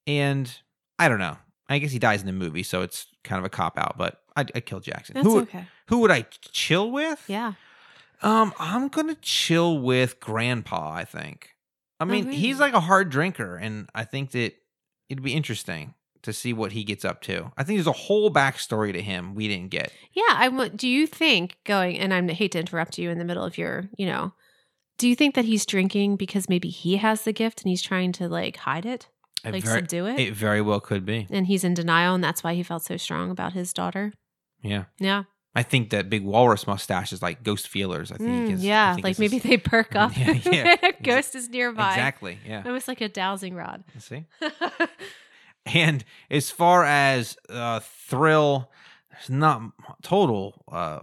And 0.07 0.53
I 0.99 1.09
don't 1.09 1.18
know. 1.18 1.36
I 1.68 1.78
guess 1.78 1.93
he 1.93 1.99
dies 1.99 2.20
in 2.20 2.26
the 2.26 2.32
movie, 2.32 2.62
so 2.64 2.82
it's 2.82 3.07
kind 3.22 3.38
of 3.38 3.45
a 3.45 3.49
cop 3.49 3.78
out, 3.78 3.97
but 3.97 4.20
I'd, 4.34 4.51
I'd 4.55 4.66
kill 4.66 4.80
Jackson. 4.80 5.14
that's 5.14 5.26
who, 5.26 5.34
would- 5.34 5.45
okay. 5.45 5.64
who 5.86 5.99
would 5.99 6.11
I 6.11 6.26
chill 6.53 6.91
with? 6.91 7.22
Yeah, 7.28 7.53
Um, 8.22 8.53
I'm 8.59 8.88
gonna 8.88 9.16
chill 9.22 9.78
with 9.78 10.18
Grandpa. 10.20 10.93
I 10.93 11.05
think. 11.05 11.51
I 12.01 12.05
mean, 12.07 12.24
really? 12.26 12.36
he's 12.38 12.59
like 12.59 12.72
a 12.74 12.80
hard 12.80 13.09
drinker, 13.11 13.57
and 13.57 13.88
I 13.95 14.05
think 14.05 14.32
that 14.32 14.55
it'd 15.09 15.22
be 15.22 15.34
interesting 15.34 15.95
to 16.23 16.33
see 16.33 16.53
what 16.53 16.73
he 16.73 16.85
gets 16.85 17.05
up 17.05 17.21
to. 17.23 17.51
I 17.57 17.64
think 17.64 17.79
there's 17.79 17.87
a 17.87 17.93
whole 17.93 18.31
backstory 18.31 18.93
to 18.93 19.01
him 19.03 19.35
we 19.35 19.49
didn't 19.49 19.71
get. 19.71 19.93
yeah. 20.12 20.23
I 20.29 20.49
w- 20.51 20.71
do 20.71 20.89
you 20.89 21.07
think 21.07 21.57
going? 21.64 21.99
And 21.99 22.12
I 22.12 22.33
hate 22.33 22.53
to 22.53 22.59
interrupt 22.61 22.99
you 22.99 23.11
in 23.11 23.18
the 23.18 23.25
middle 23.25 23.45
of 23.45 23.57
your, 23.59 23.89
you 23.97 24.07
know, 24.07 24.33
do 24.99 25.09
you 25.09 25.16
think 25.16 25.35
that 25.35 25.47
he's 25.47 25.64
drinking 25.64 26.16
because 26.16 26.49
maybe 26.49 26.68
he 26.68 26.99
has 26.99 27.23
the 27.23 27.33
gift 27.33 27.62
and 27.62 27.71
he's 27.71 27.81
trying 27.83 28.12
to 28.12 28.29
like 28.29 28.57
hide 28.59 28.85
it, 28.85 29.09
It 29.45 29.53
like 29.53 29.64
very, 29.64 29.79
subdue 29.81 30.07
it, 30.07 30.21
it 30.21 30.35
very 30.35 30.61
well 30.61 30.81
could 30.81 31.07
be. 31.07 31.27
and 31.31 31.47
he's 31.47 31.64
in 31.64 31.73
denial, 31.75 32.14
and 32.14 32.23
that's 32.23 32.45
why 32.45 32.53
he 32.55 32.62
felt 32.62 32.83
so 32.85 32.97
strong 32.99 33.31
about 33.31 33.55
his 33.55 33.73
daughter? 33.73 34.12
Yeah, 34.62 34.85
Yeah, 34.99 35.23
I 35.55 35.62
think 35.62 35.89
that 35.91 36.11
big 36.11 36.23
walrus 36.23 36.66
mustache 36.66 37.14
is 37.14 37.23
like 37.23 37.43
ghost 37.43 37.66
feelers. 37.66 38.12
I 38.12 38.16
think. 38.18 38.51
Mm, 38.51 38.53
is, 38.53 38.62
I 38.62 38.66
yeah. 38.66 38.95
think 38.95 39.05
Like 39.05 39.18
maybe 39.18 39.39
they 39.39 39.57
perk 39.57 39.97
up. 39.97 40.14
Yeah, 40.18 40.33
yeah. 40.45 40.77
ghost 41.03 41.35
is 41.35 41.49
nearby. 41.49 41.93
exactly. 41.95 42.39
Yeah. 42.47 42.62
Almost 42.66 42.87
like 42.87 43.01
a 43.01 43.09
dowsing 43.09 43.55
rod. 43.55 43.83
See. 43.99 44.27
And 45.67 46.05
as 46.31 46.51
far 46.51 46.85
as 46.85 47.37
uh, 47.49 47.81
thrill, 47.81 48.71
there's 49.11 49.31
not 49.31 49.63
total 50.03 50.65
uh, 50.71 51.01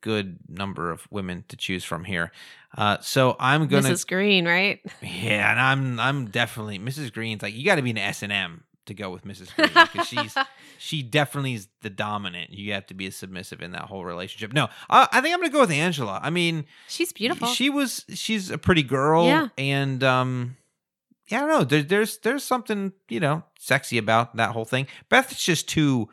good 0.00 0.38
number 0.48 0.90
of 0.90 1.06
women 1.10 1.44
to 1.48 1.56
choose 1.56 1.84
from 1.84 2.04
here. 2.04 2.30
Uh, 2.76 2.98
so 3.00 3.34
I'm 3.40 3.66
gonna, 3.66 3.88
Mrs. 3.88 4.06
Green, 4.06 4.46
right? 4.46 4.80
yeah, 5.02 5.50
and 5.50 5.58
I'm 5.60 5.98
I'm 6.00 6.26
definitely 6.30 6.78
Mrs. 6.78 7.12
Green's 7.12 7.42
like 7.42 7.54
you 7.54 7.64
got 7.64 7.76
to 7.76 7.82
be 7.82 7.90
an 7.90 7.98
S 7.98 8.22
and 8.22 8.32
M 8.32 8.64
to 8.86 8.94
go 8.94 9.10
with 9.10 9.24
Mrs. 9.24 9.54
Green 9.54 9.68
because 9.92 10.06
she's 10.06 10.34
she 10.78 11.02
definitely 11.02 11.54
is 11.54 11.68
the 11.82 11.90
dominant. 11.90 12.50
You 12.50 12.74
have 12.74 12.86
to 12.86 12.94
be 12.94 13.06
a 13.06 13.12
submissive 13.12 13.62
in 13.62 13.72
that 13.72 13.82
whole 13.82 14.04
relationship. 14.04 14.52
No, 14.52 14.68
I, 14.90 15.08
I 15.10 15.20
think 15.20 15.34
I'm 15.34 15.40
gonna 15.40 15.52
go 15.52 15.60
with 15.60 15.70
Angela. 15.70 16.20
I 16.22 16.30
mean, 16.30 16.66
She's 16.88 17.12
beautiful. 17.12 17.48
she 17.48 17.70
was 17.70 18.04
she's 18.14 18.50
a 18.50 18.58
pretty 18.58 18.82
girl. 18.82 19.24
Yeah. 19.26 19.48
And 19.56 20.04
um 20.04 20.56
yeah, 21.28 21.38
I 21.38 21.40
don't 21.40 21.48
know. 21.50 21.64
There, 21.64 21.82
there's 21.82 22.18
there's 22.18 22.42
something, 22.42 22.92
you 23.08 23.20
know, 23.20 23.44
sexy 23.58 23.98
about 23.98 24.36
that 24.36 24.50
whole 24.50 24.64
thing. 24.64 24.86
Beth's 25.08 25.42
just 25.42 25.68
too, 25.68 26.08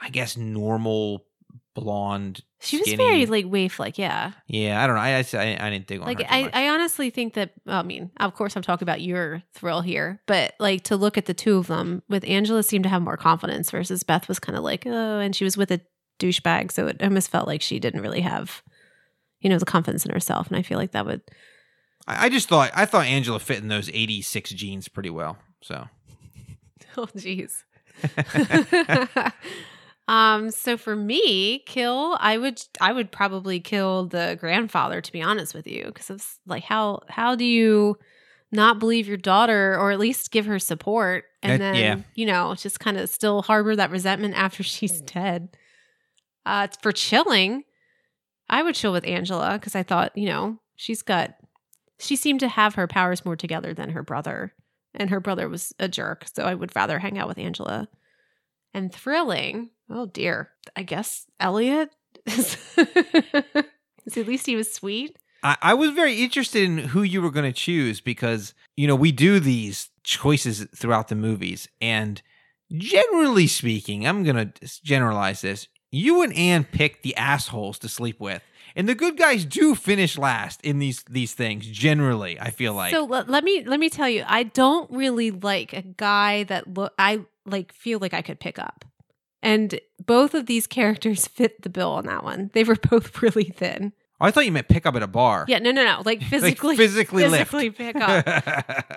I 0.00 0.08
guess, 0.08 0.36
normal 0.36 1.26
blonde. 1.74 2.42
She 2.60 2.78
was 2.78 2.86
skinny. 2.86 3.04
very 3.04 3.26
like 3.26 3.44
waif, 3.46 3.78
like 3.78 3.98
yeah. 3.98 4.32
Yeah, 4.46 4.82
I 4.82 4.86
don't 4.86 4.96
know. 4.96 5.02
I 5.02 5.24
I, 5.34 5.66
I 5.66 5.70
didn't 5.70 5.86
think 5.86 6.02
Like 6.02 6.22
I. 6.26 6.48
I 6.52 6.68
honestly 6.70 7.10
think 7.10 7.34
that 7.34 7.52
I 7.66 7.82
mean, 7.82 8.10
of 8.18 8.34
course 8.34 8.56
I'm 8.56 8.62
talking 8.62 8.86
about 8.86 9.02
your 9.02 9.42
thrill 9.52 9.82
here, 9.82 10.22
but 10.26 10.54
like 10.58 10.84
to 10.84 10.96
look 10.96 11.18
at 11.18 11.26
the 11.26 11.34
two 11.34 11.58
of 11.58 11.66
them, 11.66 12.02
with 12.08 12.24
Angela 12.24 12.62
seemed 12.62 12.84
to 12.84 12.88
have 12.88 13.02
more 13.02 13.18
confidence 13.18 13.70
versus 13.70 14.02
Beth 14.02 14.28
was 14.28 14.38
kind 14.38 14.56
of 14.56 14.64
like, 14.64 14.86
oh, 14.86 15.18
and 15.18 15.36
she 15.36 15.44
was 15.44 15.58
with 15.58 15.70
a 15.70 15.80
douchebag, 16.18 16.72
so 16.72 16.86
it 16.86 17.02
almost 17.02 17.30
felt 17.30 17.46
like 17.46 17.60
she 17.60 17.78
didn't 17.78 18.00
really 18.00 18.22
have, 18.22 18.62
you 19.40 19.50
know, 19.50 19.58
the 19.58 19.66
confidence 19.66 20.06
in 20.06 20.12
herself. 20.12 20.46
And 20.46 20.56
I 20.56 20.62
feel 20.62 20.78
like 20.78 20.92
that 20.92 21.04
would 21.04 21.20
I, 22.06 22.26
I 22.26 22.28
just 22.28 22.48
thought 22.48 22.70
I 22.74 22.84
thought 22.86 23.06
Angela 23.06 23.38
fit 23.40 23.58
in 23.62 23.68
those 23.68 23.88
'86 23.88 24.50
jeans 24.50 24.88
pretty 24.88 25.10
well. 25.10 25.36
So 25.62 25.86
Oh 26.96 27.06
jeez. 27.16 27.62
um 30.08 30.50
so 30.50 30.76
for 30.76 30.94
me, 30.94 31.60
kill 31.66 32.16
I 32.20 32.36
would 32.38 32.60
I 32.80 32.92
would 32.92 33.10
probably 33.10 33.60
kill 33.60 34.06
the 34.06 34.36
grandfather 34.38 35.00
to 35.00 35.12
be 35.12 35.22
honest 35.22 35.54
with 35.54 35.66
you 35.66 35.84
because 35.86 36.10
it's 36.10 36.38
like 36.46 36.64
how 36.64 37.00
how 37.08 37.34
do 37.34 37.44
you 37.44 37.96
not 38.52 38.78
believe 38.78 39.08
your 39.08 39.16
daughter 39.16 39.76
or 39.78 39.90
at 39.90 39.98
least 39.98 40.30
give 40.30 40.46
her 40.46 40.58
support 40.58 41.24
and 41.42 41.52
That- 41.52 41.58
then 41.58 41.74
yeah. 41.76 41.96
you 42.14 42.26
know 42.26 42.54
just 42.54 42.80
kind 42.80 42.96
of 42.98 43.08
still 43.08 43.42
harbor 43.42 43.74
that 43.76 43.90
resentment 43.90 44.34
after 44.34 44.62
she's 44.62 45.00
dead. 45.00 45.56
Uh 46.44 46.68
for 46.82 46.92
chilling, 46.92 47.64
I 48.50 48.62
would 48.62 48.74
chill 48.74 48.92
with 48.92 49.06
Angela 49.06 49.54
because 49.54 49.74
I 49.74 49.82
thought, 49.82 50.16
you 50.16 50.26
know, 50.26 50.58
she's 50.76 51.00
got 51.00 51.34
she 52.04 52.16
seemed 52.16 52.40
to 52.40 52.48
have 52.48 52.74
her 52.74 52.86
powers 52.86 53.24
more 53.24 53.36
together 53.36 53.74
than 53.74 53.90
her 53.90 54.02
brother 54.02 54.52
and 54.94 55.10
her 55.10 55.20
brother 55.20 55.48
was 55.48 55.74
a 55.78 55.88
jerk, 55.88 56.26
so 56.32 56.44
I 56.44 56.54
would 56.54 56.74
rather 56.74 56.98
hang 57.00 57.18
out 57.18 57.28
with 57.28 57.38
Angela. 57.38 57.88
And 58.72 58.92
thrilling, 58.92 59.70
oh 59.90 60.06
dear, 60.06 60.50
I 60.76 60.82
guess 60.82 61.26
Elliot. 61.40 61.90
is 62.26 62.56
at 64.16 64.26
least 64.26 64.46
he 64.46 64.56
was 64.56 64.72
sweet. 64.72 65.18
I, 65.42 65.56
I 65.60 65.74
was 65.74 65.90
very 65.90 66.22
interested 66.22 66.64
in 66.64 66.78
who 66.78 67.02
you 67.02 67.20
were 67.20 67.30
going 67.30 67.50
to 67.50 67.52
choose 67.52 68.00
because 68.00 68.54
you 68.76 68.86
know 68.86 68.96
we 68.96 69.12
do 69.12 69.40
these 69.40 69.90
choices 70.02 70.66
throughout 70.76 71.08
the 71.08 71.14
movies, 71.14 71.68
and 71.80 72.22
generally 72.72 73.46
speaking, 73.46 74.06
I'm 74.06 74.24
going 74.24 74.36
to 74.36 74.80
generalize 74.82 75.42
this. 75.42 75.68
You 75.90 76.22
and 76.22 76.32
Anne 76.34 76.64
pick 76.64 77.02
the 77.02 77.14
assholes 77.16 77.78
to 77.80 77.88
sleep 77.88 78.18
with, 78.18 78.42
and 78.76 78.88
the 78.88 78.94
good 78.94 79.16
guys 79.16 79.44
do 79.44 79.74
finish 79.74 80.18
last 80.18 80.60
in 80.62 80.78
these 80.78 81.04
these 81.08 81.32
things. 81.34 81.66
Generally, 81.66 82.40
I 82.40 82.50
feel 82.50 82.74
like 82.74 82.92
so 82.92 83.04
let, 83.04 83.28
let 83.28 83.44
me 83.44 83.64
let 83.64 83.78
me 83.80 83.88
tell 83.90 84.08
you, 84.08 84.24
I 84.26 84.44
don't 84.44 84.90
really 84.90 85.30
like 85.30 85.72
a 85.72 85.82
guy 85.82 86.44
that 86.44 86.72
look. 86.74 86.92
I 86.98 87.20
like 87.46 87.72
feel 87.72 87.98
like 87.98 88.14
I 88.14 88.22
could 88.22 88.40
pick 88.40 88.58
up, 88.58 88.84
and 89.42 89.78
both 90.04 90.34
of 90.34 90.46
these 90.46 90.66
characters 90.66 91.26
fit 91.28 91.62
the 91.62 91.68
bill 91.68 91.90
on 91.92 92.06
that 92.06 92.24
one. 92.24 92.50
They 92.52 92.64
were 92.64 92.76
both 92.76 93.22
really 93.22 93.44
thin. 93.44 93.92
Oh, 94.20 94.26
I 94.26 94.30
thought 94.30 94.46
you 94.46 94.52
meant 94.52 94.68
pick 94.68 94.86
up 94.86 94.94
at 94.94 95.02
a 95.02 95.08
bar. 95.08 95.44
Yeah, 95.48 95.58
no, 95.58 95.72
no, 95.72 95.84
no, 95.84 96.02
like 96.04 96.20
Like 96.20 96.30
physically, 96.30 96.76
physically 96.76 97.26
lift. 97.28 97.50
physically 97.50 97.70
pick 97.70 97.96
up. 97.96 98.26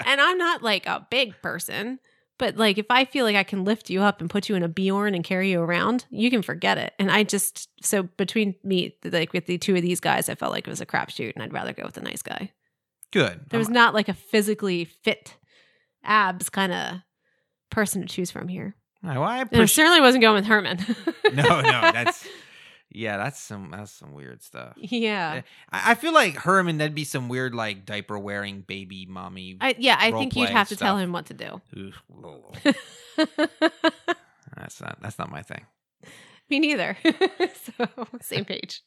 and 0.05 0.21
I'm 0.21 0.37
not 0.37 0.61
like 0.61 0.85
a 0.85 1.05
big 1.09 1.33
person, 1.41 1.99
but 2.37 2.57
like 2.57 2.77
if 2.77 2.85
I 2.89 3.05
feel 3.05 3.25
like 3.25 3.35
I 3.35 3.43
can 3.43 3.63
lift 3.63 3.89
you 3.89 4.01
up 4.01 4.21
and 4.21 4.29
put 4.29 4.49
you 4.49 4.55
in 4.55 4.63
a 4.63 4.67
Bjorn 4.67 5.15
and 5.15 5.23
carry 5.23 5.51
you 5.51 5.61
around, 5.61 6.05
you 6.09 6.29
can 6.29 6.41
forget 6.41 6.77
it. 6.77 6.93
And 6.99 7.11
I 7.11 7.23
just 7.23 7.69
so 7.81 8.03
between 8.03 8.55
me, 8.63 8.95
like 9.03 9.33
with 9.33 9.45
the 9.45 9.57
two 9.57 9.75
of 9.75 9.81
these 9.81 9.99
guys, 9.99 10.29
I 10.29 10.35
felt 10.35 10.51
like 10.51 10.67
it 10.67 10.69
was 10.69 10.81
a 10.81 10.85
crapshoot, 10.85 11.33
and 11.33 11.43
I'd 11.43 11.53
rather 11.53 11.73
go 11.73 11.83
with 11.83 11.97
a 11.97 12.01
nice 12.01 12.21
guy. 12.21 12.51
Good. 13.11 13.41
There 13.49 13.59
was 13.59 13.69
not 13.69 13.93
like 13.93 14.09
a 14.09 14.13
physically 14.13 14.85
fit 14.85 15.35
abs 16.03 16.49
kind 16.49 16.73
of 16.73 16.97
person 17.69 18.01
to 18.01 18.07
choose 18.07 18.31
from 18.31 18.47
here. 18.47 18.75
Right, 19.03 19.17
well, 19.17 19.27
I 19.27 19.39
And 19.39 19.61
I 19.61 19.65
certainly 19.65 20.01
wasn't 20.01 20.23
going 20.23 20.35
with 20.35 20.45
Herman. 20.45 20.79
No, 21.33 21.61
no, 21.61 21.61
that's 21.93 22.27
yeah, 22.89 23.17
that's 23.17 23.39
some 23.39 23.71
that's 23.71 23.91
some 23.91 24.13
weird 24.13 24.43
stuff. 24.43 24.73
yeah. 24.77 25.35
Eh, 25.37 25.41
I, 25.71 25.91
I 25.91 25.95
feel 25.95 26.13
like 26.13 26.35
Herman, 26.35 26.77
that'd 26.77 26.95
be 26.95 27.03
some 27.03 27.29
weird 27.29 27.53
like 27.53 27.85
diaper 27.85 28.17
wearing 28.17 28.61
baby 28.61 29.05
mommy. 29.07 29.57
I, 29.59 29.75
yeah, 29.77 29.97
I 29.99 30.11
think 30.11 30.35
you'd 30.35 30.49
have 30.49 30.69
to 30.69 30.75
tell 30.75 30.97
him 30.97 31.11
what 31.11 31.27
to 31.27 31.33
do. 31.33 31.61
That's 34.55 34.81
not 34.81 34.97
that's 35.01 35.19
not 35.19 35.29
my 35.29 35.41
thing. 35.43 35.65
Me 36.49 36.59
neither. 36.59 36.97
so 37.77 37.87
same 38.21 38.45
page. 38.45 38.81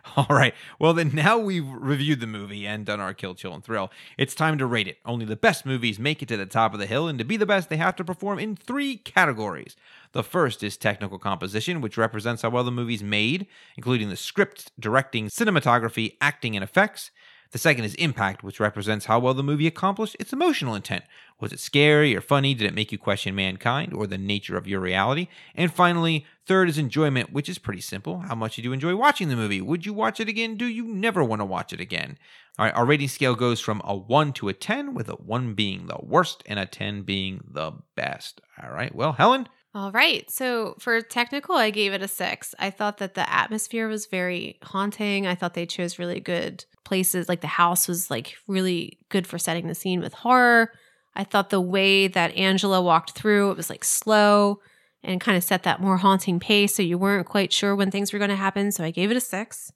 All 0.16 0.26
right. 0.28 0.54
Well, 0.78 0.94
then 0.94 1.10
now 1.14 1.38
we've 1.38 1.68
reviewed 1.68 2.20
the 2.20 2.26
movie 2.26 2.66
and 2.66 2.84
done 2.84 3.00
our 3.00 3.14
kill, 3.14 3.34
chill, 3.34 3.54
and 3.54 3.64
thrill. 3.64 3.90
It's 4.16 4.34
time 4.34 4.58
to 4.58 4.66
rate 4.66 4.88
it. 4.88 4.98
Only 5.04 5.24
the 5.24 5.36
best 5.36 5.66
movies 5.66 5.98
make 5.98 6.22
it 6.22 6.28
to 6.28 6.36
the 6.36 6.46
top 6.46 6.72
of 6.72 6.80
the 6.80 6.86
hill, 6.86 7.08
and 7.08 7.18
to 7.18 7.24
be 7.24 7.36
the 7.36 7.46
best, 7.46 7.68
they 7.68 7.76
have 7.76 7.96
to 7.96 8.04
perform 8.04 8.38
in 8.38 8.56
three 8.56 8.96
categories. 8.96 9.76
The 10.12 10.22
first 10.22 10.62
is 10.62 10.76
technical 10.76 11.18
composition, 11.18 11.80
which 11.80 11.96
represents 11.98 12.42
how 12.42 12.50
well 12.50 12.64
the 12.64 12.70
movie's 12.70 13.02
made, 13.02 13.46
including 13.76 14.08
the 14.08 14.16
script, 14.16 14.72
directing, 14.78 15.28
cinematography, 15.28 16.16
acting, 16.20 16.56
and 16.56 16.64
effects. 16.64 17.10
The 17.50 17.58
second 17.58 17.84
is 17.84 17.94
impact, 17.94 18.42
which 18.42 18.60
represents 18.60 19.06
how 19.06 19.18
well 19.18 19.32
the 19.32 19.42
movie 19.42 19.66
accomplished 19.66 20.16
its 20.20 20.32
emotional 20.32 20.74
intent. 20.74 21.04
Was 21.40 21.52
it 21.52 21.60
scary 21.60 22.14
or 22.14 22.20
funny? 22.20 22.52
Did 22.52 22.66
it 22.66 22.74
make 22.74 22.92
you 22.92 22.98
question 22.98 23.34
mankind 23.34 23.94
or 23.94 24.06
the 24.06 24.18
nature 24.18 24.56
of 24.56 24.66
your 24.66 24.80
reality? 24.80 25.28
And 25.54 25.72
finally, 25.72 26.26
third 26.46 26.68
is 26.68 26.76
enjoyment, 26.76 27.32
which 27.32 27.48
is 27.48 27.58
pretty 27.58 27.80
simple. 27.80 28.20
How 28.20 28.34
much 28.34 28.56
did 28.56 28.64
you 28.64 28.72
enjoy 28.72 28.96
watching 28.96 29.28
the 29.28 29.36
movie? 29.36 29.62
Would 29.62 29.86
you 29.86 29.94
watch 29.94 30.20
it 30.20 30.28
again? 30.28 30.56
Do 30.56 30.66
you 30.66 30.84
never 30.84 31.24
want 31.24 31.40
to 31.40 31.46
watch 31.46 31.72
it 31.72 31.80
again? 31.80 32.18
All 32.58 32.66
right, 32.66 32.74
our 32.74 32.84
rating 32.84 33.08
scale 33.08 33.34
goes 33.34 33.60
from 33.60 33.80
a 33.84 33.96
1 33.96 34.32
to 34.34 34.48
a 34.48 34.52
10, 34.52 34.92
with 34.92 35.08
a 35.08 35.14
1 35.14 35.54
being 35.54 35.86
the 35.86 35.98
worst 36.02 36.42
and 36.46 36.58
a 36.58 36.66
10 36.66 37.02
being 37.02 37.40
the 37.48 37.72
best. 37.94 38.40
All 38.62 38.70
right, 38.70 38.94
well, 38.94 39.12
Helen, 39.12 39.48
All 39.74 39.92
right. 39.92 40.28
So 40.30 40.74
for 40.80 41.00
technical, 41.00 41.54
I 41.54 41.70
gave 41.70 41.92
it 41.92 42.02
a 42.02 42.08
six. 42.08 42.54
I 42.58 42.70
thought 42.70 42.98
that 42.98 43.14
the 43.14 43.30
atmosphere 43.32 43.86
was 43.86 44.06
very 44.06 44.58
haunting. 44.62 45.26
I 45.26 45.34
thought 45.34 45.54
they 45.54 45.66
chose 45.66 45.98
really 45.98 46.20
good 46.20 46.64
places. 46.88 47.28
Like 47.28 47.42
the 47.42 47.46
house 47.46 47.86
was 47.86 48.10
like 48.10 48.36
really 48.46 48.98
good 49.10 49.26
for 49.26 49.38
setting 49.38 49.68
the 49.68 49.74
scene 49.74 50.00
with 50.00 50.14
horror. 50.14 50.72
I 51.14 51.24
thought 51.24 51.50
the 51.50 51.60
way 51.60 52.08
that 52.08 52.34
Angela 52.34 52.80
walked 52.80 53.10
through, 53.10 53.50
it 53.50 53.56
was 53.56 53.68
like 53.68 53.84
slow 53.84 54.60
and 55.02 55.20
kind 55.20 55.36
of 55.36 55.44
set 55.44 55.64
that 55.64 55.80
more 55.80 55.98
haunting 55.98 56.40
pace 56.40 56.74
so 56.74 56.82
you 56.82 56.96
weren't 56.96 57.26
quite 57.26 57.52
sure 57.52 57.76
when 57.76 57.90
things 57.90 58.12
were 58.12 58.18
going 58.18 58.30
to 58.30 58.36
happen. 58.36 58.72
So 58.72 58.82
I 58.82 58.90
gave 58.90 59.10
it 59.10 59.16
a 59.16 59.20
six. 59.20 59.70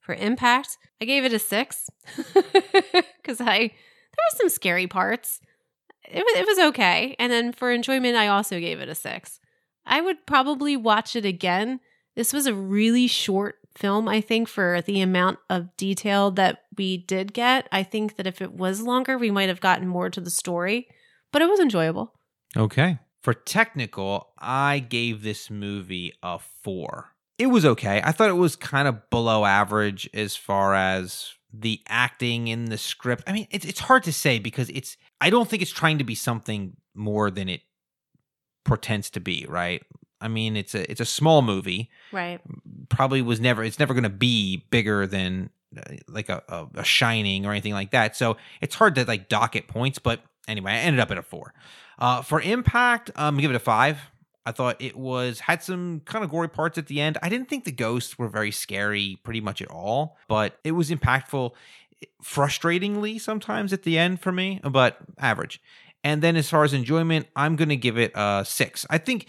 For 0.00 0.14
impact, 0.14 0.78
I 1.02 1.04
gave 1.04 1.24
it 1.24 1.34
a 1.34 1.38
six 1.38 1.90
because 2.16 3.42
I 3.42 3.58
there 3.58 4.24
were 4.24 4.38
some 4.38 4.48
scary 4.48 4.86
parts. 4.86 5.40
It 6.06 6.24
was 6.24 6.40
it 6.40 6.46
was 6.46 6.58
okay, 6.70 7.14
and 7.18 7.30
then 7.30 7.52
for 7.52 7.70
enjoyment, 7.70 8.16
I 8.16 8.28
also 8.28 8.58
gave 8.58 8.80
it 8.80 8.88
a 8.88 8.94
six. 8.94 9.38
I 9.84 10.00
would 10.00 10.24
probably 10.24 10.78
watch 10.78 11.14
it 11.14 11.26
again. 11.26 11.80
This 12.16 12.32
was 12.32 12.46
a 12.46 12.54
really 12.54 13.06
short 13.06 13.57
film, 13.78 14.08
I 14.08 14.20
think, 14.20 14.48
for 14.48 14.82
the 14.82 15.00
amount 15.00 15.38
of 15.48 15.76
detail 15.76 16.30
that 16.32 16.64
we 16.76 16.96
did 16.96 17.32
get. 17.32 17.68
I 17.70 17.82
think 17.82 18.16
that 18.16 18.26
if 18.26 18.42
it 18.42 18.52
was 18.52 18.82
longer, 18.82 19.16
we 19.16 19.30
might 19.30 19.48
have 19.48 19.60
gotten 19.60 19.86
more 19.86 20.10
to 20.10 20.20
the 20.20 20.30
story, 20.30 20.88
but 21.32 21.42
it 21.42 21.48
was 21.48 21.60
enjoyable. 21.60 22.12
Okay. 22.56 22.98
For 23.22 23.34
technical, 23.34 24.30
I 24.38 24.80
gave 24.80 25.22
this 25.22 25.50
movie 25.50 26.12
a 26.22 26.38
four. 26.38 27.12
It 27.38 27.46
was 27.46 27.64
okay. 27.64 28.00
I 28.02 28.12
thought 28.12 28.30
it 28.30 28.34
was 28.34 28.56
kind 28.56 28.88
of 28.88 29.08
below 29.10 29.44
average 29.44 30.08
as 30.12 30.34
far 30.34 30.74
as 30.74 31.34
the 31.52 31.80
acting 31.88 32.48
in 32.48 32.66
the 32.66 32.78
script. 32.78 33.24
I 33.26 33.32
mean, 33.32 33.46
it's 33.50 33.64
it's 33.64 33.80
hard 33.80 34.02
to 34.04 34.12
say 34.12 34.38
because 34.38 34.68
it's 34.70 34.96
I 35.20 35.30
don't 35.30 35.48
think 35.48 35.62
it's 35.62 35.70
trying 35.70 35.98
to 35.98 36.04
be 36.04 36.14
something 36.14 36.76
more 36.94 37.30
than 37.30 37.48
it 37.48 37.62
pretends 38.64 39.10
to 39.10 39.20
be, 39.20 39.46
right? 39.48 39.82
I 40.20 40.28
mean, 40.28 40.56
it's 40.56 40.74
a 40.74 40.90
it's 40.90 41.00
a 41.00 41.04
small 41.04 41.42
movie. 41.42 41.90
Right. 42.12 42.40
Probably 42.88 43.22
was 43.22 43.40
never 43.40 43.62
it's 43.62 43.78
never 43.78 43.94
going 43.94 44.04
to 44.04 44.10
be 44.10 44.64
bigger 44.70 45.06
than 45.06 45.50
uh, 45.76 45.82
like 46.08 46.28
a, 46.28 46.42
a, 46.48 46.66
a 46.76 46.84
Shining 46.84 47.46
or 47.46 47.52
anything 47.52 47.72
like 47.72 47.90
that. 47.92 48.16
So 48.16 48.36
it's 48.60 48.74
hard 48.74 48.94
to 48.96 49.04
like 49.04 49.28
dock 49.28 49.56
it 49.56 49.68
points. 49.68 49.98
But 49.98 50.20
anyway, 50.46 50.72
I 50.72 50.78
ended 50.78 51.00
up 51.00 51.10
at 51.10 51.18
a 51.18 51.22
four. 51.22 51.54
Uh, 51.98 52.22
for 52.22 52.40
impact, 52.40 53.10
um, 53.16 53.38
give 53.38 53.50
it 53.50 53.56
a 53.56 53.60
five. 53.60 53.98
I 54.46 54.52
thought 54.52 54.80
it 54.80 54.96
was 54.96 55.40
had 55.40 55.62
some 55.62 56.00
kind 56.06 56.24
of 56.24 56.30
gory 56.30 56.48
parts 56.48 56.78
at 56.78 56.86
the 56.86 57.02
end. 57.02 57.18
I 57.22 57.28
didn't 57.28 57.50
think 57.50 57.64
the 57.64 57.72
ghosts 57.72 58.18
were 58.18 58.28
very 58.28 58.50
scary, 58.50 59.18
pretty 59.22 59.42
much 59.42 59.60
at 59.60 59.68
all, 59.68 60.16
but 60.26 60.58
it 60.64 60.72
was 60.72 60.90
impactful, 60.90 61.52
frustratingly 62.24 63.20
sometimes 63.20 63.74
at 63.74 63.82
the 63.82 63.98
end 63.98 64.20
for 64.20 64.32
me, 64.32 64.60
but 64.64 64.96
average. 65.18 65.60
And 66.02 66.22
then 66.22 66.34
as 66.34 66.48
far 66.48 66.64
as 66.64 66.72
enjoyment, 66.72 67.26
I'm 67.36 67.56
going 67.56 67.68
to 67.68 67.76
give 67.76 67.98
it 67.98 68.12
a 68.14 68.42
six. 68.46 68.86
I 68.88 68.96
think 68.96 69.26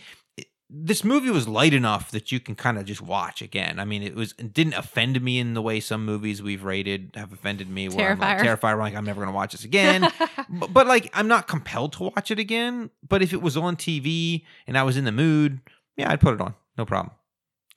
this 0.72 1.03
movie 1.03 1.32
was 1.32 1.47
light 1.47 1.74
enough 1.74 2.11
that 2.11 2.32
you 2.32 2.39
can 2.39 2.55
kind 2.55 2.78
of 2.78 2.86
just 2.86 3.01
watch 3.01 3.41
again. 3.41 3.80
I 3.80 3.86
mean, 3.86 4.03
it 4.03 4.13
was 4.15 4.36
it 4.38 4.53
didn't 4.53 4.74
offend 4.76 5.20
me 5.22 5.39
in 5.39 5.55
the 5.55 5.61
way 5.61 5.80
some 5.80 6.05
movies 6.05 6.43
we've 6.43 6.63
rated 6.63 7.11
have 7.15 7.34
offended 7.34 7.70
me. 7.70 7.89
Where 7.89 8.11
I'm 8.11 8.20
like, 8.20 8.38
Terrifier. 8.38 8.43
terrified. 8.43 8.72
I'm 8.74 8.80
like, 8.80 8.95
I'm 8.95 9.05
never 9.05 9.20
going 9.22 9.32
to 9.32 9.36
watch 9.36 9.53
this 9.53 9.63
again. 9.63 10.07
but, 10.49 10.72
but 10.72 10.86
like, 10.88 11.09
I'm 11.13 11.28
not 11.28 11.47
compelled 11.47 11.93
to 11.93 12.03
watch 12.03 12.30
it 12.30 12.38
again. 12.38 12.91
But 13.07 13.22
if 13.24 13.34
it 13.34 13.41
was 13.41 13.57
on 13.57 13.78
TV 13.78 14.43
and 14.67 14.78
I 14.78 14.84
was 14.84 14.95
in 14.95 15.05
the 15.05 15.11
mood, 15.11 15.59
yeah, 15.97 16.11
I'd 16.11 16.22
put 16.22 16.36
it 16.36 16.41
on. 16.41 16.53
No 16.78 16.86
problem. 16.86 17.15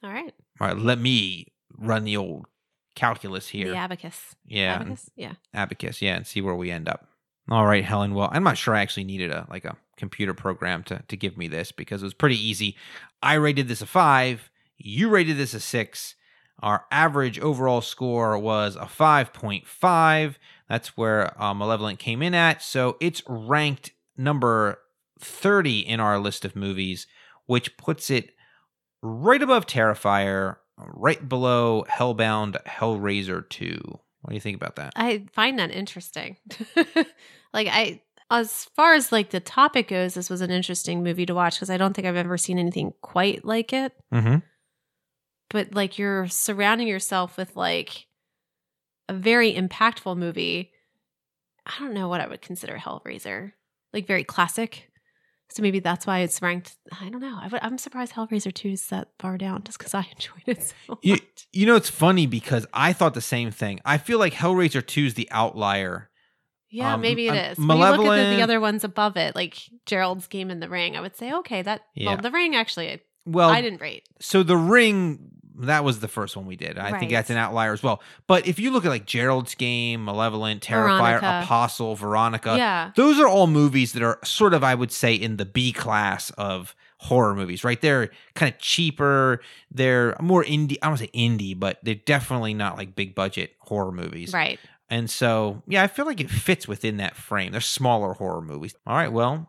All 0.02 0.10
right. 0.10 0.34
All 0.60 0.66
right, 0.68 0.76
let 0.76 0.98
me 0.98 1.52
run 1.78 2.04
the 2.04 2.16
old 2.18 2.46
calculus 2.94 3.48
here. 3.48 3.70
The 3.70 3.76
abacus. 3.76 4.34
yeah, 4.46 4.76
Abacus? 4.76 5.10
Yeah. 5.16 5.32
abacus 5.54 6.02
yeah 6.02 6.14
and 6.16 6.26
see 6.26 6.42
where 6.42 6.54
we 6.54 6.70
end 6.70 6.88
up 6.88 7.08
all 7.50 7.66
right 7.66 7.84
helen 7.84 8.14
well 8.14 8.28
i'm 8.32 8.44
not 8.44 8.56
sure 8.56 8.74
i 8.74 8.80
actually 8.80 9.04
needed 9.04 9.30
a 9.30 9.46
like 9.50 9.64
a 9.64 9.76
computer 10.02 10.34
program 10.34 10.82
to 10.82 11.00
to 11.06 11.16
give 11.16 11.36
me 11.36 11.46
this 11.46 11.70
because 11.70 12.02
it 12.02 12.06
was 12.06 12.12
pretty 12.14 12.40
easy. 12.40 12.76
I 13.22 13.34
rated 13.34 13.68
this 13.68 13.82
a 13.82 13.86
five 13.86 14.50
you 14.76 15.08
rated 15.08 15.36
this 15.36 15.54
a 15.54 15.60
six. 15.60 16.16
Our 16.60 16.86
average 16.90 17.38
overall 17.38 17.80
score 17.80 18.36
was 18.36 18.74
a 18.76 18.86
5.5 18.86 20.34
that's 20.68 20.96
where 20.96 21.40
uh, 21.40 21.54
malevolent 21.54 21.98
came 21.98 22.20
in 22.20 22.34
at. 22.34 22.62
So 22.62 22.96
it's 23.00 23.22
ranked 23.28 23.92
number 24.16 24.78
30 25.20 25.80
in 25.80 26.00
our 26.00 26.18
list 26.18 26.44
of 26.44 26.56
movies 26.56 27.06
which 27.46 27.76
puts 27.76 28.10
it 28.10 28.32
right 29.02 29.42
above 29.42 29.66
terrifier 29.66 30.56
right 30.76 31.28
below 31.28 31.84
hellbound 31.88 32.56
hellraiser 32.64 33.48
2 33.48 34.00
what 34.22 34.30
do 34.30 34.34
you 34.34 34.40
think 34.40 34.56
about 34.56 34.76
that 34.76 34.92
I 34.96 35.26
find 35.32 35.58
that 35.58 35.70
interesting. 35.70 36.36
like 37.52 37.68
I 37.68 38.00
as 38.30 38.64
far 38.76 38.94
as 38.94 39.12
like 39.12 39.30
the 39.30 39.40
topic 39.40 39.88
goes, 39.88 40.14
this 40.14 40.30
was 40.30 40.40
an 40.40 40.50
interesting 40.50 41.02
movie 41.02 41.26
to 41.26 41.34
watch 41.34 41.56
because 41.56 41.68
I 41.68 41.76
don't 41.76 41.92
think 41.92 42.06
I've 42.06 42.16
ever 42.16 42.38
seen 42.38 42.58
anything 42.58 42.94
quite 43.02 43.44
like 43.44 43.72
it. 43.72 43.92
mm-hmm 44.12 44.36
But 45.50 45.74
like 45.74 45.98
you're 45.98 46.28
surrounding 46.28 46.88
yourself 46.88 47.36
with 47.36 47.56
like 47.56 48.06
a 49.08 49.12
very 49.12 49.52
impactful 49.52 50.16
movie. 50.16 50.72
I 51.66 51.78
don't 51.78 51.94
know 51.94 52.08
what 52.08 52.20
I 52.20 52.26
would 52.28 52.40
consider 52.40 52.76
Hellraiser. 52.78 53.52
Like 53.92 54.06
very 54.06 54.24
classic. 54.24 54.90
So 55.54 55.62
maybe 55.62 55.80
that's 55.80 56.06
why 56.06 56.20
it's 56.20 56.40
ranked. 56.40 56.76
I 57.00 57.08
don't 57.10 57.20
know. 57.20 57.38
I 57.40 57.48
would, 57.48 57.60
I'm 57.62 57.78
surprised 57.78 58.12
Hellraiser 58.14 58.52
2 58.52 58.68
is 58.70 58.86
that 58.88 59.08
far 59.18 59.36
down 59.38 59.62
just 59.64 59.78
because 59.78 59.94
I 59.94 60.00
enjoyed 60.12 60.42
it 60.46 60.62
so 60.62 60.98
You, 61.02 61.12
much. 61.14 61.46
you 61.52 61.66
know, 61.66 61.76
it's 61.76 61.90
funny 61.90 62.26
because 62.26 62.66
I 62.72 62.92
thought 62.92 63.14
the 63.14 63.20
same 63.20 63.50
thing. 63.50 63.80
I 63.84 63.98
feel 63.98 64.18
like 64.18 64.32
Hellraiser 64.34 64.86
2 64.86 65.04
is 65.06 65.14
the 65.14 65.28
outlier. 65.30 66.08
Yeah, 66.70 66.94
Um, 66.94 67.02
maybe 67.02 67.28
it 67.28 67.34
is. 67.34 67.58
When 67.58 67.68
you 67.76 67.84
look 67.84 68.06
at 68.06 68.30
the, 68.30 68.36
the 68.36 68.42
other 68.42 68.58
ones 68.58 68.82
above 68.82 69.18
it, 69.18 69.34
like 69.36 69.58
Gerald's 69.84 70.26
game 70.26 70.50
in 70.50 70.60
the 70.60 70.68
ring, 70.70 70.96
I 70.96 71.00
would 71.02 71.16
say, 71.16 71.30
okay, 71.34 71.60
that 71.62 71.82
Yeah. 71.94 72.14
well, 72.14 72.16
the 72.22 72.30
ring 72.30 72.56
actually, 72.56 73.02
Well, 73.26 73.50
I 73.50 73.60
didn't 73.60 73.82
rate. 73.82 74.04
so 74.20 74.42
the 74.42 74.56
ring, 74.56 75.18
that 75.60 75.84
was 75.84 76.00
the 76.00 76.08
first 76.08 76.36
one 76.36 76.46
we 76.46 76.56
did. 76.56 76.78
I 76.78 76.98
think 76.98 77.10
that's 77.10 77.30
an 77.30 77.36
outlier 77.36 77.72
as 77.72 77.82
well. 77.82 78.02
But 78.26 78.46
if 78.46 78.58
you 78.58 78.70
look 78.70 78.84
at 78.84 78.88
like 78.88 79.06
Gerald's 79.06 79.54
game, 79.54 80.04
Malevolent, 80.04 80.62
Terrifier, 80.62 81.20
Veronica. 81.20 81.40
Apostle, 81.44 81.94
Veronica, 81.94 82.56
yeah, 82.56 82.92
those 82.96 83.18
are 83.18 83.28
all 83.28 83.46
movies 83.46 83.92
that 83.92 84.02
are 84.02 84.18
sort 84.24 84.54
of, 84.54 84.64
I 84.64 84.74
would 84.74 84.92
say, 84.92 85.14
in 85.14 85.36
the 85.36 85.44
B 85.44 85.72
class 85.72 86.30
of 86.30 86.74
horror 86.98 87.34
movies, 87.34 87.64
right? 87.64 87.80
They're 87.80 88.10
kind 88.34 88.52
of 88.52 88.58
cheaper. 88.60 89.40
They're 89.70 90.16
more 90.20 90.44
indie. 90.44 90.76
I 90.82 90.88
don't 90.88 90.96
say 90.96 91.08
indie, 91.08 91.58
but 91.58 91.78
they're 91.82 91.94
definitely 91.96 92.54
not 92.54 92.76
like 92.76 92.94
big 92.94 93.14
budget 93.14 93.54
horror 93.60 93.92
movies. 93.92 94.32
right. 94.32 94.58
And 94.88 95.08
so, 95.08 95.62
yeah, 95.66 95.82
I 95.82 95.86
feel 95.86 96.04
like 96.04 96.20
it 96.20 96.28
fits 96.28 96.68
within 96.68 96.98
that 96.98 97.16
frame. 97.16 97.52
They're 97.52 97.62
smaller 97.62 98.12
horror 98.12 98.42
movies. 98.42 98.74
All 98.86 98.94
right, 98.94 99.10
well, 99.10 99.48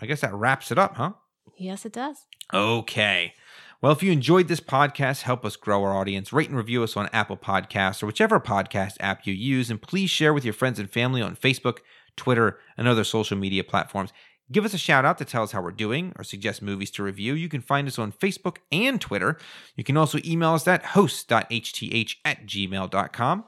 I 0.00 0.06
guess 0.06 0.22
that 0.22 0.32
wraps 0.32 0.72
it 0.72 0.78
up, 0.78 0.96
huh? 0.96 1.12
Yes, 1.58 1.84
it 1.84 1.92
does. 1.92 2.16
Okay. 2.54 3.34
Well, 3.82 3.92
if 3.92 4.02
you 4.02 4.10
enjoyed 4.10 4.48
this 4.48 4.60
podcast, 4.60 5.22
help 5.22 5.44
us 5.44 5.54
grow 5.54 5.84
our 5.84 5.94
audience. 5.94 6.32
Rate 6.32 6.48
and 6.48 6.56
review 6.56 6.82
us 6.82 6.96
on 6.96 7.10
Apple 7.12 7.36
Podcasts 7.36 8.02
or 8.02 8.06
whichever 8.06 8.40
podcast 8.40 8.96
app 9.00 9.26
you 9.26 9.34
use. 9.34 9.70
And 9.70 9.80
please 9.80 10.08
share 10.08 10.32
with 10.32 10.44
your 10.44 10.54
friends 10.54 10.78
and 10.78 10.90
family 10.90 11.20
on 11.20 11.36
Facebook, 11.36 11.78
Twitter, 12.16 12.58
and 12.78 12.88
other 12.88 13.04
social 13.04 13.36
media 13.36 13.62
platforms. 13.62 14.12
Give 14.50 14.64
us 14.64 14.72
a 14.72 14.78
shout 14.78 15.04
out 15.04 15.18
to 15.18 15.24
tell 15.24 15.42
us 15.42 15.52
how 15.52 15.60
we're 15.60 15.72
doing 15.72 16.14
or 16.16 16.24
suggest 16.24 16.62
movies 16.62 16.90
to 16.92 17.02
review. 17.02 17.34
You 17.34 17.48
can 17.48 17.60
find 17.60 17.86
us 17.86 17.98
on 17.98 18.12
Facebook 18.12 18.58
and 18.72 18.98
Twitter. 19.00 19.36
You 19.74 19.84
can 19.84 19.96
also 19.96 20.18
email 20.24 20.54
us 20.54 20.66
at 20.66 20.84
host.hth 20.84 21.34
at 22.24 22.46
gmail.com. 22.46 23.44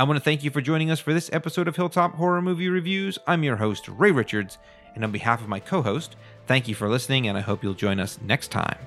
I 0.00 0.04
want 0.04 0.16
to 0.16 0.24
thank 0.24 0.42
you 0.42 0.50
for 0.50 0.60
joining 0.60 0.90
us 0.90 1.00
for 1.00 1.12
this 1.12 1.30
episode 1.32 1.68
of 1.68 1.76
Hilltop 1.76 2.14
Horror 2.14 2.40
Movie 2.40 2.68
Reviews. 2.68 3.18
I'm 3.26 3.44
your 3.44 3.56
host, 3.56 3.88
Ray 3.88 4.10
Richards, 4.10 4.58
and 4.94 5.04
on 5.04 5.12
behalf 5.12 5.40
of 5.40 5.48
my 5.48 5.60
co 5.60 5.82
host, 5.82 6.16
thank 6.46 6.66
you 6.66 6.74
for 6.74 6.88
listening, 6.88 7.28
and 7.28 7.36
I 7.36 7.42
hope 7.42 7.62
you'll 7.62 7.74
join 7.74 8.00
us 8.00 8.18
next 8.22 8.48
time. 8.48 8.78